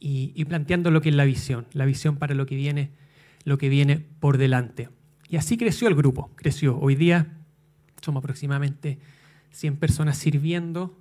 y, 0.00 0.44
planteando 0.44 0.92
lo 0.92 1.00
que 1.00 1.08
es 1.08 1.14
la 1.14 1.24
visión, 1.24 1.66
la 1.72 1.84
visión 1.84 2.18
para 2.18 2.34
lo 2.34 2.46
que 2.46 2.54
viene, 2.54 2.92
lo 3.44 3.58
que 3.58 3.68
viene 3.68 3.98
por 3.98 4.38
delante. 4.38 4.90
Y 5.28 5.36
así 5.36 5.56
creció 5.56 5.88
el 5.88 5.96
grupo, 5.96 6.30
creció. 6.36 6.78
Hoy 6.78 6.94
día 6.94 7.38
somos 8.00 8.22
aproximadamente 8.22 8.98
100 9.50 9.76
personas 9.76 10.16
sirviendo 10.16 10.96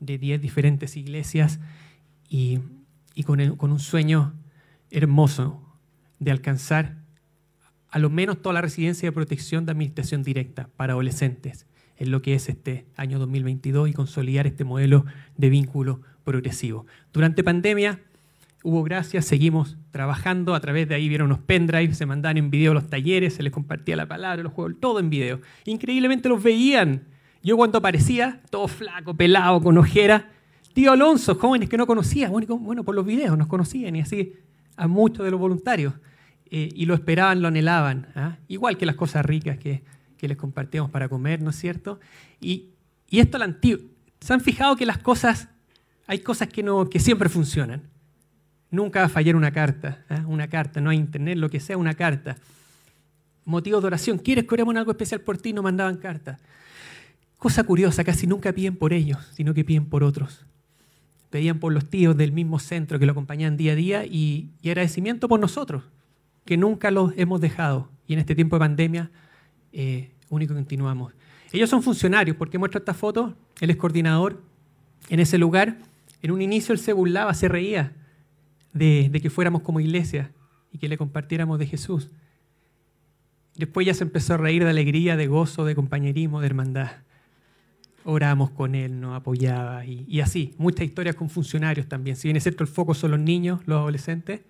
de 0.00 0.16
10 0.16 0.40
diferentes 0.40 0.96
iglesias 0.96 1.60
y, 2.28 2.60
y 3.14 3.24
con, 3.24 3.56
con 3.56 3.72
un 3.72 3.80
sueño 3.80 4.32
hermoso 4.90 5.60
de 6.18 6.30
alcanzar 6.30 6.96
a 7.90 7.98
lo 7.98 8.08
menos 8.08 8.40
toda 8.40 8.54
la 8.54 8.62
residencia 8.62 9.08
de 9.08 9.12
protección 9.12 9.66
de 9.66 9.72
administración 9.72 10.22
directa 10.22 10.70
para 10.76 10.94
adolescentes 10.94 11.66
en 11.98 12.10
lo 12.10 12.22
que 12.22 12.34
es 12.34 12.48
este 12.48 12.86
año 12.96 13.18
2022 13.18 13.88
y 13.88 13.92
consolidar 13.92 14.46
este 14.46 14.64
modelo 14.64 15.04
de 15.36 15.50
vínculo 15.50 16.00
progresivo. 16.24 16.86
Durante 17.12 17.44
pandemia 17.44 18.00
hubo 18.62 18.82
gracias, 18.82 19.26
seguimos 19.26 19.76
trabajando, 19.90 20.54
a 20.54 20.60
través 20.60 20.88
de 20.88 20.94
ahí 20.94 21.08
vieron 21.08 21.26
unos 21.26 21.40
pendrives, 21.40 21.98
se 21.98 22.06
mandaban 22.06 22.38
en 22.38 22.50
video 22.50 22.72
los 22.72 22.88
talleres, 22.88 23.34
se 23.34 23.42
les 23.42 23.52
compartía 23.52 23.94
la 23.94 24.06
palabra, 24.06 24.42
los 24.42 24.52
juegos, 24.52 24.80
todo 24.80 24.98
en 24.98 25.10
video. 25.10 25.40
Increíblemente 25.66 26.28
los 26.28 26.42
veían. 26.42 27.02
Yo 27.42 27.56
cuando 27.56 27.78
aparecía, 27.78 28.40
todo 28.50 28.66
flaco, 28.66 29.14
pelado, 29.14 29.60
con 29.60 29.76
ojera, 29.76 30.30
tío 30.72 30.92
Alonso, 30.92 31.34
jóvenes 31.34 31.68
que 31.68 31.76
no 31.76 31.86
conocía, 31.86 32.30
bueno, 32.30 32.84
por 32.84 32.94
los 32.94 33.04
videos 33.04 33.36
nos 33.36 33.48
conocían 33.48 33.96
y 33.96 34.00
así 34.00 34.32
a 34.76 34.88
muchos 34.88 35.24
de 35.24 35.30
los 35.30 35.38
voluntarios. 35.38 35.92
Eh, 36.50 36.70
y 36.74 36.86
lo 36.86 36.94
esperaban, 36.94 37.42
lo 37.42 37.48
anhelaban, 37.48 38.08
¿ah? 38.14 38.36
igual 38.48 38.76
que 38.76 38.86
las 38.86 38.96
cosas 38.96 39.24
ricas 39.26 39.58
que, 39.58 39.82
que 40.16 40.28
les 40.28 40.36
compartíamos 40.36 40.90
para 40.90 41.08
comer, 41.08 41.42
¿no 41.42 41.50
es 41.50 41.56
cierto? 41.56 42.00
Y, 42.40 42.70
y 43.08 43.20
esto 43.20 43.38
la 43.38 43.44
antiguo. 43.44 43.94
¿Se 44.20 44.32
han 44.32 44.40
fijado 44.40 44.74
que 44.76 44.86
las 44.86 44.98
cosas, 44.98 45.48
hay 46.06 46.20
cosas 46.20 46.48
que, 46.48 46.62
no, 46.62 46.88
que 46.88 46.98
siempre 46.98 47.28
funcionan? 47.28 47.82
Nunca 48.70 49.00
va 49.00 49.06
a 49.06 49.08
fallar 49.10 49.36
una 49.36 49.52
carta, 49.52 50.04
¿ah? 50.08 50.24
una 50.26 50.48
carta, 50.48 50.80
no 50.80 50.90
hay 50.90 50.96
internet, 50.96 51.36
lo 51.36 51.50
que 51.50 51.60
sea, 51.60 51.76
una 51.76 51.94
carta. 51.94 52.36
Motivos 53.44 53.82
de 53.82 53.88
oración, 53.88 54.18
¿quieres 54.18 54.44
que 54.44 54.54
oremos 54.54 54.74
algo 54.76 54.90
especial 54.90 55.20
por 55.20 55.36
ti? 55.36 55.52
Nos 55.52 55.62
mandaban 55.62 55.98
cartas. 55.98 56.40
Cosa 57.36 57.64
curiosa, 57.64 58.02
casi 58.02 58.26
nunca 58.26 58.52
piden 58.54 58.76
por 58.76 58.94
ellos, 58.94 59.18
sino 59.34 59.52
que 59.52 59.64
piden 59.64 59.84
por 59.84 60.02
otros. 60.02 60.46
Pedían 61.28 61.58
por 61.58 61.72
los 61.72 61.90
tíos 61.90 62.16
del 62.16 62.32
mismo 62.32 62.58
centro 62.58 62.98
que 62.98 63.06
lo 63.06 63.12
acompañaban 63.12 63.58
día 63.58 63.72
a 63.72 63.76
día 63.76 64.06
y, 64.06 64.48
y 64.62 64.70
agradecimiento 64.70 65.28
por 65.28 65.38
nosotros, 65.38 65.84
que 66.46 66.56
nunca 66.56 66.90
los 66.90 67.12
hemos 67.16 67.42
dejado. 67.42 67.90
Y 68.06 68.14
en 68.14 68.20
este 68.20 68.34
tiempo 68.34 68.56
de 68.56 68.60
pandemia, 68.60 69.10
eh, 69.74 70.10
único 70.30 70.54
continuamos. 70.54 71.12
Ellos 71.52 71.68
son 71.68 71.82
funcionarios, 71.82 72.36
porque 72.36 72.58
muestra 72.58 72.78
esta 72.78 72.94
foto, 72.94 73.36
él 73.60 73.70
es 73.70 73.76
coordinador 73.76 74.40
en 75.08 75.20
ese 75.20 75.36
lugar. 75.36 75.76
En 76.22 76.30
un 76.30 76.40
inicio 76.40 76.72
él 76.72 76.78
se 76.78 76.92
burlaba, 76.92 77.34
se 77.34 77.48
reía 77.48 77.92
de, 78.72 79.10
que 79.20 79.30
fuéramos 79.30 79.62
como 79.62 79.80
iglesia 79.80 80.30
y 80.72 80.78
que 80.78 80.88
le 80.88 80.96
compartiéramos 80.96 81.58
de 81.58 81.66
Jesús. 81.66 82.10
Después 83.56 83.86
ya 83.86 83.94
se 83.94 84.04
empezó 84.04 84.34
a 84.34 84.36
reír 84.36 84.64
de 84.64 84.70
alegría, 84.70 85.16
de 85.16 85.26
gozo, 85.26 85.64
de 85.64 85.74
compañerismo, 85.74 86.40
de 86.40 86.46
hermandad. 86.46 86.90
Oramos 88.04 88.50
con 88.50 88.74
él, 88.74 89.00
nos 89.00 89.16
apoyaba 89.16 89.86
y, 89.86 90.04
y 90.08 90.20
así. 90.20 90.54
Muchas 90.58 90.86
historias 90.86 91.14
con 91.14 91.30
funcionarios 91.30 91.88
también. 91.88 92.16
Si 92.16 92.28
bien 92.28 92.36
es 92.36 92.42
cierto, 92.42 92.64
el 92.64 92.68
foco 92.68 92.94
son 92.94 93.12
los 93.12 93.20
niños, 93.20 93.60
los 93.66 93.78
adolescentes, 93.78 94.40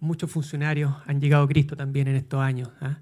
muchos 0.00 0.30
funcionarios 0.30 0.94
han 1.06 1.20
llegado 1.20 1.44
a 1.44 1.48
Cristo 1.48 1.76
también 1.76 2.08
en 2.08 2.16
estos 2.16 2.40
años. 2.40 2.70
¿ah? 2.80 2.98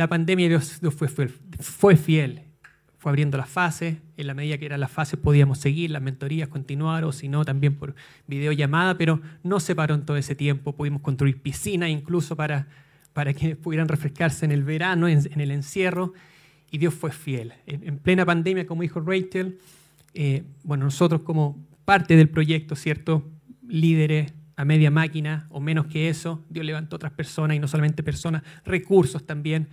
La 0.00 0.08
pandemia 0.08 0.48
Dios, 0.48 0.80
fue, 0.96 1.08
fiel, 1.08 1.28
fue 1.60 1.94
fiel, 1.94 2.40
fue 2.96 3.10
abriendo 3.10 3.36
las 3.36 3.50
fases, 3.50 3.98
en 4.16 4.26
la 4.26 4.32
medida 4.32 4.56
que 4.56 4.64
eran 4.64 4.80
las 4.80 4.90
fases 4.90 5.20
podíamos 5.20 5.58
seguir, 5.58 5.90
las 5.90 6.00
mentorías 6.00 6.48
continuar, 6.48 7.04
o 7.04 7.12
si 7.12 7.28
no, 7.28 7.44
también 7.44 7.74
por 7.74 7.94
videollamada, 8.26 8.96
pero 8.96 9.20
no 9.42 9.60
se 9.60 9.74
paró 9.74 9.94
en 9.94 10.06
todo 10.06 10.16
ese 10.16 10.34
tiempo, 10.34 10.74
pudimos 10.74 11.02
construir 11.02 11.42
piscinas 11.42 11.90
incluso 11.90 12.34
para, 12.34 12.66
para 13.12 13.34
que 13.34 13.56
pudieran 13.56 13.88
refrescarse 13.88 14.46
en 14.46 14.52
el 14.52 14.64
verano, 14.64 15.06
en, 15.06 15.38
el 15.38 15.50
encierro, 15.50 16.14
y 16.70 16.78
Dios 16.78 16.94
fue 16.94 17.12
fiel. 17.12 17.52
En, 17.66 17.86
en 17.86 17.98
plena 17.98 18.24
pandemia, 18.24 18.66
como 18.66 18.80
dijo 18.80 19.00
Rachel, 19.00 19.58
eh, 20.14 20.44
bueno, 20.62 20.84
nosotros 20.84 21.20
como 21.20 21.62
parte 21.84 22.16
del 22.16 22.30
proyecto, 22.30 22.74
¿cierto? 22.74 23.28
Líderes 23.68 24.32
a 24.56 24.64
media 24.64 24.90
máquina 24.90 25.46
o 25.50 25.60
menos 25.60 25.88
que 25.88 26.08
eso, 26.08 26.42
Dios 26.48 26.64
levantó 26.64 26.96
otras 26.96 27.12
personas 27.12 27.54
y 27.54 27.60
no 27.60 27.68
solamente 27.68 28.02
personas, 28.02 28.42
recursos 28.64 29.26
también. 29.26 29.68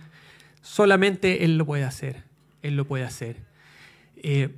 Solamente 0.68 1.46
Él 1.46 1.56
lo 1.56 1.64
puede 1.64 1.84
hacer, 1.84 2.24
Él 2.60 2.76
lo 2.76 2.84
puede 2.84 3.02
hacer. 3.02 3.36
Eh, 4.16 4.54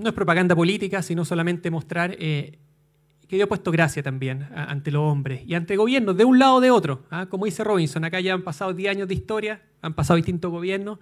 no 0.00 0.08
es 0.08 0.14
propaganda 0.14 0.56
política, 0.56 1.00
sino 1.00 1.24
solamente 1.24 1.70
mostrar 1.70 2.16
eh, 2.18 2.58
que 3.28 3.36
Dios 3.36 3.46
ha 3.46 3.48
puesto 3.48 3.70
gracia 3.70 4.02
también 4.02 4.48
ante 4.52 4.90
los 4.90 5.00
hombres 5.02 5.42
y 5.46 5.54
ante 5.54 5.76
gobiernos, 5.76 6.16
de 6.16 6.24
un 6.24 6.40
lado 6.40 6.56
o 6.56 6.60
de 6.60 6.72
otro. 6.72 7.04
¿ah? 7.10 7.26
Como 7.26 7.44
dice 7.44 7.62
Robinson, 7.62 8.04
acá 8.04 8.18
ya 8.18 8.34
han 8.34 8.42
pasado 8.42 8.74
10 8.74 8.90
años 8.90 9.06
de 9.06 9.14
historia, 9.14 9.62
han 9.80 9.94
pasado 9.94 10.16
distintos 10.16 10.50
gobiernos, 10.50 10.98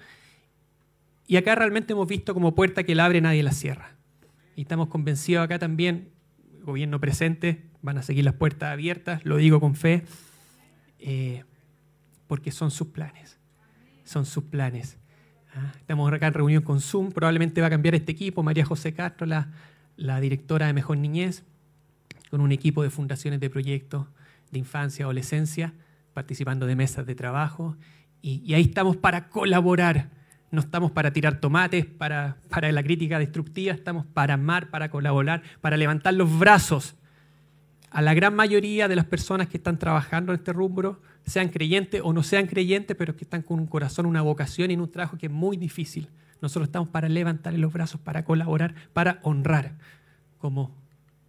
y 1.27 1.39
acá 1.39 1.55
realmente 1.55 1.95
hemos 1.95 2.07
visto 2.07 2.35
como 2.35 2.55
puerta 2.55 2.85
que 2.85 2.95
la 2.95 3.07
abre 3.07 3.23
nadie 3.23 3.43
la 3.43 3.53
cierra. 3.53 3.97
Y 4.55 4.63
estamos 4.63 4.89
convencidos 4.89 5.45
acá 5.45 5.59
también, 5.59 6.11
gobierno 6.63 7.01
presente, 7.01 7.63
van 7.81 7.97
a 7.97 8.03
seguir 8.03 8.27
las 8.27 8.35
puertas 8.35 8.71
abiertas, 8.71 9.25
lo 9.25 9.39
digo 9.39 9.61
con 9.61 9.77
fe, 9.77 10.05
eh, 10.99 11.43
porque 12.27 12.53
son 12.53 12.71
sus 12.71 12.89
planes, 12.89 13.39
son 14.07 14.25
sus 14.25 14.45
planes. 14.45 14.99
¿ah? 15.55 15.73
Estamos 15.79 16.11
acá 16.13 16.29
en 16.29 16.35
reunión 16.35 16.63
con 16.63 16.81
Zoom, 16.81 17.11
probablemente 17.11 17.61
va 17.61 17.67
a 17.67 17.71
cambiar 17.71 17.95
este 17.95 18.13
equipo, 18.13 18.43
María 18.43 18.65
José 18.65 18.95
Castro, 18.95 19.27
la, 19.27 19.51
la 19.97 20.21
directora 20.21 20.67
de 20.67 20.73
Mejor 20.73 20.97
Niñez, 20.97 21.45
con 22.31 22.41
un 22.41 22.53
equipo 22.53 22.83
de 22.83 22.91
fundaciones 22.91 23.41
de 23.41 23.51
proyectos 23.51 24.07
de 24.51 24.59
infancia, 24.59 25.05
adolescencia, 25.05 25.75
participando 26.15 26.67
de 26.67 26.77
mesas 26.77 27.05
de 27.05 27.15
trabajo, 27.15 27.77
y, 28.23 28.55
ahí 28.55 28.63
estamos 28.63 28.97
para 28.97 29.29
colaborar, 29.29 30.11
no 30.51 30.61
estamos 30.61 30.91
para 30.91 31.13
tirar 31.13 31.39
tomates, 31.39 31.87
para, 31.87 32.39
para 32.49 32.73
la 32.73 32.83
crítica 32.83 33.19
destructiva, 33.19 33.73
estamos 33.73 34.05
para 34.07 34.35
amar, 34.35 34.71
para 34.71 34.91
colaborar, 34.91 35.43
para 35.61 35.77
levantar 35.77 36.15
los 36.15 36.37
brazos 36.39 36.97
a 37.97 38.03
la 38.03 38.13
gran 38.13 38.37
mayoría 38.37 38.89
de 38.89 38.95
las 38.95 39.07
personas 39.07 39.49
que 39.49 39.57
están 39.57 39.79
trabajando 39.79 40.31
en 40.31 40.39
este 40.39 40.53
rubro, 40.53 41.01
sean 41.25 41.49
creyentes 41.49 42.03
o 42.05 42.13
no 42.13 42.23
sean 42.23 42.47
creyentes, 42.47 42.95
pero 42.95 43.17
que 43.17 43.25
están 43.25 43.41
con 43.41 43.59
un 43.59 43.67
corazón, 43.67 44.05
una 44.05 44.21
vocación 44.21 44.71
y 44.71 44.75
en 44.75 44.83
un 44.83 44.91
trabajo 44.91 45.17
que 45.17 45.29
es 45.29 45.33
muy 45.33 45.57
difícil. 45.57 46.11
Nosotros 46.43 46.69
estamos 46.69 46.91
para 46.91 47.09
levantar 47.09 47.55
los 47.55 47.73
brazos, 47.73 47.99
para 47.99 48.23
colaborar, 48.23 48.75
para 48.93 49.19
honrar 49.23 49.79
como, 50.37 50.77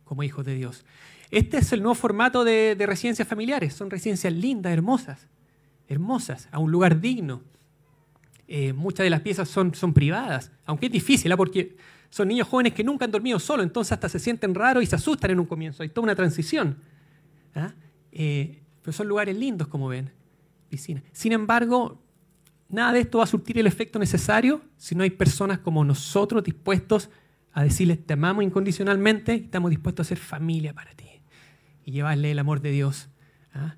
como 0.04 0.24
hijos 0.24 0.46
de 0.46 0.56
Dios. 0.56 0.84
Este 1.32 1.60
es 1.60 1.72
el 1.72 1.82
nuevo 1.82 1.96
formato 1.96 2.44
de, 2.44 2.76
de 2.76 2.86
residencias 2.86 3.26
familiares. 3.26 3.74
Son 3.74 3.90
residencias 3.90 4.34
lindas, 4.34 4.74
hermosas, 4.74 5.26
hermosas, 5.88 6.50
a 6.52 6.60
un 6.60 6.70
lugar 6.70 7.00
digno. 7.00 7.44
Eh, 8.50 8.74
muchas 8.74 9.06
de 9.06 9.10
las 9.10 9.22
piezas 9.22 9.48
son, 9.48 9.74
son 9.74 9.94
privadas, 9.94 10.52
aunque 10.66 10.88
es 10.88 10.92
difícil, 10.92 11.32
¿ah? 11.32 11.38
porque 11.38 11.78
son 12.10 12.28
niños 12.28 12.48
jóvenes 12.48 12.74
que 12.74 12.84
nunca 12.84 13.06
han 13.06 13.12
dormido 13.12 13.40
solo, 13.40 13.64
entonces 13.64 13.92
hasta 13.92 14.10
se 14.10 14.20
sienten 14.20 14.56
raros 14.56 14.84
y 14.84 14.86
se 14.86 14.96
asustan 14.96 15.32
en 15.32 15.40
un 15.40 15.46
comienzo. 15.46 15.84
Hay 15.84 15.90
toda 15.90 16.04
una 16.04 16.16
transición. 16.16 16.78
¿ah? 17.56 17.74
Eh, 18.12 18.62
pero 18.82 18.94
son 18.94 19.08
lugares 19.08 19.38
lindos, 19.38 19.68
como 19.68 19.88
ven, 19.88 20.12
piscinas. 20.70 21.04
Sin 21.12 21.34
embargo, 21.34 22.02
nada 22.70 22.94
de 22.94 23.02
esto 23.02 23.20
va 23.20 23.26
a 23.26 23.28
surtir 23.28 23.58
el 23.60 23.68
efecto 23.68 24.00
necesario 24.00 24.62
si 24.78 24.96
no 24.96 25.04
hay 25.04 25.10
personas 25.10 25.60
como 25.60 25.84
nosotros 25.84 26.44
dispuestos 26.44 27.10
a 27.54 27.64
decirles 27.64 28.06
te 28.06 28.14
amamos 28.14 28.44
incondicionalmente 28.44 29.36
y 29.36 29.44
estamos 29.46 29.72
dispuestos 29.72 30.06
a 30.06 30.10
ser 30.10 30.20
familia 30.20 30.74
para 30.74 30.94
ti 30.94 31.08
y 31.84 31.92
llevarle 31.92 32.32
el 32.32 32.40
amor 32.40 32.62
de 32.62 32.72
Dios. 32.72 33.10
¿ah? 33.54 33.76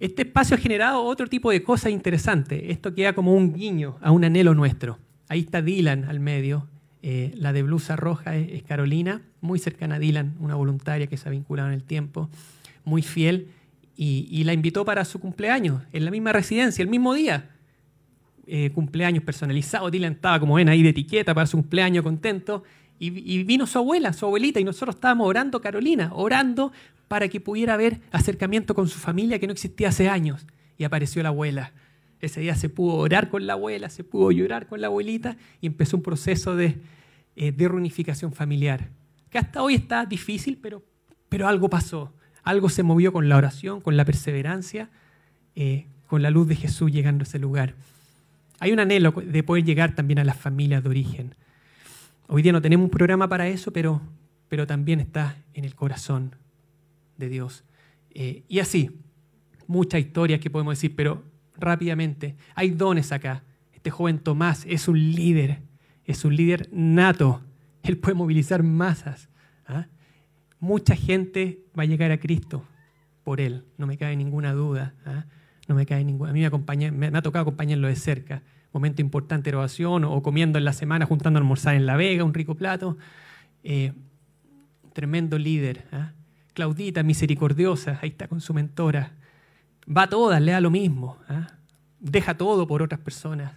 Este 0.00 0.22
espacio 0.22 0.56
ha 0.56 0.58
generado 0.58 1.02
otro 1.02 1.26
tipo 1.26 1.50
de 1.50 1.62
cosas 1.62 1.92
interesantes. 1.92 2.62
Esto 2.66 2.94
queda 2.94 3.12
como 3.12 3.34
un 3.34 3.52
guiño 3.52 3.98
a 4.00 4.10
un 4.10 4.24
anhelo 4.24 4.54
nuestro. 4.54 4.98
Ahí 5.28 5.40
está 5.40 5.62
Dylan 5.62 6.04
al 6.04 6.20
medio. 6.20 6.68
Eh, 7.06 7.34
la 7.36 7.52
de 7.52 7.62
blusa 7.62 7.96
roja 7.96 8.34
es, 8.34 8.62
Carolina, 8.62 9.20
muy 9.42 9.58
cercana 9.58 9.96
a 9.96 9.98
Dylan, 9.98 10.36
una 10.40 10.54
voluntaria 10.54 11.06
que 11.06 11.18
se 11.18 11.28
ha 11.28 11.32
vinculado 11.32 11.68
en 11.68 11.74
el 11.74 11.84
tiempo, 11.84 12.30
muy 12.86 13.02
fiel, 13.02 13.48
y, 13.94 14.26
y 14.30 14.44
la 14.44 14.54
invitó 14.54 14.86
para 14.86 15.04
su 15.04 15.20
cumpleaños, 15.20 15.82
en 15.92 16.06
la 16.06 16.10
misma 16.10 16.32
residencia, 16.32 16.82
el 16.82 16.88
mismo 16.88 17.12
día. 17.12 17.50
Eh, 18.46 18.70
cumpleaños 18.70 19.22
personalizado. 19.22 19.90
Dylan 19.90 20.14
estaba, 20.14 20.40
como 20.40 20.54
ven, 20.54 20.70
ahí 20.70 20.82
de 20.82 20.88
etiqueta 20.88 21.34
para 21.34 21.46
su 21.46 21.58
cumpleaños, 21.58 22.02
contento. 22.02 22.62
Y, 22.98 23.08
y, 23.30 23.44
vino 23.44 23.66
su 23.66 23.76
abuela, 23.76 24.14
su 24.14 24.24
abuelita, 24.24 24.58
y 24.58 24.64
nosotros 24.64 24.94
estábamos 24.94 25.28
orando, 25.28 25.60
Carolina, 25.60 26.10
orando 26.14 26.72
para 27.06 27.28
que 27.28 27.38
pudiera 27.38 27.74
haber 27.74 28.00
acercamiento 28.12 28.74
con 28.74 28.88
su 28.88 28.98
familia 28.98 29.38
que 29.38 29.46
no 29.46 29.52
existía 29.52 29.90
hace 29.90 30.08
años. 30.08 30.46
Y 30.78 30.84
apareció 30.84 31.22
la 31.22 31.28
abuela. 31.28 31.74
Ese 32.20 32.40
día 32.40 32.54
se 32.54 32.68
pudo 32.68 32.96
orar 32.96 33.28
con 33.28 33.46
la 33.46 33.54
abuela, 33.54 33.90
se 33.90 34.04
pudo 34.04 34.30
llorar 34.30 34.66
con 34.66 34.80
la 34.80 34.86
abuelita 34.86 35.36
y 35.60 35.66
empezó 35.66 35.96
un 35.96 36.02
proceso 36.02 36.56
de, 36.56 36.78
eh, 37.36 37.52
de 37.52 37.68
reunificación 37.68 38.32
familiar. 38.32 38.90
Que 39.30 39.38
hasta 39.38 39.62
hoy 39.62 39.74
está 39.74 40.06
difícil, 40.06 40.58
pero, 40.60 40.82
pero 41.28 41.48
algo 41.48 41.68
pasó. 41.68 42.12
Algo 42.42 42.68
se 42.68 42.82
movió 42.82 43.12
con 43.12 43.28
la 43.28 43.36
oración, 43.36 43.80
con 43.80 43.96
la 43.96 44.04
perseverancia, 44.04 44.90
eh, 45.56 45.86
con 46.06 46.22
la 46.22 46.30
luz 46.30 46.46
de 46.46 46.56
Jesús 46.56 46.92
llegando 46.92 47.22
a 47.22 47.26
ese 47.26 47.38
lugar. 47.38 47.74
Hay 48.60 48.72
un 48.72 48.80
anhelo 48.80 49.12
de 49.12 49.42
poder 49.42 49.64
llegar 49.64 49.94
también 49.94 50.18
a 50.18 50.24
las 50.24 50.36
familias 50.36 50.82
de 50.82 50.88
origen. 50.88 51.34
Hoy 52.28 52.42
día 52.42 52.52
no 52.52 52.62
tenemos 52.62 52.84
un 52.84 52.90
programa 52.90 53.28
para 53.28 53.48
eso, 53.48 53.72
pero, 53.72 54.00
pero 54.48 54.66
también 54.66 55.00
está 55.00 55.36
en 55.54 55.64
el 55.64 55.74
corazón. 55.74 56.36
de 57.16 57.28
Dios. 57.28 57.64
Eh, 58.10 58.42
y 58.48 58.58
así, 58.58 58.90
muchas 59.66 60.00
historias 60.00 60.40
que 60.40 60.50
podemos 60.50 60.72
decir, 60.72 60.94
pero 60.96 61.22
rápidamente, 61.56 62.36
hay 62.54 62.70
dones 62.70 63.12
acá. 63.12 63.42
Este 63.72 63.90
joven 63.90 64.18
Tomás 64.18 64.64
es 64.66 64.88
un 64.88 64.98
líder, 64.98 65.60
es 66.04 66.24
un 66.24 66.36
líder 66.36 66.68
nato. 66.72 67.42
Él 67.82 67.98
puede 67.98 68.14
movilizar 68.14 68.62
masas. 68.62 69.28
¿ah? 69.66 69.86
Mucha 70.58 70.96
gente 70.96 71.60
va 71.78 71.82
a 71.82 71.86
llegar 71.86 72.10
a 72.10 72.18
Cristo 72.18 72.64
por 73.24 73.40
él, 73.40 73.64
no 73.78 73.86
me 73.86 73.96
cabe 73.96 74.16
ninguna 74.16 74.52
duda. 74.52 74.94
¿ah? 75.04 75.24
No 75.66 75.74
me 75.74 75.86
cae 75.86 76.04
ninguna. 76.04 76.30
A 76.30 76.32
mí 76.32 76.40
me, 76.40 77.10
me, 77.10 77.18
ha 77.18 77.22
tocado 77.22 77.42
acompañarlo 77.42 77.88
de 77.88 77.96
cerca. 77.96 78.42
Momento 78.72 79.00
importante 79.00 79.50
de 79.50 79.56
oración 79.56 80.04
o, 80.04 80.22
comiendo 80.22 80.58
en 80.58 80.64
la 80.64 80.72
semana, 80.72 81.06
juntando 81.06 81.40
a 81.40 81.74
en 81.74 81.86
La 81.86 81.96
Vega, 81.96 82.24
un 82.24 82.34
rico 82.34 82.54
plato. 82.54 82.98
Eh, 83.62 83.92
tremendo 84.92 85.38
líder. 85.38 85.86
¿ah? 85.92 86.12
Claudita, 86.52 87.02
misericordiosa, 87.02 87.98
ahí 88.02 88.10
está 88.10 88.28
con 88.28 88.40
su 88.40 88.52
mentora. 88.52 89.12
Va 89.88 90.02
a 90.02 90.08
todas, 90.08 90.40
le 90.40 90.52
da 90.52 90.60
lo 90.60 90.70
mismo. 90.70 91.18
¿ah? 91.28 91.48
Deja 92.00 92.36
todo 92.36 92.66
por 92.66 92.82
otras 92.82 93.00
personas. 93.00 93.52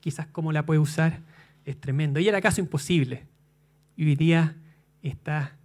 Quizás 0.00 0.26
cómo 0.26 0.52
la 0.52 0.64
puede 0.64 0.80
usar 0.80 1.20
es 1.64 1.80
tremendo. 1.80 2.20
Y 2.20 2.28
era 2.28 2.40
caso 2.40 2.60
imposible. 2.60 3.26
Y 3.96 4.06
hoy 4.06 4.16
día 4.16 4.56
está 5.02 5.56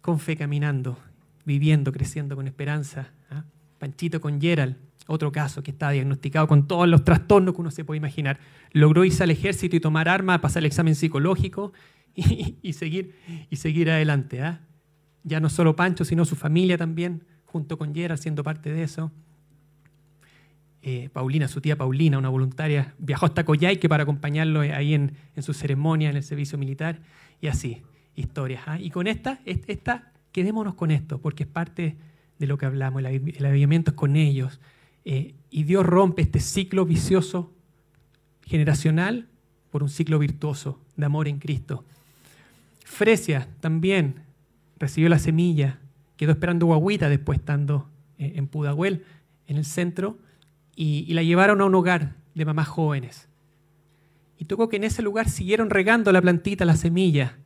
con 0.00 0.20
fe 0.20 0.36
caminando, 0.36 0.98
viviendo, 1.44 1.92
creciendo 1.92 2.36
con 2.36 2.46
esperanza. 2.46 3.10
¿ah? 3.30 3.44
Panchito 3.78 4.20
con 4.20 4.40
Gerald, 4.40 4.76
otro 5.06 5.32
caso 5.32 5.62
que 5.62 5.70
está 5.70 5.90
diagnosticado 5.90 6.46
con 6.46 6.66
todos 6.66 6.88
los 6.88 7.04
trastornos 7.04 7.54
que 7.54 7.60
uno 7.60 7.70
se 7.70 7.84
puede 7.84 7.98
imaginar. 7.98 8.38
Logró 8.72 9.04
irse 9.04 9.22
al 9.22 9.30
ejército 9.30 9.76
y 9.76 9.80
tomar 9.80 10.08
armas, 10.08 10.40
pasar 10.40 10.62
el 10.62 10.66
examen 10.66 10.94
psicológico 10.94 11.72
y, 12.14 12.72
seguir, 12.74 13.14
y 13.50 13.56
seguir 13.56 13.90
adelante. 13.90 14.42
¿ah? 14.42 14.60
Ya 15.22 15.40
no 15.40 15.48
solo 15.48 15.74
Pancho, 15.74 16.04
sino 16.04 16.24
su 16.24 16.36
familia 16.36 16.76
también, 16.76 17.24
junto 17.54 17.78
con 17.78 17.94
Gerald, 17.94 18.20
siendo 18.20 18.42
parte 18.42 18.72
de 18.72 18.82
eso. 18.82 19.12
Eh, 20.82 21.08
Paulina, 21.12 21.46
su 21.46 21.60
tía 21.60 21.76
Paulina, 21.76 22.18
una 22.18 22.28
voluntaria, 22.28 22.96
viajó 22.98 23.26
hasta 23.26 23.44
Coyhaique 23.44 23.88
para 23.88 24.02
acompañarlo 24.02 24.62
ahí 24.62 24.92
en, 24.92 25.12
su 25.38 25.54
ceremonia, 25.54 26.10
en 26.10 26.16
el 26.16 26.24
servicio 26.24 26.58
militar, 26.58 26.98
y 27.40 27.46
así, 27.46 27.82
historias. 28.16 28.64
¿ah? 28.66 28.80
Y 28.80 28.90
con 28.90 29.06
esta, 29.06 29.38
esta, 29.44 30.10
quedémonos 30.32 30.74
con 30.74 30.90
esto, 30.90 31.20
porque 31.20 31.44
es 31.44 31.48
parte 31.48 31.96
de 32.40 32.46
lo 32.48 32.58
que 32.58 32.66
hablamos, 32.66 33.04
el, 33.04 33.36
el 33.36 33.46
avivamiento 33.46 33.92
es 33.92 33.96
con 33.96 34.16
ellos, 34.16 34.58
eh, 35.04 35.36
y 35.48 35.62
Dios 35.62 35.86
rompe 35.86 36.22
este 36.22 36.40
ciclo 36.40 36.84
vicioso 36.84 37.52
generacional 38.46 39.28
por 39.70 39.84
un 39.84 39.88
ciclo 39.88 40.18
virtuoso 40.18 40.80
de 40.96 41.06
amor 41.06 41.28
en 41.28 41.38
Cristo. 41.38 41.84
Fresia 42.84 43.46
también 43.60 44.24
recibió 44.76 45.08
la 45.08 45.20
semilla, 45.20 45.78
quedó 46.16 46.32
esperando 46.32 46.66
guaguita 46.66 47.08
después 47.08 47.38
estando 47.38 47.88
eh, 48.18 48.34
en 48.36 48.46
Pudahuel, 48.46 49.04
en 49.46 49.56
el 49.56 49.64
centro, 49.64 50.18
y, 50.76 51.12
la 51.14 51.22
llevaron 51.22 51.60
a 51.60 51.66
un 51.66 51.74
hogar 51.74 52.16
de 52.34 52.44
mamás 52.44 52.68
jóvenes. 52.68 53.28
Y 54.38 54.46
tocó 54.46 54.68
que 54.68 54.76
en 54.76 54.84
ese 54.84 55.02
lugar 55.02 55.28
siguieron 55.28 55.70
regando 55.70 56.10
la 56.12 56.20
plantita, 56.20 56.64
la 56.64 56.76
semilla, 56.76 57.38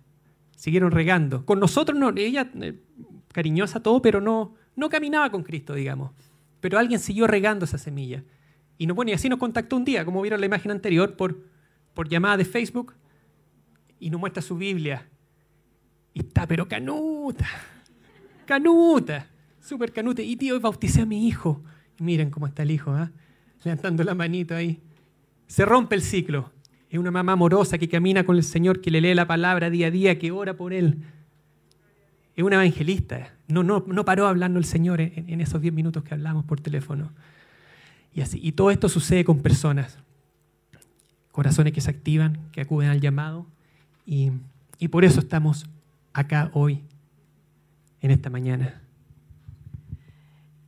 siguieron 0.56 0.90
regando. 0.90 1.44
Con 1.44 1.60
nosotros, 1.60 1.98
no, 1.98 2.10
ella 2.16 2.50
eh, 2.60 2.78
cariñosa 3.32 3.80
todo, 3.80 4.00
pero 4.00 4.20
no, 4.20 4.54
no 4.76 4.88
caminaba 4.88 5.30
con 5.30 5.42
Cristo, 5.42 5.74
digamos. 5.74 6.12
Pero 6.60 6.78
alguien 6.78 7.00
siguió 7.00 7.26
regando 7.26 7.64
esa 7.64 7.78
semilla. 7.78 8.24
Y, 8.78 8.86
no, 8.86 8.94
bueno, 8.94 9.10
y 9.10 9.14
así 9.14 9.28
nos 9.28 9.38
contactó 9.38 9.76
un 9.76 9.84
día, 9.84 10.04
como 10.04 10.22
vieron 10.22 10.40
la 10.40 10.46
imagen 10.46 10.70
anterior, 10.70 11.16
por, 11.16 11.38
por 11.94 12.08
llamada 12.08 12.36
de 12.36 12.44
Facebook, 12.44 12.94
y 14.00 14.10
nos 14.10 14.20
muestra 14.20 14.42
su 14.42 14.56
Biblia. 14.56 15.06
Y 16.14 16.20
está, 16.20 16.46
pero 16.46 16.66
canuta, 16.66 17.46
canuta, 18.48 19.28
súper 19.60 19.92
canuta. 19.92 20.22
Y 20.22 20.36
tío, 20.36 20.58
bauticé 20.58 21.02
a 21.02 21.06
mi 21.06 21.28
hijo. 21.28 21.62
Y 22.00 22.02
miren 22.02 22.30
cómo 22.30 22.46
está 22.46 22.62
el 22.62 22.70
hijo, 22.70 22.96
¿eh? 22.98 23.10
levantando 23.62 24.02
la 24.02 24.14
manito 24.14 24.56
ahí. 24.56 24.80
Se 25.46 25.64
rompe 25.66 25.94
el 25.94 26.02
ciclo. 26.02 26.50
Es 26.88 26.98
una 26.98 27.10
mamá 27.10 27.32
amorosa 27.32 27.76
que 27.76 27.88
camina 27.88 28.24
con 28.24 28.36
el 28.36 28.42
Señor, 28.42 28.80
que 28.80 28.90
le 28.90 29.02
lee 29.02 29.14
la 29.14 29.26
palabra 29.26 29.68
día 29.68 29.88
a 29.88 29.90
día, 29.90 30.18
que 30.18 30.30
ora 30.30 30.56
por 30.56 30.72
él 30.72 31.04
es 32.38 32.44
una 32.44 32.54
evangelista. 32.54 33.34
No, 33.48 33.64
no, 33.64 33.84
no 33.88 34.04
paró 34.04 34.28
hablando 34.28 34.60
el 34.60 34.64
Señor 34.64 35.00
en, 35.00 35.40
esos 35.40 35.60
diez 35.60 35.74
minutos 35.74 36.04
que 36.04 36.14
hablamos 36.14 36.44
por 36.44 36.60
teléfono. 36.60 37.10
Y, 38.14 38.20
así. 38.20 38.38
y 38.40 38.52
todo 38.52 38.70
esto 38.70 38.88
sucede 38.88 39.24
con 39.24 39.40
personas, 39.40 39.98
corazones 41.32 41.72
que 41.72 41.80
se 41.80 41.90
activan, 41.90 42.38
que 42.52 42.60
acuden 42.60 42.90
al 42.90 43.00
llamado. 43.00 43.48
Y, 44.06 44.30
y 44.78 44.86
por 44.86 45.04
eso 45.04 45.18
estamos 45.18 45.66
acá 46.12 46.52
hoy, 46.54 46.84
en 48.00 48.10
esta 48.10 48.30
mañana. 48.30 48.82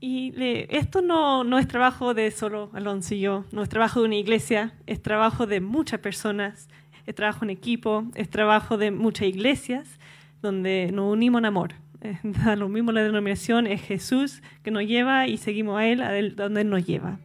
Y 0.00 0.32
esto 0.70 1.02
no, 1.02 1.44
no, 1.44 1.58
es 1.58 1.68
trabajo 1.68 2.14
de 2.14 2.30
solo 2.30 2.70
Alonso 2.72 3.14
y 3.14 3.20
yo, 3.20 3.44
no 3.52 3.62
es 3.62 3.68
trabajo 3.68 4.00
de 4.00 4.06
una 4.06 4.16
iglesia, 4.16 4.72
es 4.86 5.02
trabajo 5.02 5.46
de 5.46 5.60
muchas 5.60 6.00
personas, 6.00 6.68
es 7.06 7.14
trabajo 7.14 7.44
en 7.44 7.50
equipo, 7.50 8.06
es 8.14 8.30
trabajo 8.30 8.78
de 8.78 8.90
muchas 8.90 9.28
iglesias 9.28 9.98
donde 10.40 10.90
nos 10.92 11.12
unimos 11.12 11.40
en 11.40 11.44
amor. 11.44 11.74
Da 12.22 12.56
lo 12.56 12.70
mismo 12.70 12.92
la 12.92 13.02
denominación, 13.02 13.66
es 13.66 13.82
Jesús 13.82 14.42
que 14.62 14.70
nos 14.70 14.84
lleva 14.84 15.26
y 15.26 15.36
seguimos 15.36 15.78
a 15.78 15.86
Él, 15.86 16.00
a 16.00 16.12
donde 16.42 16.62
Él 16.62 16.70
nos 16.70 16.86
lleva. 16.86 17.18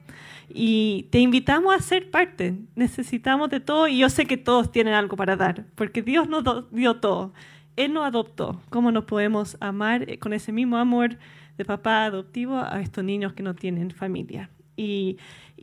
Y 0.49 1.07
te 1.11 1.19
invitamos 1.19 1.73
a 1.73 1.79
ser 1.79 2.11
parte. 2.11 2.55
Necesitamos 2.75 3.49
de 3.49 3.61
todo 3.61 3.87
y 3.87 3.99
yo 3.99 4.09
sé 4.09 4.25
que 4.25 4.37
todos 4.37 4.71
tienen 4.71 4.93
algo 4.93 5.15
para 5.15 5.35
dar, 5.35 5.65
porque 5.75 6.01
Dios 6.01 6.27
nos 6.27 6.43
dio 6.71 6.97
todo. 6.97 7.33
Él 7.75 7.93
nos 7.93 8.05
adoptó. 8.05 8.61
¿Cómo 8.69 8.91
nos 8.91 9.05
podemos 9.05 9.57
amar 9.59 10.17
con 10.19 10.33
ese 10.33 10.51
mismo 10.51 10.77
amor 10.77 11.17
de 11.57 11.65
papá 11.65 12.05
adoptivo 12.05 12.57
a 12.59 12.81
estos 12.81 13.03
niños 13.03 13.33
que 13.33 13.43
no 13.43 13.53
tienen 13.53 13.91
familia? 13.91 14.49
Y, 14.77 15.17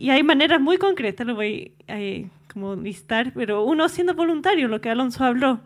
hay 0.08 0.22
maneras 0.22 0.60
muy 0.60 0.78
concretas, 0.78 1.26
lo 1.26 1.34
voy 1.34 1.72
a 1.86 2.00
eh, 2.00 2.30
como 2.52 2.76
listar, 2.76 3.32
pero 3.34 3.64
uno 3.64 3.88
siendo 3.88 4.14
voluntario, 4.14 4.68
lo 4.68 4.80
que 4.80 4.90
Alonso 4.90 5.24
habló, 5.24 5.60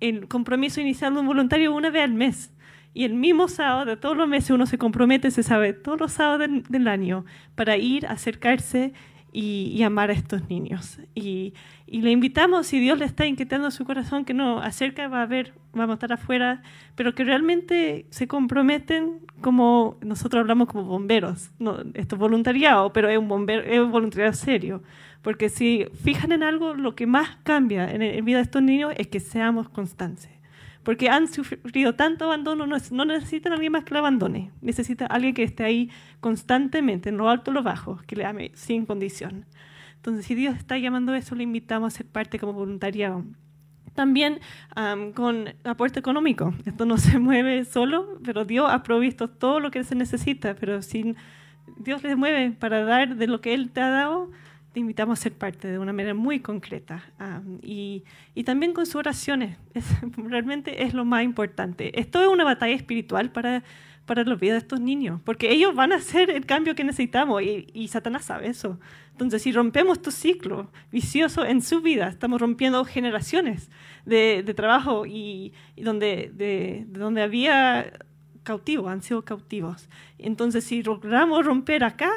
el 0.00 0.28
compromiso 0.28 0.80
inicial 0.80 1.14
de 1.14 1.20
un 1.20 1.26
voluntario 1.26 1.74
una 1.74 1.90
vez 1.90 2.04
al 2.04 2.14
mes. 2.14 2.52
Y 2.94 3.04
el 3.04 3.14
mismo 3.14 3.48
sábado 3.48 3.84
de 3.84 3.96
todos 3.96 4.16
los 4.16 4.28
meses 4.28 4.50
uno 4.50 4.66
se 4.66 4.78
compromete, 4.78 5.30
se 5.30 5.42
sabe, 5.42 5.72
todos 5.72 6.00
los 6.00 6.12
sábados 6.12 6.48
del, 6.68 6.88
año 6.88 7.24
para 7.54 7.76
ir, 7.76 8.06
acercarse 8.06 8.92
y, 9.32 9.82
amar 9.82 10.10
a 10.10 10.12
estos 10.12 10.48
niños. 10.48 10.98
Y, 11.14 11.54
le 11.86 12.10
invitamos, 12.10 12.66
si 12.66 12.80
Dios 12.80 12.98
le 12.98 13.04
está 13.04 13.26
inquietando 13.26 13.70
su 13.70 13.84
corazón, 13.84 14.24
que 14.24 14.34
no 14.34 14.60
acerca, 14.60 15.08
va 15.08 15.22
a 15.22 15.26
ver, 15.26 15.54
vamos 15.72 15.90
a 15.90 15.94
estar 15.94 16.12
afuera, 16.12 16.62
pero 16.94 17.14
que 17.14 17.24
realmente 17.24 18.06
se 18.10 18.28
comprometen 18.28 19.20
como 19.40 19.96
nosotros 20.02 20.40
hablamos 20.40 20.68
como 20.68 20.84
bomberos. 20.84 21.50
No, 21.58 21.78
esto 21.94 22.16
es 22.16 22.20
voluntariado, 22.20 22.92
pero 22.92 23.08
es 23.08 23.18
un, 23.18 23.28
bombero, 23.28 23.62
es 23.62 23.80
un 23.80 23.90
voluntariado 23.90 24.34
serio. 24.34 24.82
Porque 25.22 25.48
si 25.48 25.86
fijan 26.02 26.32
en 26.32 26.42
algo, 26.42 26.74
lo 26.74 26.94
que 26.94 27.06
más 27.06 27.36
cambia 27.42 27.90
en 27.90 28.00
la 28.00 28.22
vida 28.22 28.38
de 28.38 28.44
estos 28.44 28.62
niños 28.62 28.92
es 28.96 29.08
que 29.08 29.20
seamos 29.20 29.68
constantes. 29.68 30.37
Porque 30.88 31.10
han 31.10 31.28
sufrido 31.28 31.96
tanto 31.96 32.24
abandono, 32.24 32.64
no 32.66 33.04
necesitan 33.04 33.52
a 33.52 33.56
alguien 33.56 33.72
más 33.72 33.84
que 33.84 33.92
lo 33.92 33.98
abandone. 33.98 34.52
Necesitan 34.62 35.12
a 35.12 35.16
alguien 35.16 35.34
que 35.34 35.42
esté 35.42 35.62
ahí 35.62 35.90
constantemente, 36.20 37.10
en 37.10 37.18
lo 37.18 37.28
alto 37.28 37.50
o 37.50 37.54
lo 37.54 37.62
bajo, 37.62 38.00
que 38.06 38.16
le 38.16 38.24
ame 38.24 38.52
sin 38.54 38.86
condición. 38.86 39.44
Entonces, 39.96 40.24
si 40.24 40.34
Dios 40.34 40.56
está 40.56 40.78
llamando 40.78 41.14
eso, 41.14 41.34
le 41.34 41.42
invitamos 41.42 41.92
a 41.92 41.96
ser 41.98 42.06
parte 42.06 42.38
como 42.38 42.54
voluntariado. 42.54 43.22
También 43.92 44.40
con 45.14 45.50
aporte 45.62 46.00
económico. 46.00 46.54
Esto 46.64 46.86
no 46.86 46.96
se 46.96 47.18
mueve 47.18 47.66
solo, 47.66 48.18
pero 48.24 48.46
Dios 48.46 48.70
ha 48.70 48.82
provisto 48.82 49.28
todo 49.28 49.60
lo 49.60 49.70
que 49.70 49.84
se 49.84 49.94
necesita. 49.94 50.54
Pero 50.54 50.80
si 50.80 51.14
Dios 51.76 52.02
les 52.02 52.16
mueve 52.16 52.52
para 52.52 52.82
dar 52.86 53.16
de 53.16 53.26
lo 53.26 53.42
que 53.42 53.52
Él 53.52 53.72
te 53.72 53.82
ha 53.82 53.90
dado, 53.90 54.30
invitamos 54.78 55.18
a 55.18 55.22
ser 55.22 55.32
parte 55.32 55.68
de 55.68 55.78
una 55.78 55.92
manera 55.92 56.14
muy 56.14 56.40
concreta 56.40 57.04
y, 57.62 58.04
y, 58.34 58.44
también 58.44 58.72
con 58.72 58.86
sus 58.86 58.96
oraciones. 58.96 59.56
Es, 59.74 59.84
realmente 60.16 60.84
es 60.84 60.94
lo 60.94 61.04
más 61.04 61.22
importante. 61.22 61.98
Esto 62.00 62.20
es 62.20 62.28
una 62.28 62.44
batalla 62.44 62.74
espiritual 62.74 63.30
para, 63.30 63.62
para 64.06 64.24
los 64.24 64.40
vidas 64.40 64.54
de 64.54 64.58
estos 64.58 64.80
niños, 64.80 65.20
porque 65.24 65.52
ellos 65.52 65.74
van 65.74 65.92
a 65.92 65.96
hacer 65.96 66.30
el 66.30 66.46
cambio 66.46 66.74
que 66.74 66.82
necesitamos 66.82 67.42
y, 67.42 67.66
y 67.72 67.88
Satanás 67.88 68.24
sabe 68.24 68.48
eso. 68.48 68.80
Entonces, 69.12 69.42
si 69.42 69.52
rompemos 69.52 70.00
tu 70.00 70.10
ciclo 70.10 70.70
vicioso 70.90 71.44
en 71.44 71.60
su 71.60 71.80
vida, 71.80 72.08
estamos 72.08 72.40
rompiendo 72.40 72.84
generaciones 72.84 73.70
de, 74.06 74.42
de 74.44 74.54
trabajo 74.54 75.06
y, 75.06 75.52
y 75.76 75.82
donde, 75.82 76.30
de, 76.34 76.86
de 76.88 76.98
donde 76.98 77.22
había 77.22 77.92
cautivos, 78.48 78.90
han 78.90 79.02
sido 79.02 79.24
cautivos. 79.24 79.88
Entonces, 80.18 80.64
si 80.64 80.82
logramos 80.82 81.44
romper 81.44 81.84
acá, 81.84 82.10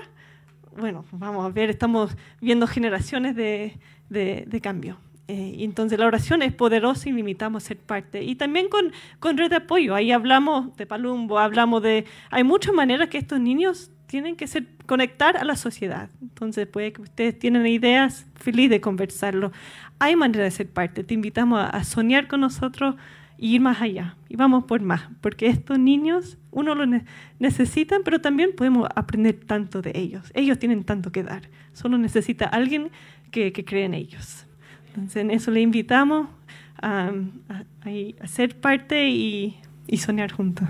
bueno, 0.78 1.06
vamos 1.12 1.46
a 1.46 1.50
ver, 1.50 1.70
estamos 1.70 2.16
viendo 2.40 2.68
generaciones 2.68 3.36
de, 3.36 4.60
cambio. 4.62 4.98
Eh, 5.28 5.58
entonces 5.60 5.98
la 5.98 6.08
oración 6.08 6.42
es 6.42 6.54
poderosa 6.54 7.08
y 7.08 7.12
limitamos 7.14 7.64
a 7.64 7.68
ser 7.68 7.78
parte. 7.78 8.24
Y 8.24 8.36
también 8.36 8.70
con, 8.70 8.92
con 9.20 9.38
red 9.38 9.50
de 9.50 9.58
apoyo. 9.58 9.96
Ahí 9.96 10.12
hablamos 10.12 10.76
de 10.78 10.86
Palumbo, 10.86 11.40
hablamos 11.40 11.82
de... 11.82 12.06
Hay 12.30 12.44
muchas 12.44 12.74
maneras 12.74 13.10
que 13.10 13.18
estos 13.18 13.40
niños 13.40 13.92
tienen 14.12 14.36
que 14.36 14.46
ser, 14.46 14.66
conectar 14.88 15.38
a 15.38 15.46
la 15.46 15.56
sociedad. 15.56 16.10
Entonces, 16.22 16.68
puede 16.68 16.92
que 16.92 17.02
ustedes 17.02 17.40
tienen 17.40 17.66
ideas, 17.66 18.26
feliz 18.36 18.70
de 18.70 18.82
conversarlo. 18.82 19.54
Hay 20.00 20.18
manera 20.18 20.44
de 20.44 20.52
ser 20.52 20.70
parte. 20.70 21.06
Te 21.06 21.14
invitamos 21.14 21.66
a, 21.72 21.84
soñar 21.86 22.28
con 22.28 22.42
nosotros 22.42 22.96
y 23.42 23.56
ir 23.56 23.62
más 23.62 23.82
allá. 23.82 24.16
Y 24.30 24.36
vamos 24.36 24.66
por 24.66 24.82
más, 24.82 25.02
porque 25.20 25.48
estos 25.48 25.80
niños, 25.80 26.38
uno 26.52 26.76
lo 26.76 26.86
necesitan, 27.40 28.04
pero 28.06 28.22
también 28.22 28.52
podemos 28.56 28.88
aprender 28.96 29.34
tanto 29.34 29.82
de 29.82 29.92
ellos. 29.96 30.32
Ellos 30.36 30.60
tienen 30.60 30.84
tanto 30.84 31.12
que 31.12 31.24
dar. 31.24 31.50
Solo 31.74 31.98
necesita 31.98 32.46
alguien 32.46 32.92
que, 33.32 33.52
que 33.52 33.66
cree 33.66 33.86
en 33.86 33.96
ellos. 33.96 34.46
Entonces, 34.90 35.18
en 35.18 35.32
eso 35.32 35.50
le 35.50 35.60
invitamos 35.60 36.30
a, 36.82 37.12
a, 37.50 38.28
ser 38.28 38.56
parte 38.60 39.10
y, 39.10 39.58
y 39.88 39.98
soñar 39.98 40.32
juntos. 40.32 40.70